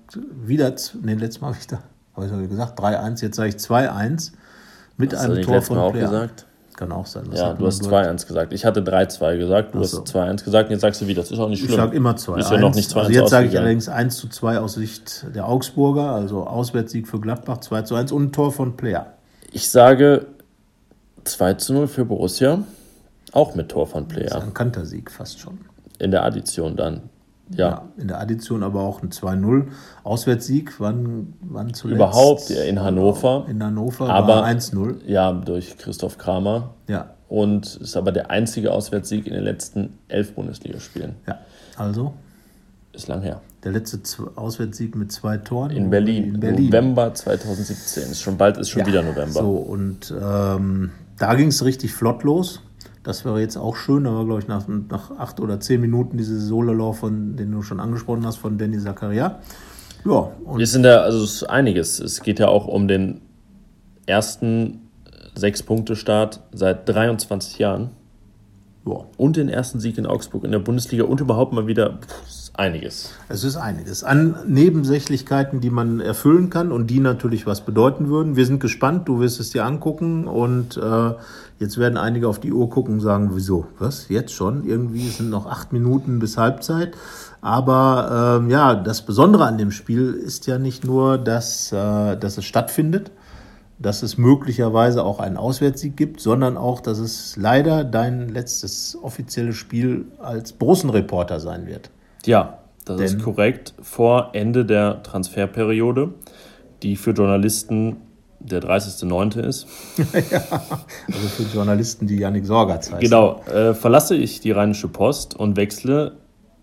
wieder, 0.44 0.72
nee, 1.02 1.14
letztes 1.14 1.40
Mal 1.40 1.48
habe 1.48 1.58
ich 1.58 1.66
da 1.66 1.82
habe 2.14 2.42
ich 2.42 2.48
gesagt 2.48 2.78
3-1, 2.80 3.22
jetzt 3.22 3.36
sage 3.36 3.50
ich 3.50 3.56
2-1 3.56 4.32
mit 4.96 5.12
hast 5.12 5.24
einem 5.24 5.42
Tor 5.42 5.62
von 5.62 5.78
auch 5.78 5.92
gesagt? 5.92 6.46
Kann 6.78 6.92
auch 6.92 7.06
sein. 7.06 7.24
ja, 7.32 7.54
du 7.54 7.66
hast 7.66 7.82
2-1 7.82 8.24
gesagt. 8.28 8.52
Ich 8.52 8.64
hatte 8.64 8.82
3-2 8.82 9.36
gesagt, 9.36 9.74
du 9.74 9.82
so. 9.82 9.98
hast 9.98 10.14
2-1 10.14 10.44
gesagt 10.44 10.68
und 10.68 10.74
jetzt 10.74 10.82
sagst 10.82 11.00
du 11.00 11.08
wieder, 11.08 11.22
das 11.22 11.32
ist 11.32 11.40
auch 11.40 11.48
nicht 11.48 11.58
schlimm. 11.58 11.70
Ich 11.70 11.76
sage 11.76 11.96
immer 11.96 12.14
2 12.14 12.38
Ist 12.38 12.52
ja 12.52 12.58
noch 12.58 12.72
nicht 12.72 12.88
2 12.88 13.00
also 13.00 13.12
Jetzt 13.12 13.30
sage 13.30 13.48
ich 13.48 13.58
allerdings 13.58 13.88
1 13.88 14.16
zu 14.16 14.28
2 14.28 14.60
aus 14.60 14.74
Sicht 14.74 15.26
der 15.34 15.48
Augsburger, 15.48 16.12
also 16.12 16.46
Auswärtssieg 16.46 17.08
für 17.08 17.18
Gladbach, 17.18 17.58
2 17.58 17.82
zu 17.82 17.96
1 17.96 18.12
und 18.12 18.26
ein 18.26 18.32
Tor 18.32 18.52
von 18.52 18.76
Player. 18.76 19.14
Ich 19.50 19.68
sage 19.68 20.26
2 21.24 21.54
zu 21.54 21.72
0 21.72 21.88
für 21.88 22.04
Borussia, 22.04 22.62
auch 23.32 23.56
mit 23.56 23.70
Tor 23.70 23.88
von 23.88 24.06
Player. 24.06 24.28
Das 24.28 24.38
ist 24.38 24.44
ein 24.44 24.54
Kantersieg 24.54 25.10
fast 25.10 25.40
schon. 25.40 25.58
In 25.98 26.12
der 26.12 26.22
Addition 26.22 26.76
dann. 26.76 27.10
Ja. 27.50 27.88
in 27.96 28.08
der 28.08 28.20
Addition 28.20 28.62
aber 28.62 28.82
auch 28.82 29.02
ein 29.02 29.10
2-0 29.10 29.68
Auswärtssieg. 30.04 30.80
Wann, 30.80 31.34
wann 31.40 31.72
zuletzt? 31.74 31.96
Überhaupt 31.96 32.50
in 32.50 32.80
Hannover. 32.80 33.46
In 33.48 33.62
Hannover 33.62 34.08
aber 34.08 34.44
1-0. 34.44 34.96
Ja, 35.06 35.32
durch 35.32 35.78
Christoph 35.78 36.18
Kramer. 36.18 36.74
Ja. 36.88 37.14
Und 37.28 37.76
ist 37.76 37.96
aber 37.96 38.12
der 38.12 38.30
einzige 38.30 38.72
Auswärtssieg 38.72 39.26
in 39.26 39.34
den 39.34 39.44
letzten 39.44 39.98
elf 40.08 40.34
Bundesligaspielen. 40.34 41.16
Ja, 41.26 41.38
also? 41.76 42.14
Ist 42.92 43.08
lang 43.08 43.22
her. 43.22 43.40
Der 43.64 43.72
letzte 43.72 44.00
Auswärtssieg 44.36 44.94
mit 44.94 45.12
zwei 45.12 45.36
Toren. 45.36 45.70
In 45.70 45.90
Berlin. 45.90 46.24
In 46.24 46.40
Berlin. 46.40 46.66
November 46.66 47.12
2017. 47.12 48.04
Ist 48.10 48.22
schon 48.22 48.36
bald 48.36 48.56
ist 48.56 48.70
schon 48.70 48.80
ja, 48.80 48.86
wieder 48.86 49.02
November. 49.02 49.40
So, 49.40 49.50
und 49.52 50.14
ähm, 50.20 50.90
da 51.18 51.34
ging 51.34 51.48
es 51.48 51.64
richtig 51.64 51.92
flott 51.92 52.22
los. 52.22 52.62
Das 53.08 53.24
wäre 53.24 53.40
jetzt 53.40 53.56
auch 53.56 53.74
schön, 53.74 54.06
aber 54.06 54.26
glaube 54.26 54.42
ich 54.42 54.48
nach, 54.48 54.68
nach 54.68 55.10
acht 55.12 55.40
oder 55.40 55.58
zehn 55.60 55.80
Minuten 55.80 56.18
diese 56.18 56.38
Sololauf, 56.38 56.98
von 56.98 57.36
den 57.36 57.50
du 57.52 57.62
schon 57.62 57.80
angesprochen 57.80 58.26
hast, 58.26 58.36
von 58.36 58.58
Danny 58.58 58.78
Zakaria. 58.78 59.38
Ja. 60.04 60.30
Und 60.44 60.58
Wir 60.58 60.66
sind 60.66 60.82
da, 60.82 60.98
also 60.98 61.24
es 61.24 61.36
ist 61.36 61.44
einiges. 61.44 62.00
Es 62.00 62.20
geht 62.20 62.38
ja 62.38 62.48
auch 62.48 62.66
um 62.66 62.86
den 62.86 63.22
ersten 64.04 64.90
Sechs-Punkte-Start 65.34 66.40
seit 66.52 66.86
23 66.86 67.58
Jahren. 67.58 67.92
Ja. 68.84 69.06
Und 69.16 69.38
den 69.38 69.48
ersten 69.48 69.80
Sieg 69.80 69.96
in 69.96 70.04
Augsburg 70.04 70.44
in 70.44 70.52
der 70.52 70.58
Bundesliga 70.58 71.04
und 71.04 71.22
überhaupt 71.22 71.54
mal 71.54 71.66
wieder 71.66 72.00
pff, 72.02 72.38
einiges. 72.58 73.12
Es 73.28 73.44
ist 73.44 73.56
einiges 73.56 74.04
an 74.04 74.36
Nebensächlichkeiten, 74.46 75.60
die 75.60 75.70
man 75.70 76.00
erfüllen 76.00 76.50
kann 76.50 76.72
und 76.72 76.88
die 76.88 77.00
natürlich 77.00 77.46
was 77.46 77.64
bedeuten 77.64 78.08
würden. 78.08 78.36
Wir 78.36 78.44
sind 78.44 78.60
gespannt, 78.60 79.08
du 79.08 79.20
wirst 79.20 79.40
es 79.40 79.50
dir 79.50 79.64
angucken 79.64 80.26
und 80.26 80.76
äh, 80.76 81.12
Jetzt 81.58 81.76
werden 81.76 81.96
einige 81.96 82.28
auf 82.28 82.38
die 82.38 82.52
Uhr 82.52 82.70
gucken 82.70 82.94
und 82.94 83.00
sagen, 83.00 83.30
wieso? 83.32 83.66
Was? 83.78 84.08
Jetzt 84.08 84.32
schon? 84.32 84.64
Irgendwie 84.64 85.08
sind 85.08 85.28
noch 85.28 85.46
acht 85.46 85.72
Minuten 85.72 86.20
bis 86.20 86.38
Halbzeit. 86.38 86.92
Aber 87.40 88.38
ähm, 88.40 88.48
ja, 88.50 88.76
das 88.76 89.02
Besondere 89.02 89.44
an 89.44 89.58
dem 89.58 89.72
Spiel 89.72 90.12
ist 90.12 90.46
ja 90.46 90.58
nicht 90.58 90.84
nur, 90.84 91.18
dass, 91.18 91.72
äh, 91.72 92.16
dass 92.16 92.38
es 92.38 92.44
stattfindet, 92.44 93.10
dass 93.78 94.02
es 94.02 94.18
möglicherweise 94.18 95.02
auch 95.04 95.18
einen 95.18 95.36
Auswärtssieg 95.36 95.96
gibt, 95.96 96.20
sondern 96.20 96.56
auch, 96.56 96.80
dass 96.80 96.98
es 96.98 97.36
leider 97.36 97.84
dein 97.84 98.28
letztes 98.28 98.96
offizielles 99.00 99.56
Spiel 99.56 100.06
als 100.18 100.52
Brussenreporter 100.52 101.40
sein 101.40 101.66
wird. 101.66 101.90
Ja, 102.24 102.58
das 102.84 102.96
Denn, 102.96 103.06
ist 103.06 103.22
korrekt. 103.22 103.74
Vor 103.82 104.30
Ende 104.32 104.64
der 104.64 105.02
Transferperiode, 105.02 106.14
die 106.82 106.96
für 106.96 107.10
Journalisten 107.10 107.96
der 108.40 108.62
30.09. 108.62 109.40
ist. 109.40 109.66
ja, 110.30 110.42
also 111.06 111.28
für 111.28 111.42
Journalisten, 111.54 112.06
die 112.06 112.16
Janik 112.16 112.46
Sorgatz 112.46 112.86
heißen. 112.86 113.00
Genau, 113.00 113.42
äh, 113.44 113.74
verlasse 113.74 114.14
ich 114.14 114.40
die 114.40 114.52
Rheinische 114.52 114.88
Post 114.88 115.34
und 115.34 115.56
wechsle 115.56 116.16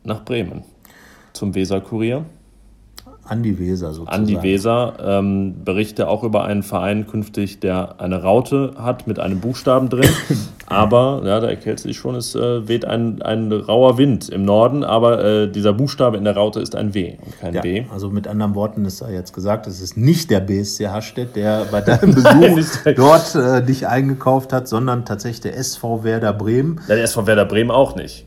nach 0.04 0.24
Bremen 0.24 0.64
zum 1.34 1.54
Weser-Kurier. 1.54 2.26
Andi 3.28 3.58
Weser 3.60 3.94
sozusagen. 3.94 4.22
Andi 4.22 4.42
Weser 4.44 4.94
ähm, 5.04 5.56
berichte 5.66 6.08
auch 6.08 6.24
über 6.24 6.46
einen 6.46 6.64
Verein 6.64 7.08
künftig, 7.08 7.60
der 7.60 8.00
eine 8.00 8.22
Raute 8.22 8.74
hat 8.78 9.08
mit 9.08 9.20
einem 9.20 9.40
Buchstaben 9.40 9.90
drin. 9.90 10.10
aber, 10.68 11.22
ja, 11.26 11.40
da 11.40 11.48
erkältet 11.48 11.82
sich 11.82 11.98
schon, 11.98 12.16
es 12.16 12.36
äh, 12.36 12.68
weht 12.68 12.86
ein, 12.86 13.22
ein 13.22 13.52
rauer 13.52 13.98
Wind 13.98 14.30
im 14.30 14.46
Norden, 14.46 14.84
aber 14.84 15.24
äh, 15.24 15.52
dieser 15.52 15.74
Buchstabe 15.74 16.18
in 16.18 16.24
der 16.24 16.36
Raute 16.36 16.60
ist 16.60 16.76
ein 16.76 16.94
W 16.94 17.18
und 17.24 17.40
kein 17.40 17.54
ja, 17.56 17.62
B. 17.62 17.86
Also 17.92 18.10
mit 18.10 18.28
anderen 18.28 18.54
Worten 18.54 18.86
ist 18.86 19.04
jetzt 19.10 19.34
gesagt, 19.34 19.68
es 19.68 19.82
ist 19.82 19.98
nicht 19.98 20.30
der 20.30 20.40
BSC 20.40 20.88
Hastedt, 20.88 21.36
der 21.36 21.66
bei 21.72 21.82
deinem 21.82 22.14
Besuch 22.14 22.78
dort 22.96 23.36
äh, 23.36 23.64
dich 23.64 23.88
eingekauft 23.88 24.54
hat, 24.54 24.68
sondern 24.68 25.06
tatsächlich 25.06 25.42
der 25.42 25.58
SV 25.58 26.04
Werder 26.04 26.34
Bremen. 26.34 26.80
Ja, 26.88 26.96
der 26.96 27.04
SV 27.04 27.26
Werder 27.26 27.46
Bremen 27.46 27.72
auch 27.72 27.96
nicht. 27.96 28.26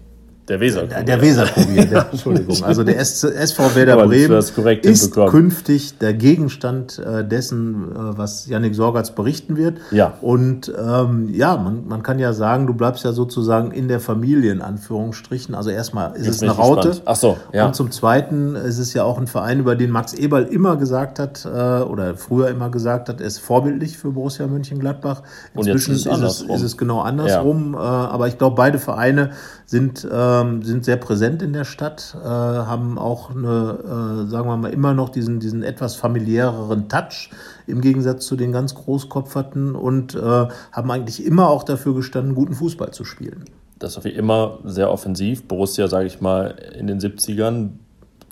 Der 0.48 0.60
Weser. 0.60 0.86
Der, 0.86 1.20
Weser 1.20 1.44
der, 1.44 2.06
Entschuldigung. 2.12 2.64
Also 2.64 2.82
der 2.82 2.98
SV 2.98 3.74
Werder 3.74 4.06
Bremen 4.06 4.38
ist 4.82 5.12
künftig 5.12 5.98
der 5.98 6.14
Gegenstand 6.14 6.98
äh, 6.98 7.22
dessen, 7.22 7.92
äh, 7.92 8.16
was 8.16 8.46
Yannick 8.46 8.74
Sorgatz 8.74 9.10
berichten 9.10 9.56
wird. 9.56 9.78
Ja. 9.90 10.14
Und 10.22 10.72
ähm, 10.78 11.28
ja, 11.32 11.56
man, 11.56 11.86
man 11.86 12.02
kann 12.02 12.18
ja 12.18 12.32
sagen, 12.32 12.66
du 12.66 12.72
bleibst 12.72 13.04
ja 13.04 13.12
sozusagen 13.12 13.72
in 13.72 13.88
der 13.88 14.00
Familie, 14.00 14.50
in 14.52 14.62
Anführungsstrichen. 14.62 15.54
Also 15.54 15.68
erstmal 15.68 16.16
ist 16.16 16.26
Jetzt 16.26 16.36
es 16.36 16.42
eine 16.42 16.52
Raute. 16.52 16.96
Ach 17.04 17.16
so, 17.16 17.36
ja. 17.52 17.66
Und 17.66 17.74
zum 17.74 17.90
Zweiten 17.90 18.54
ist 18.54 18.78
es 18.78 18.94
ja 18.94 19.04
auch 19.04 19.18
ein 19.18 19.26
Verein, 19.26 19.60
über 19.60 19.76
den 19.76 19.90
Max 19.90 20.14
Eberl 20.14 20.44
immer 20.44 20.76
gesagt 20.76 21.18
hat, 21.18 21.44
äh, 21.44 21.48
oder 21.48 22.16
früher 22.16 22.48
immer 22.48 22.70
gesagt 22.70 23.10
hat, 23.10 23.20
er 23.20 23.26
ist 23.26 23.38
vorbildlich 23.38 23.98
für 23.98 24.12
Borussia 24.12 24.46
Mönchengladbach. 24.46 25.22
Inzwischen 25.54 25.94
ist 25.94 26.06
es, 26.06 26.22
ist, 26.22 26.22
es, 26.22 26.56
ist 26.56 26.62
es 26.62 26.76
genau 26.78 27.00
andersrum. 27.00 27.74
Ja. 27.74 27.80
Äh, 27.80 28.08
aber 28.08 28.28
ich 28.28 28.38
glaube, 28.38 28.56
beide 28.56 28.78
Vereine 28.78 29.30
sind, 29.66 30.08
ähm, 30.40 30.62
sind 30.62 30.84
sehr 30.84 30.96
präsent 30.96 31.42
in 31.42 31.52
der 31.52 31.64
Stadt, 31.64 32.16
äh, 32.20 32.26
haben 32.26 32.98
auch 32.98 33.30
eine, 33.30 34.26
äh, 34.26 34.30
sagen 34.30 34.48
wir 34.48 34.56
mal, 34.56 34.72
immer 34.72 34.94
noch 34.94 35.08
diesen, 35.08 35.40
diesen 35.40 35.62
etwas 35.62 35.96
familiäreren 35.96 36.88
Touch 36.88 37.30
im 37.66 37.80
Gegensatz 37.80 38.26
zu 38.26 38.36
den 38.36 38.52
ganz 38.52 38.74
Großkopferten 38.74 39.74
und 39.74 40.14
äh, 40.14 40.18
haben 40.20 40.90
eigentlich 40.90 41.24
immer 41.24 41.48
auch 41.48 41.62
dafür 41.62 41.94
gestanden, 41.94 42.34
guten 42.34 42.54
Fußball 42.54 42.90
zu 42.92 43.04
spielen. 43.04 43.44
Das 43.78 43.96
ist 43.96 44.04
wie 44.04 44.10
immer 44.10 44.58
sehr 44.64 44.90
offensiv. 44.90 45.46
Borussia, 45.46 45.86
sage 45.88 46.06
ich 46.06 46.20
mal, 46.20 46.56
in 46.78 46.86
den 46.86 46.98
70ern 46.98 47.70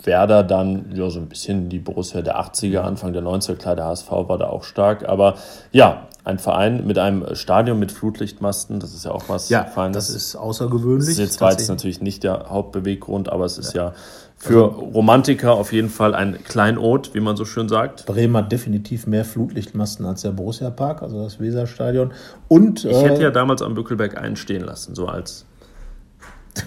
Werder 0.03 0.43
dann 0.43 0.91
ja 0.93 1.09
so 1.09 1.19
ein 1.19 1.27
bisschen 1.27 1.69
die 1.69 1.79
Borussia 1.79 2.21
der 2.21 2.39
80er, 2.39 2.79
Anfang 2.79 3.13
der 3.13 3.23
90er, 3.23 3.55
klar, 3.55 3.75
der 3.75 3.85
HSV 3.85 4.11
war 4.11 4.37
da 4.37 4.47
auch 4.47 4.63
stark, 4.63 5.07
aber 5.07 5.35
ja, 5.71 6.06
ein 6.27 6.39
Verein 6.39 6.85
mit 6.85 6.99
einem 6.99 7.35
Stadion 7.35 7.79
mit 7.79 7.91
Flutlichtmasten, 7.91 8.79
das 8.79 8.93
ist 8.93 9.05
ja 9.05 9.11
auch 9.11 9.29
was 9.29 9.49
ja, 9.49 9.63
Feines. 9.63 9.95
Das 9.95 10.09
ist 10.09 10.35
außergewöhnlich. 10.35 11.07
Das 11.07 11.09
ist 11.09 11.19
jetzt 11.19 11.33
zwar 11.33 11.51
jetzt 11.51 11.69
natürlich 11.69 12.01
nicht 12.01 12.23
der 12.23 12.49
Hauptbeweggrund, 12.49 13.29
aber 13.29 13.45
es 13.45 13.57
ist 13.57 13.73
ja, 13.73 13.85
ja 13.85 13.93
für 14.35 14.65
also, 14.65 14.79
Romantiker 14.93 15.53
auf 15.53 15.73
jeden 15.73 15.89
Fall 15.89 16.13
ein 16.13 16.37
Kleinod, 16.43 17.15
wie 17.15 17.21
man 17.21 17.35
so 17.35 17.45
schön 17.45 17.67
sagt. 17.67 18.05
Bremen 18.05 18.37
hat 18.37 18.51
definitiv 18.51 19.07
mehr 19.07 19.25
Flutlichtmasten 19.25 20.05
als 20.05 20.21
der 20.21 20.31
Borussia 20.31 20.69
Park, 20.69 21.01
also 21.01 21.23
das 21.23 21.39
Weserstadion. 21.39 22.11
Und, 22.47 22.85
ich 22.85 23.01
hätte 23.01 23.21
äh, 23.21 23.23
ja 23.23 23.31
damals 23.31 23.63
am 23.63 23.73
Bückelberg 23.73 24.15
einen 24.17 24.35
stehen 24.35 24.63
lassen, 24.63 24.93
so 24.93 25.07
als 25.07 25.46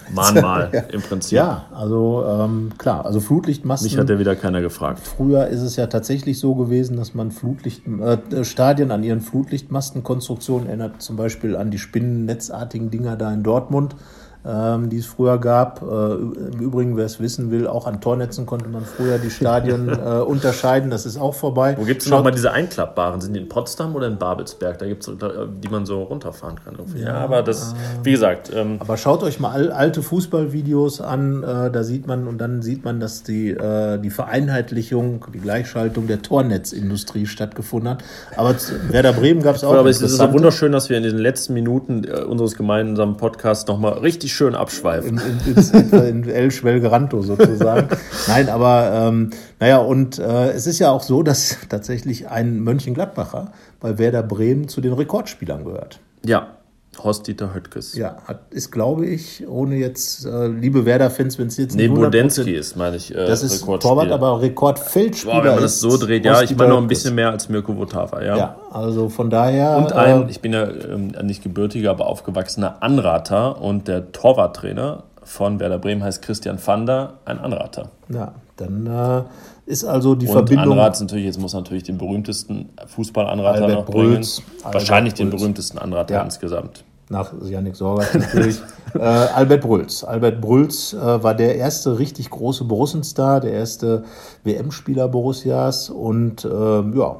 Mahnmal 0.13 0.69
ja. 0.73 0.81
im 0.91 1.01
Prinzip. 1.01 1.33
Ja, 1.37 1.65
also 1.73 2.25
ähm, 2.27 2.71
klar, 2.77 3.05
also 3.05 3.19
Flutlichtmasten. 3.19 3.85
Mich 3.85 3.97
hat 3.97 4.09
ja 4.09 4.19
wieder 4.19 4.35
keiner 4.35 4.61
gefragt. 4.61 4.99
Früher 4.99 5.47
ist 5.47 5.61
es 5.61 5.75
ja 5.75 5.87
tatsächlich 5.87 6.39
so 6.39 6.55
gewesen, 6.55 6.97
dass 6.97 7.13
man 7.13 7.31
Flutlicht, 7.31 7.83
äh, 7.87 8.43
Stadien 8.43 8.91
an 8.91 9.03
ihren 9.03 9.21
Flutlichtmastenkonstruktionen 9.21 10.67
erinnert, 10.67 11.01
zum 11.01 11.15
Beispiel 11.15 11.55
an 11.55 11.71
die 11.71 11.79
spinnennetzartigen 11.79 12.89
Dinger 12.89 13.15
da 13.15 13.33
in 13.33 13.43
Dortmund 13.43 13.95
die 14.43 14.97
es 14.97 15.05
früher 15.05 15.37
gab. 15.37 15.81
Äh, 15.81 15.85
Im 15.85 16.59
Übrigen, 16.59 16.97
wer 16.97 17.05
es 17.05 17.19
wissen 17.19 17.51
will, 17.51 17.67
auch 17.67 17.85
an 17.85 18.01
Tornetzen 18.01 18.45
konnte 18.45 18.69
man 18.69 18.85
früher 18.85 19.19
die 19.19 19.29
Stadien 19.29 19.89
äh, 19.89 20.19
unterscheiden. 20.19 20.89
Das 20.89 21.05
ist 21.05 21.17
auch 21.17 21.35
vorbei. 21.35 21.75
Wo 21.77 21.85
gibt 21.85 22.01
es 22.01 22.09
nochmal 22.09 22.31
diese 22.31 22.51
einklappbaren? 22.51 23.21
Sind 23.21 23.33
die 23.33 23.39
in 23.39 23.49
Potsdam 23.49 23.95
oder 23.95 24.07
in 24.07 24.17
Babelsberg? 24.17 24.79
Da 24.79 24.87
gibt 24.87 25.07
es, 25.07 25.13
die 25.15 25.67
man 25.69 25.85
so 25.85 26.03
runterfahren 26.03 26.55
kann. 26.63 26.75
Ja, 26.95 27.05
ja 27.05 27.13
aber 27.15 27.43
das, 27.43 27.73
äh, 27.73 27.75
wie 28.05 28.11
gesagt. 28.11 28.51
Ähm, 28.53 28.77
aber 28.79 28.97
schaut 28.97 29.23
euch 29.23 29.39
mal 29.39 29.71
alte 29.71 30.01
Fußballvideos 30.01 31.01
an. 31.01 31.43
Äh, 31.43 31.71
da 31.71 31.83
sieht 31.83 32.07
man, 32.07 32.27
und 32.27 32.39
dann 32.39 32.61
sieht 32.61 32.83
man, 32.83 32.99
dass 32.99 33.23
die, 33.23 33.51
äh, 33.51 33.99
die 33.99 34.09
Vereinheitlichung, 34.09 35.25
die 35.33 35.39
Gleichschaltung 35.39 36.07
der 36.07 36.21
Tornetzindustrie 36.21 37.25
stattgefunden 37.25 37.91
hat. 37.91 38.03
Aber 38.35 38.55
Werder 38.89 39.13
Bremen 39.13 39.41
gab 39.43 39.55
es 39.55 39.63
auch. 39.63 39.75
Aber 39.75 39.89
es 39.89 40.01
ist 40.01 40.17
so 40.17 40.33
wunderschön, 40.33 40.71
dass 40.71 40.89
wir 40.89 40.97
in 40.97 41.03
den 41.03 41.17
letzten 41.17 41.53
Minuten 41.53 42.03
äh, 42.03 42.21
unseres 42.21 42.55
gemeinsamen 42.55 43.17
Podcasts 43.17 43.67
nochmal 43.67 43.93
richtig 43.99 44.30
richtig 44.31 44.37
schön 44.37 44.55
abschweifen. 44.55 45.21
In, 45.45 45.91
in, 45.91 46.23
in 46.23 46.29
El 46.29 46.51
Schwelgeranto 46.51 47.21
sozusagen. 47.21 47.89
Nein, 48.27 48.49
aber 48.49 49.09
ähm, 49.09 49.31
naja, 49.59 49.77
und 49.77 50.19
äh, 50.19 50.51
es 50.51 50.67
ist 50.67 50.79
ja 50.79 50.91
auch 50.91 51.03
so, 51.03 51.23
dass 51.23 51.57
tatsächlich 51.69 52.29
ein 52.29 52.59
Mönchengladbacher 52.61 53.51
bei 53.79 53.97
Werder 53.97 54.23
Bremen 54.23 54.67
zu 54.67 54.81
den 54.81 54.93
Rekordspielern 54.93 55.63
gehört. 55.63 55.99
Ja, 56.25 56.57
Horst-Dieter 57.03 57.53
Höttges. 57.53 57.95
Ja, 57.95 58.17
hat, 58.25 58.41
ist, 58.51 58.71
glaube 58.71 59.05
ich, 59.05 59.47
ohne 59.47 59.75
jetzt, 59.75 60.25
äh, 60.25 60.47
liebe 60.47 60.85
Werder-Fans, 60.85 61.39
wenn 61.39 61.47
es 61.47 61.57
jetzt 61.57 61.75
nicht 61.75 61.89
Nee, 61.89 61.95
Bodensky 61.95 62.51
ist, 62.51 62.75
meine 62.75 62.97
ich, 62.97 63.13
äh, 63.13 63.25
Das 63.25 63.43
ist 63.43 63.63
Torwart, 63.63 64.11
aber 64.11 64.41
Rekordfeldspieler 64.41 65.33
Boah, 65.33 65.43
wenn 65.43 65.53
man 65.53 65.63
das 65.63 65.79
so 65.79 65.97
dreht, 65.97 66.25
ja, 66.25 66.41
ich 66.41 66.55
meine 66.55 66.71
noch 66.71 66.77
ein 66.77 66.87
bisschen 66.87 67.15
mehr 67.15 67.31
als 67.31 67.49
Mirko 67.49 67.77
Votava, 67.77 68.23
ja. 68.23 68.37
Ja, 68.37 68.55
also 68.71 69.09
von 69.09 69.29
daher... 69.29 69.77
Und 69.77 69.93
ein, 69.93 70.27
äh, 70.27 70.31
ich 70.31 70.41
bin 70.41 70.53
ja 70.53 70.69
ähm, 70.69 71.13
nicht 71.23 71.43
gebürtiger, 71.43 71.91
aber 71.91 72.07
aufgewachsener 72.07 72.77
Anrater 72.81 73.61
und 73.61 73.87
der 73.87 74.11
Torwarttrainer 74.11 75.03
von 75.23 75.59
Werder 75.59 75.79
Bremen 75.79 76.03
heißt 76.03 76.21
Christian 76.21 76.57
Vander, 76.57 77.19
ein 77.25 77.39
Anrater. 77.39 77.89
Ja, 78.09 78.33
dann... 78.57 78.87
Äh, 78.87 79.23
ist 79.71 79.85
also 79.85 80.15
die 80.15 80.27
und 80.27 80.33
Verbindung. 80.33 80.73
Anrats 80.73 80.99
natürlich, 80.99 81.25
jetzt 81.25 81.39
muss 81.39 81.53
natürlich 81.53 81.83
den 81.83 81.97
berühmtesten 81.97 82.69
Fußballanrater 82.87 83.67
noch 83.69 83.85
bringen. 83.85 84.25
Wahrscheinlich 84.63 85.13
den 85.13 85.29
berühmtesten 85.29 85.77
Anrater 85.77 86.15
ja. 86.15 86.23
insgesamt. 86.23 86.83
Nach 87.11 87.33
Janik 87.43 87.75
Sorgat 87.75 88.15
natürlich. 88.15 88.61
äh, 88.95 88.99
Albert 88.99 89.61
Brülls. 89.61 90.03
Albert 90.03 90.39
Brülls 90.41 90.93
äh, 90.93 91.23
war 91.23 91.35
der 91.35 91.57
erste 91.57 91.99
richtig 91.99 92.29
große 92.29 92.63
Borussenstar, 92.63 93.41
der 93.41 93.51
erste 93.51 94.03
WM-Spieler 94.43 95.09
Borussias 95.09 95.89
und 95.89 96.45
äh, 96.45 96.49
ja, 96.49 97.17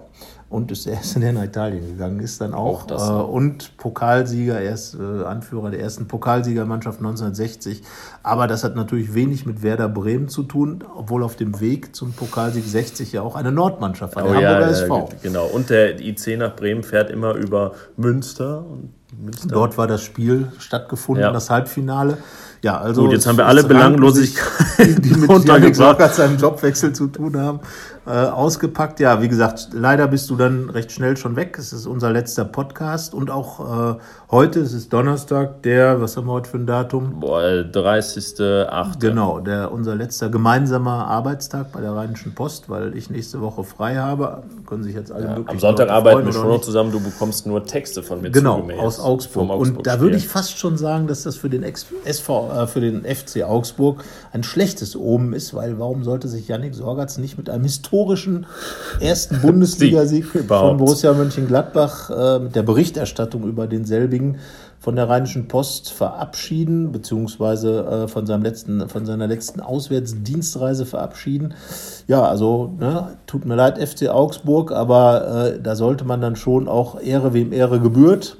und 0.52 0.70
ist 0.70 0.86
der 0.86 0.94
Erste, 0.94 1.22
der 1.22 1.32
nach 1.32 1.44
Italien 1.46 1.88
gegangen 1.88 2.20
ist, 2.20 2.42
dann 2.42 2.54
auch. 2.54 2.82
auch 2.82 2.88
das, 2.88 3.10
äh, 3.10 3.14
und 3.14 3.78
Pokalsieger, 3.78 4.60
er 4.60 4.74
ist 4.74 4.96
äh, 4.96 5.24
Anführer 5.24 5.72
der 5.72 5.80
ersten 5.80 6.08
Pokalsiegermannschaft 6.08 7.00
1960. 7.00 7.82
Aber 8.22 8.48
das 8.48 8.64
hat 8.64 8.76
natürlich 8.76 9.14
wenig 9.14 9.46
mit 9.46 9.64
Werder 9.64 9.88
Bremen 9.88 10.28
zu 10.28 10.44
tun, 10.44 10.84
obwohl 10.96 11.24
auf 11.24 11.38
dem 11.38 11.60
Weg 11.62 11.96
zum 11.96 12.12
Pokalsieg 12.12 12.66
60 12.66 13.14
ja 13.14 13.22
auch 13.22 13.36
eine 13.36 13.52
Nordmannschaft 13.52 14.16
war, 14.16 14.24
der 14.24 14.32
oh, 14.32 14.36
Hamburger 14.36 14.62
ja, 14.62 14.68
SV. 14.68 15.10
Genau, 15.24 15.46
und 15.48 15.70
der 15.70 16.00
IC 16.02 16.38
nach 16.38 16.56
Bremen 16.56 16.84
fährt 16.84 17.10
immer 17.10 17.34
über 17.36 17.72
Münster. 17.96 18.66
Und 18.66 18.94
Münster. 19.18 19.50
Dort 19.50 19.78
war 19.78 19.88
das 19.88 20.04
Spiel 20.04 20.52
stattgefunden, 20.60 21.24
ja. 21.24 21.32
das 21.32 21.50
Halbfinale. 21.50 22.18
Ja, 22.62 22.80
also 22.80 23.04
Gut, 23.04 23.14
jetzt 23.14 23.26
haben 23.26 23.38
wir 23.38 23.48
alle 23.48 23.64
Belanglosigkeiten, 23.64 25.02
die 25.02 25.16
mit 25.16 25.46
Janik 25.46 25.76
seinem 25.76 26.38
Jobwechsel 26.38 26.94
zu 26.94 27.08
tun 27.08 27.36
haben, 27.38 27.60
äh, 28.06 28.10
ausgepackt. 28.10 29.00
Ja, 29.00 29.22
wie 29.22 29.28
gesagt, 29.28 29.70
leider 29.74 30.08
bist 30.08 30.30
du 30.32 30.36
dann 30.36 30.72
recht 30.72 30.92
schnell 30.92 31.18
schon 31.18 31.36
weg. 31.36 31.56
Es 31.60 31.72
ist 31.72 31.86
unser 31.86 32.12
letzter 32.12 32.46
Podcast 32.46 33.14
und 33.14 33.30
auch 33.30 33.94
äh, 33.96 34.00
heute, 34.32 34.60
es 34.62 34.74
ist 34.74 34.92
Donnerstag, 34.92 35.62
der, 35.62 36.02
was 36.02 36.18
haben 36.18 36.26
wir 36.26 36.34
heute 36.34 36.50
für 36.50 36.58
ein 36.58 36.66
Datum? 36.66 37.20
Boah, 37.20 37.42
30.8. 37.42 39.00
Genau, 39.00 39.40
der, 39.40 39.72
unser 39.72 39.96
letzter 39.96 40.30
gemeinsamer 40.30 41.06
Arbeitstag 41.06 41.72
bei 41.72 41.82
der 41.82 41.92
Rheinischen 41.92 42.34
Post, 42.34 42.70
weil 42.70 42.98
ich 42.98 43.12
nächste 43.12 43.40
Woche 43.40 43.64
frei 43.64 43.98
habe. 43.98 44.42
Können 44.66 44.82
sich 44.82 44.96
jetzt 44.96 45.12
alle 45.12 45.26
ja, 45.26 45.38
Am 45.46 45.60
Sonntag 45.60 45.90
arbeiten 45.90 46.26
wir 46.26 46.34
schon 46.34 46.48
noch 46.48 46.62
zusammen, 46.62 46.92
du 46.92 47.00
bekommst 47.00 47.46
nur 47.46 47.66
Texte 47.66 48.02
von 48.02 48.22
mir 48.22 48.32
Genau, 48.32 48.68
aus 48.80 49.00
Augsburg. 49.00 49.52
Augsburg. 49.52 49.78
Und 49.78 49.86
da 49.88 50.00
würde 50.00 50.18
ich 50.18 50.28
fast 50.28 50.58
schon 50.58 50.76
sagen, 50.76 51.06
dass 51.06 51.22
das 51.22 51.36
für 51.36 51.52
den 51.52 51.62
SV 51.62 52.52
äh, 52.52 52.66
für 52.66 52.82
den 52.82 53.04
FC 53.04 53.44
Augsburg 53.44 54.04
ein 54.32 54.42
schlechtes 54.42 54.96
Omen 54.96 55.34
ist, 55.34 55.54
weil 55.54 55.78
warum 55.78 56.04
sollte 56.04 56.28
sich 56.28 56.48
Yannick 56.48 56.74
Sorgatz 56.74 57.20
nicht 57.20 57.38
mit 57.38 57.48
einem 57.50 57.64
historischen 57.64 57.91
ersten 59.00 59.42
Bundesligasieg 59.42 60.26
von 60.26 60.78
Borussia 60.78 61.14
Mönchengladbach 61.14 62.10
äh, 62.10 62.40
mit 62.40 62.56
der 62.56 62.64
Berichterstattung 62.64 63.44
über 63.44 63.68
denselbigen 63.68 64.38
von 64.82 64.96
der 64.96 65.08
Rheinischen 65.08 65.48
Post 65.48 65.92
verabschieden, 65.92 66.92
beziehungsweise 66.92 67.86
äh, 67.86 68.08
von, 68.08 68.26
seinem 68.26 68.42
letzten, 68.42 68.90
von 68.90 69.06
seiner 69.06 69.28
letzten 69.28 69.60
Auswärtsdienstreise 69.60 70.88
verabschieden. 70.88 71.54
Ja, 72.08 72.24
also 72.24 72.74
ne, 72.80 73.18
tut 73.28 73.46
mir 73.46 73.56
leid, 73.56 73.78
FC 73.78 74.10
Augsburg, 74.10 74.72
aber 74.72 75.52
äh, 75.54 75.62
da 75.62 75.76
sollte 75.76 76.04
man 76.04 76.20
dann 76.20 76.36
schon 76.36 76.68
auch 76.68 77.00
Ehre 77.00 77.34
wem 77.34 77.54
Ehre 77.54 77.80
gebührt 77.80 78.38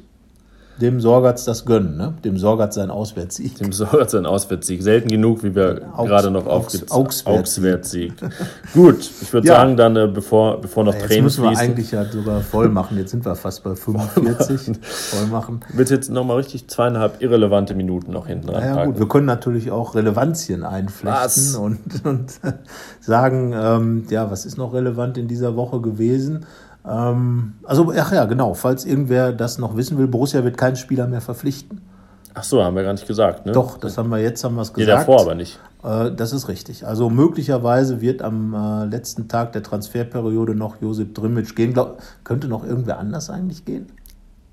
dem 0.80 1.00
Sorgatz 1.00 1.46
das 1.46 1.66
gönnen, 1.66 1.98
ne? 1.98 2.14
dem 2.24 2.38
Sorgatz 2.38 2.76
sein 2.76 2.90
Auswärtssieg. 2.90 3.56
Dem 3.58 3.72
Sorgatz 3.72 4.12
sein 4.12 4.26
Auswärtssieg. 4.26 4.82
Selten 4.82 5.10
genug, 5.10 5.44
wie 5.44 5.54
wir 5.54 5.82
Augs, 5.96 6.10
gerade 6.10 6.32
noch 6.32 6.48
aufgezählt 6.48 6.92
Auswärtssieg. 6.92 8.14
Gut, 8.74 9.00
ich 9.00 9.32
würde 9.32 9.48
ja. 9.48 9.56
sagen, 9.56 9.78
dann 9.78 9.96
äh, 9.96 10.08
bevor, 10.08 10.60
bevor 10.60 10.84
noch 10.84 10.94
ja, 10.94 11.00
jetzt 11.00 11.08
Tränen 11.08 11.24
müssen 11.26 11.44
wir 11.44 11.50
fließen. 11.50 11.66
eigentlich 11.66 11.92
ja 11.92 12.06
sogar 12.06 12.42
voll 12.42 12.70
machen. 12.70 12.98
Jetzt 12.98 13.12
sind 13.12 13.26
wir 13.26 13.36
fast 13.36 13.64
bei 13.64 13.76
45. 13.76 14.78
voll 14.82 15.28
machen. 15.28 15.60
Wird 15.74 15.90
jetzt 15.90 16.10
nochmal 16.10 16.38
richtig 16.38 16.68
zweieinhalb 16.68 17.22
irrelevante 17.22 17.76
Minuten 17.76 18.12
noch 18.12 18.28
hinten 18.28 18.48
dran. 18.48 18.64
Ja, 18.64 18.86
gut, 18.86 19.00
wir 19.00 19.08
können 19.08 19.28
natürlich 19.28 19.72
auch 19.72 19.96
Relevanzien 19.96 20.64
einflechten 20.64 21.56
und, 21.56 21.80
und 22.06 22.32
sagen, 23.00 23.54
ähm, 23.56 24.06
ja, 24.10 24.32
was 24.32 24.46
ist 24.46 24.58
noch 24.58 24.74
relevant 24.74 25.18
in 25.18 25.28
dieser 25.28 25.56
Woche 25.56 25.82
gewesen? 25.82 26.46
Ähm, 26.88 27.54
also, 27.64 27.92
ach 27.96 28.12
ja, 28.12 28.26
genau, 28.26 28.54
falls 28.54 28.86
irgendwer 28.86 29.32
das 29.32 29.58
noch 29.58 29.76
wissen 29.78 29.98
will, 29.98 30.08
Borussia 30.08 30.44
wird 30.44 30.58
keinen 30.58 30.76
Spieler 30.76 31.08
mehr 31.08 31.22
verpflichten. 31.22 31.82
Ach 32.34 32.44
so, 32.44 32.64
haben 32.64 32.76
wir 32.76 32.84
gar 32.84 32.94
nicht 32.94 33.08
gesagt, 33.08 33.46
ne? 33.46 33.52
Doch, 33.52 33.78
das 33.78 33.98
haben 33.98 34.10
wir 34.10 34.20
jetzt, 34.20 34.44
haben 34.44 34.56
wir 34.56 34.62
es 34.62 34.74
gesagt. 34.74 34.90
Ja, 34.90 34.98
davor 34.98 35.22
aber 35.22 35.36
nicht. 35.36 35.60
Äh, 35.84 36.12
das 36.12 36.32
ist 36.32 36.48
richtig. 36.48 36.88
Also 36.88 37.10
möglicherweise 37.10 38.02
wird 38.02 38.22
am 38.22 38.54
äh, 38.54 38.86
letzten 38.86 39.28
Tag 39.28 39.52
der 39.52 39.64
Transferperiode 39.64 40.56
noch 40.56 40.82
Josip 40.82 41.14
Drimic 41.14 41.56
gehen. 41.56 41.74
Glaub, 41.74 42.02
könnte 42.24 42.48
noch 42.48 42.66
irgendwer 42.66 43.00
anders 43.00 43.30
eigentlich 43.30 43.66
gehen? 43.66 43.88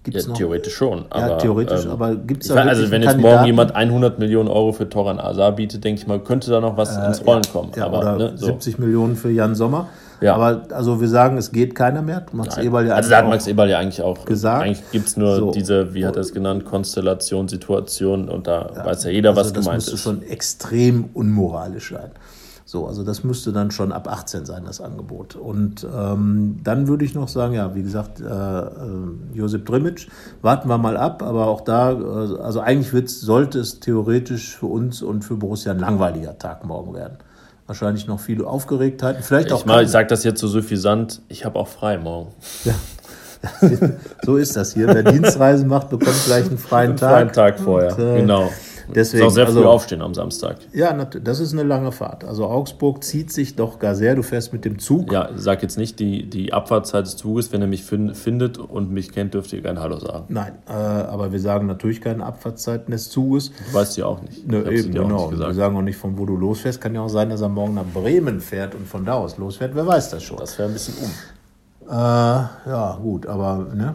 Gibt's 0.03 0.25
ja, 0.25 0.31
noch? 0.31 0.39
theoretisch 0.39 0.75
schon. 0.75 1.05
Aber, 1.11 1.29
ja, 1.29 1.37
theoretisch, 1.37 1.85
ähm, 1.85 1.91
aber 1.91 2.17
gibt 2.17 2.45
es 2.45 2.51
Also 2.51 2.91
wenn 2.91 3.03
jetzt 3.03 3.19
morgen 3.19 3.45
jemand 3.45 3.75
100 3.75 4.19
Millionen 4.19 4.49
Euro 4.49 4.73
für 4.73 4.89
Toran 4.89 5.21
Azar 5.21 5.53
bietet, 5.53 5.85
denke 5.85 6.01
ich 6.01 6.07
mal, 6.07 6.19
könnte 6.21 6.51
da 6.51 6.61
noch 6.61 6.77
was 6.77 6.97
äh, 6.97 7.07
ins 7.07 7.25
Rollen 7.27 7.43
ja, 7.45 7.53
kommen. 7.53 7.71
Ja, 7.77 7.87
aber, 7.87 7.99
oder 7.99 8.17
ne, 8.17 8.33
so. 8.37 8.47
70 8.47 8.79
Millionen 8.79 9.17
für 9.17 9.31
Jan 9.31 9.55
Sommer. 9.55 9.89
Ja. 10.21 10.35
Aber 10.35 10.63
also 10.75 11.01
wir 11.01 11.09
sagen, 11.09 11.37
es 11.37 11.53
geht 11.53 11.75
keiner 11.75 12.03
mehr. 12.03 12.27
Max 12.33 12.57
Eberl 12.57 12.87
ja 12.87 12.95
also 12.95 13.11
da 13.11 13.19
hat 13.19 13.29
Max 13.29 13.47
Eberl 13.47 13.71
ja 13.71 13.79
eigentlich 13.79 14.03
auch 14.03 14.25
gesagt. 14.25 14.65
Eigentlich 14.65 14.91
gibt 14.91 15.07
es 15.07 15.17
nur 15.17 15.37
so. 15.37 15.51
diese, 15.53 15.95
wie 15.95 16.07
hat 16.07 16.17
er 16.17 16.23
es 16.23 16.33
genannt, 16.33 16.65
Konstellation, 16.65 17.49
Situation 17.49 18.29
und 18.29 18.47
da 18.47 18.71
ja, 18.75 18.85
weiß 18.85 19.05
ja 19.05 19.11
jeder, 19.11 19.31
also 19.31 19.41
was 19.41 19.55
gemeint 19.55 19.79
ist. 19.79 19.87
Das 19.87 19.93
müsste 19.93 19.99
schon 19.99 20.23
extrem 20.23 21.11
unmoralisch 21.15 21.91
sein. 21.91 22.11
So, 22.65 22.87
also 22.87 23.03
das 23.03 23.25
müsste 23.25 23.51
dann 23.53 23.71
schon 23.71 23.93
ab 23.93 24.09
18 24.09 24.45
sein, 24.45 24.65
das 24.67 24.83
Angebot. 24.83 25.37
Und 25.37 25.87
ähm, 25.91 26.57
dann 26.63 26.87
würde 26.87 27.03
ich 27.07 27.15
noch 27.15 27.29
sagen, 27.29 27.55
ja, 27.55 27.75
wie 27.75 27.83
gesagt, 27.83 28.21
äh, 28.21 28.25
äh, 28.25 28.69
Josip 29.33 29.65
Drimic, 29.65 30.09
warten 30.43 30.69
wir 30.69 30.77
mal 30.77 30.99
ab, 30.99 31.23
aber 31.23 31.47
auch 31.47 31.63
da, 31.63 31.93
äh, 31.93 32.43
also 32.43 32.61
eigentlich 32.61 32.93
sollte 33.09 33.61
es 33.61 33.81
theoretisch 33.81 34.55
für 34.55 34.67
uns 34.67 35.01
und 35.01 35.25
für 35.25 35.37
Borussia 35.37 35.73
ein 35.73 35.79
langweiliger 35.79 36.37
Tag 36.37 36.67
morgen 36.67 36.93
werden 36.93 37.17
wahrscheinlich 37.69 38.07
noch 38.07 38.19
viele 38.19 38.47
Aufgeregtheiten. 38.47 39.23
Vielleicht 39.23 39.53
auch. 39.53 39.61
Ich, 39.61 39.67
mal, 39.67 39.85
ich 39.85 39.91
sage 39.91 40.09
das 40.09 40.25
jetzt 40.25 40.41
so 40.41 40.49
suffisant, 40.49 41.21
ich 41.29 41.45
habe 41.45 41.59
auch 41.59 41.69
frei 41.69 41.99
morgen. 41.99 42.33
Ja. 42.65 42.75
so 44.25 44.37
ist 44.37 44.57
das 44.57 44.75
hier. 44.75 44.89
Wer 44.89 45.05
Dienstreisen 45.05 45.69
macht, 45.69 45.91
bekommt 45.91 46.17
gleich 46.27 46.47
einen 46.47 46.59
freien 46.59 46.97
Tag. 46.97 47.15
Einen 47.15 47.31
freien 47.31 47.33
Tag 47.33 47.61
vorher, 47.61 47.97
und, 47.97 48.05
äh, 48.05 48.21
genau. 48.21 48.51
Deswegen, 48.95 49.25
ist 49.25 49.29
auch 49.29 49.35
sehr 49.35 49.47
früh 49.47 49.59
also, 49.59 49.69
aufstehen 49.69 50.03
am 50.03 50.15
Samstag. 50.15 50.57
Ja, 50.73 50.93
das 50.93 51.41
ist 51.41 51.53
eine 51.53 51.63
lange 51.63 51.93
Fahrt. 51.93 52.25
Also 52.25 52.47
Augsburg 52.47 53.05
zieht 53.05 53.33
sich 53.33 53.57
doch 53.57 53.79
gar 53.79 53.95
sehr. 53.95 54.15
Du 54.15 54.23
fährst 54.23 54.53
mit 54.53 54.65
dem 54.65 54.79
Zug. 54.79 55.13
Ja, 55.13 55.31
sag 55.37 55.63
jetzt 55.63 55.79
nicht 55.79 55.99
die, 56.01 56.29
die 56.29 56.53
Abfahrtszeit 56.53 57.07
des 57.07 57.17
Zuges. 57.17 57.53
Wenn 57.53 57.61
er 57.61 57.67
mich 57.67 57.85
findet 57.85 58.59
und 58.59 58.91
mich 58.91 59.13
kennt, 59.13 59.35
dürft 59.35 59.53
ihr 59.53 59.63
kein 59.63 59.79
Hallo 59.79 59.99
sagen. 59.99 60.25
Nein, 60.29 60.53
äh, 60.69 60.73
aber 60.73 61.33
wir 61.33 61.41
sagen 61.41 61.67
natürlich 61.67 62.01
keine 62.01 62.25
Abfahrtszeiten 62.25 62.91
des 62.91 63.11
Zuges. 63.11 63.53
Du 63.53 63.75
weißt 63.75 63.97
ja 63.99 64.07
auch 64.07 64.23
nicht. 64.23 64.47
Ne, 64.47 64.65
eben, 64.71 64.93
genau. 64.93 65.31
Wir 65.31 65.55
sagen 65.55 65.77
auch 65.77 65.83
nicht, 65.83 65.97
von 65.97 66.19
wo 66.19 66.27
du 66.27 66.37
losfährst. 66.37 66.81
Kann 66.81 66.95
ja 66.95 67.03
auch 67.03 67.09
sein, 67.09 67.31
dass 67.31 67.41
er 67.41 67.49
morgen 67.49 67.75
nach 67.75 67.87
Bremen 67.93 68.41
fährt 68.41 68.75
und 68.75 68.87
von 68.87 69.05
da 69.05 69.15
aus 69.15 69.39
losfährt. 69.39 69.75
Wer 69.75 69.87
weiß 69.87 70.11
das 70.11 70.23
schon. 70.23 70.39
Das 70.39 70.59
wäre 70.59 70.69
ein 70.69 70.73
bisschen 70.73 70.95
um. 71.03 71.11
Äh, 71.89 71.93
ja, 71.95 72.99
gut, 73.03 73.27
aber 73.27 73.67
ne? 73.75 73.95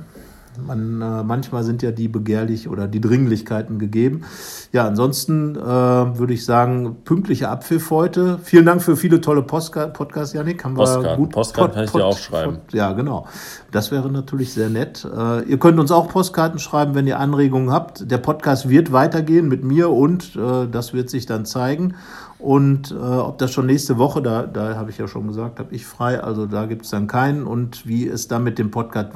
Man, 0.58 1.02
äh, 1.02 1.24
manchmal 1.24 1.64
sind 1.64 1.82
ja 1.82 1.92
die 1.92 2.08
begehrlich 2.08 2.70
oder 2.70 2.88
die 2.88 3.02
Dringlichkeiten 3.02 3.80
gegeben. 3.80 4.24
Ja, 4.72 4.88
ansonsten 4.88 5.56
äh, 5.56 5.60
würde 5.60 6.34
ich 6.34 6.46
sagen, 6.46 6.98
pünktlicher 7.04 7.50
Abpfiff 7.50 7.90
heute. 7.90 8.40
Vielen 8.44 8.66
Dank 8.66 8.82
für 8.82 8.96
viele 8.96 9.22
tolle 9.22 9.42
Postka 9.42 9.88
Podcasts, 9.88 10.34
Janik. 10.34 10.64
Haben 10.64 10.76
Postkarten. 10.76 11.10
wir 11.10 11.16
gut 11.18 11.32
Postkarten 11.32 11.70
Pod, 11.70 11.76
kann 11.76 11.84
ich 11.86 11.92
dir 11.92 12.06
auch 12.06 12.18
schreiben. 12.18 12.54
Pod, 12.54 12.74
ja, 12.74 12.94
genau. 12.94 13.28
Das 13.72 13.92
wäre 13.92 14.12
natürlich 14.12 14.54
sehr 14.54 14.70
nett. 14.70 15.06
Äh, 15.06 15.44
ihr 15.44 15.58
könnt 15.58 15.80
uns 15.80 15.92
auch 15.92 16.10
Postkarten 16.10 16.60
schreiben, 16.60 16.96
wenn 16.96 17.08
ihr 17.08 17.20
Anregungen 17.20 17.72
habt. 17.72 18.10
Der 18.10 18.18
Podcast 18.18 18.70
wird 18.70 18.92
weitergehen 18.92 19.48
mit 19.48 19.64
mir 19.64 19.90
und 19.90 20.36
äh, 20.36 20.68
das 20.72 20.94
wird 20.94 21.10
sich 21.10 21.26
dann 21.26 21.46
zeigen. 21.46 21.96
Und 22.44 22.92
äh, 22.92 22.96
ob 22.96 23.38
das 23.38 23.54
schon 23.54 23.68
nächste 23.68 23.98
Woche, 23.98 24.22
da, 24.22 24.46
da 24.46 24.76
habe 24.76 24.90
ich 24.90 24.98
ja 24.98 25.08
schon 25.08 25.28
gesagt, 25.28 25.60
habe 25.60 25.74
ich 25.74 25.86
frei, 25.86 26.22
also 26.22 26.46
da 26.46 26.66
gibt 26.66 26.84
es 26.84 26.92
dann 26.92 27.08
keinen. 27.08 27.46
Und 27.46 27.88
wie 27.88 28.06
es 28.06 28.28
dann 28.28 28.44
mit 28.44 28.60
dem 28.60 28.70
Podcast 28.70 29.16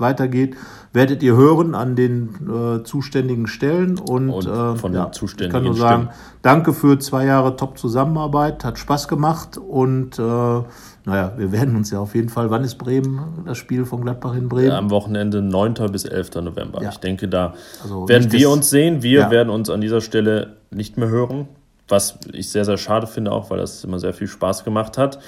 weitergeht, 0.00 0.54
werdet 0.92 1.22
ihr 1.22 1.34
hören 1.34 1.74
an 1.74 1.96
den 1.96 2.28
äh, 2.46 2.84
zuständigen 2.84 3.46
Stellen. 3.46 3.98
Und, 3.98 4.28
und 4.28 4.46
äh, 4.46 4.76
von 4.76 4.92
ja, 4.92 5.10
ich 5.10 5.48
kann 5.48 5.64
nur 5.64 5.72
sagen, 5.72 6.02
Stimmen. 6.10 6.38
danke 6.42 6.74
für 6.74 6.98
zwei 6.98 7.24
Jahre 7.24 7.56
Top-Zusammenarbeit, 7.56 8.62
hat 8.66 8.78
Spaß 8.78 9.08
gemacht. 9.08 9.56
Und 9.56 10.18
äh, 10.18 10.22
naja, 10.22 11.32
wir 11.38 11.52
werden 11.52 11.74
uns 11.74 11.90
ja 11.90 12.00
auf 12.00 12.14
jeden 12.14 12.28
Fall, 12.28 12.50
wann 12.50 12.64
ist 12.64 12.74
Bremen, 12.74 13.18
das 13.46 13.56
Spiel 13.56 13.86
von 13.86 14.02
Gladbach 14.02 14.34
in 14.34 14.50
Bremen? 14.50 14.68
Ja, 14.68 14.76
am 14.76 14.90
Wochenende 14.90 15.40
9. 15.40 15.90
bis 15.90 16.04
11. 16.04 16.34
November. 16.42 16.82
Ja. 16.82 16.90
Ich 16.90 16.98
denke, 16.98 17.28
da 17.28 17.54
also 17.82 18.06
werden 18.10 18.30
wir 18.30 18.50
uns 18.50 18.68
sehen. 18.68 19.02
Wir 19.02 19.30
werden 19.30 19.48
uns 19.48 19.70
an 19.70 19.80
dieser 19.80 20.02
Stelle 20.02 20.58
nicht 20.70 20.98
mehr 20.98 21.08
hören 21.08 21.48
was 21.88 22.18
ich 22.32 22.50
sehr, 22.50 22.64
sehr 22.64 22.76
schade 22.76 23.06
finde, 23.06 23.32
auch 23.32 23.50
weil 23.50 23.58
das 23.58 23.82
immer 23.84 23.98
sehr 23.98 24.12
viel 24.12 24.28
Spaß 24.28 24.64
gemacht 24.64 24.98
hat. 24.98 25.18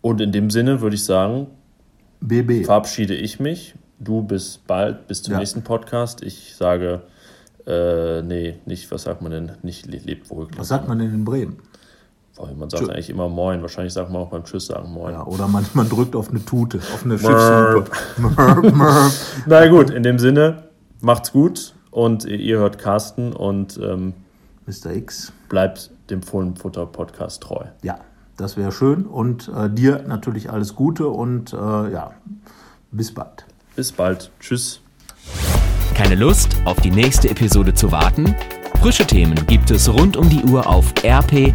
Und 0.00 0.20
in 0.20 0.32
dem 0.32 0.50
Sinne 0.50 0.80
würde 0.80 0.96
ich 0.96 1.04
sagen, 1.04 1.48
BB. 2.20 2.64
verabschiede 2.64 3.14
ich 3.14 3.40
mich. 3.40 3.74
Du 3.98 4.22
bis 4.22 4.58
bald, 4.58 5.06
bis 5.08 5.22
zum 5.22 5.32
ja. 5.32 5.40
nächsten 5.40 5.62
Podcast. 5.62 6.22
Ich 6.22 6.54
sage, 6.56 7.02
äh, 7.66 8.22
nee, 8.22 8.56
nicht, 8.64 8.90
was 8.90 9.02
sagt 9.02 9.20
man 9.22 9.32
denn? 9.32 9.52
Nicht 9.62 9.86
lebt 9.86 10.30
wohl. 10.30 10.48
Was 10.56 10.68
sagt 10.68 10.88
man 10.88 10.98
denn 10.98 11.12
in 11.12 11.24
Bremen? 11.24 11.58
Man 12.56 12.70
sagt 12.70 12.84
Tschö. 12.84 12.90
eigentlich 12.90 13.10
immer 13.10 13.28
Moin. 13.28 13.60
Wahrscheinlich 13.60 13.92
sagt 13.92 14.10
man 14.10 14.22
auch 14.22 14.30
beim 14.30 14.44
Tschüss 14.44 14.66
sagen 14.66 14.90
Moin. 14.90 15.12
Ja, 15.12 15.26
oder 15.26 15.46
man, 15.46 15.66
man 15.74 15.88
drückt 15.88 16.16
auf 16.16 16.30
eine 16.30 16.42
Tute, 16.42 16.78
auf 16.78 17.04
eine 17.04 17.18
Schiffshupe. 17.18 17.90
Na 19.46 19.66
gut, 19.68 19.90
in 19.90 20.02
dem 20.02 20.18
Sinne, 20.18 20.62
macht's 21.02 21.32
gut 21.32 21.74
und 21.90 22.24
ihr 22.24 22.58
hört 22.58 22.78
Carsten 22.78 23.34
und 23.34 23.78
ähm, 23.82 24.14
Mr. 24.66 24.92
X. 24.94 25.32
Bleibt 25.50 25.90
dem 26.08 26.22
Fohlenfutter-Podcast 26.22 27.42
treu. 27.42 27.66
Ja, 27.82 27.98
das 28.38 28.56
wäre 28.56 28.72
schön. 28.72 29.04
Und 29.04 29.50
äh, 29.54 29.68
dir 29.68 30.04
natürlich 30.06 30.50
alles 30.50 30.74
Gute 30.74 31.08
und 31.08 31.52
äh, 31.52 31.56
ja, 31.56 32.12
bis 32.90 33.12
bald. 33.12 33.44
Bis 33.76 33.92
bald. 33.92 34.30
Tschüss. 34.40 34.80
Keine 35.94 36.14
Lust, 36.14 36.56
auf 36.64 36.80
die 36.80 36.90
nächste 36.90 37.28
Episode 37.28 37.74
zu 37.74 37.92
warten? 37.92 38.34
Frische 38.80 39.06
Themen 39.06 39.34
gibt 39.46 39.70
es 39.70 39.92
rund 39.92 40.16
um 40.16 40.30
die 40.30 40.42
Uhr 40.44 40.66
auf 40.66 40.94
rp-online.de. 41.04 41.52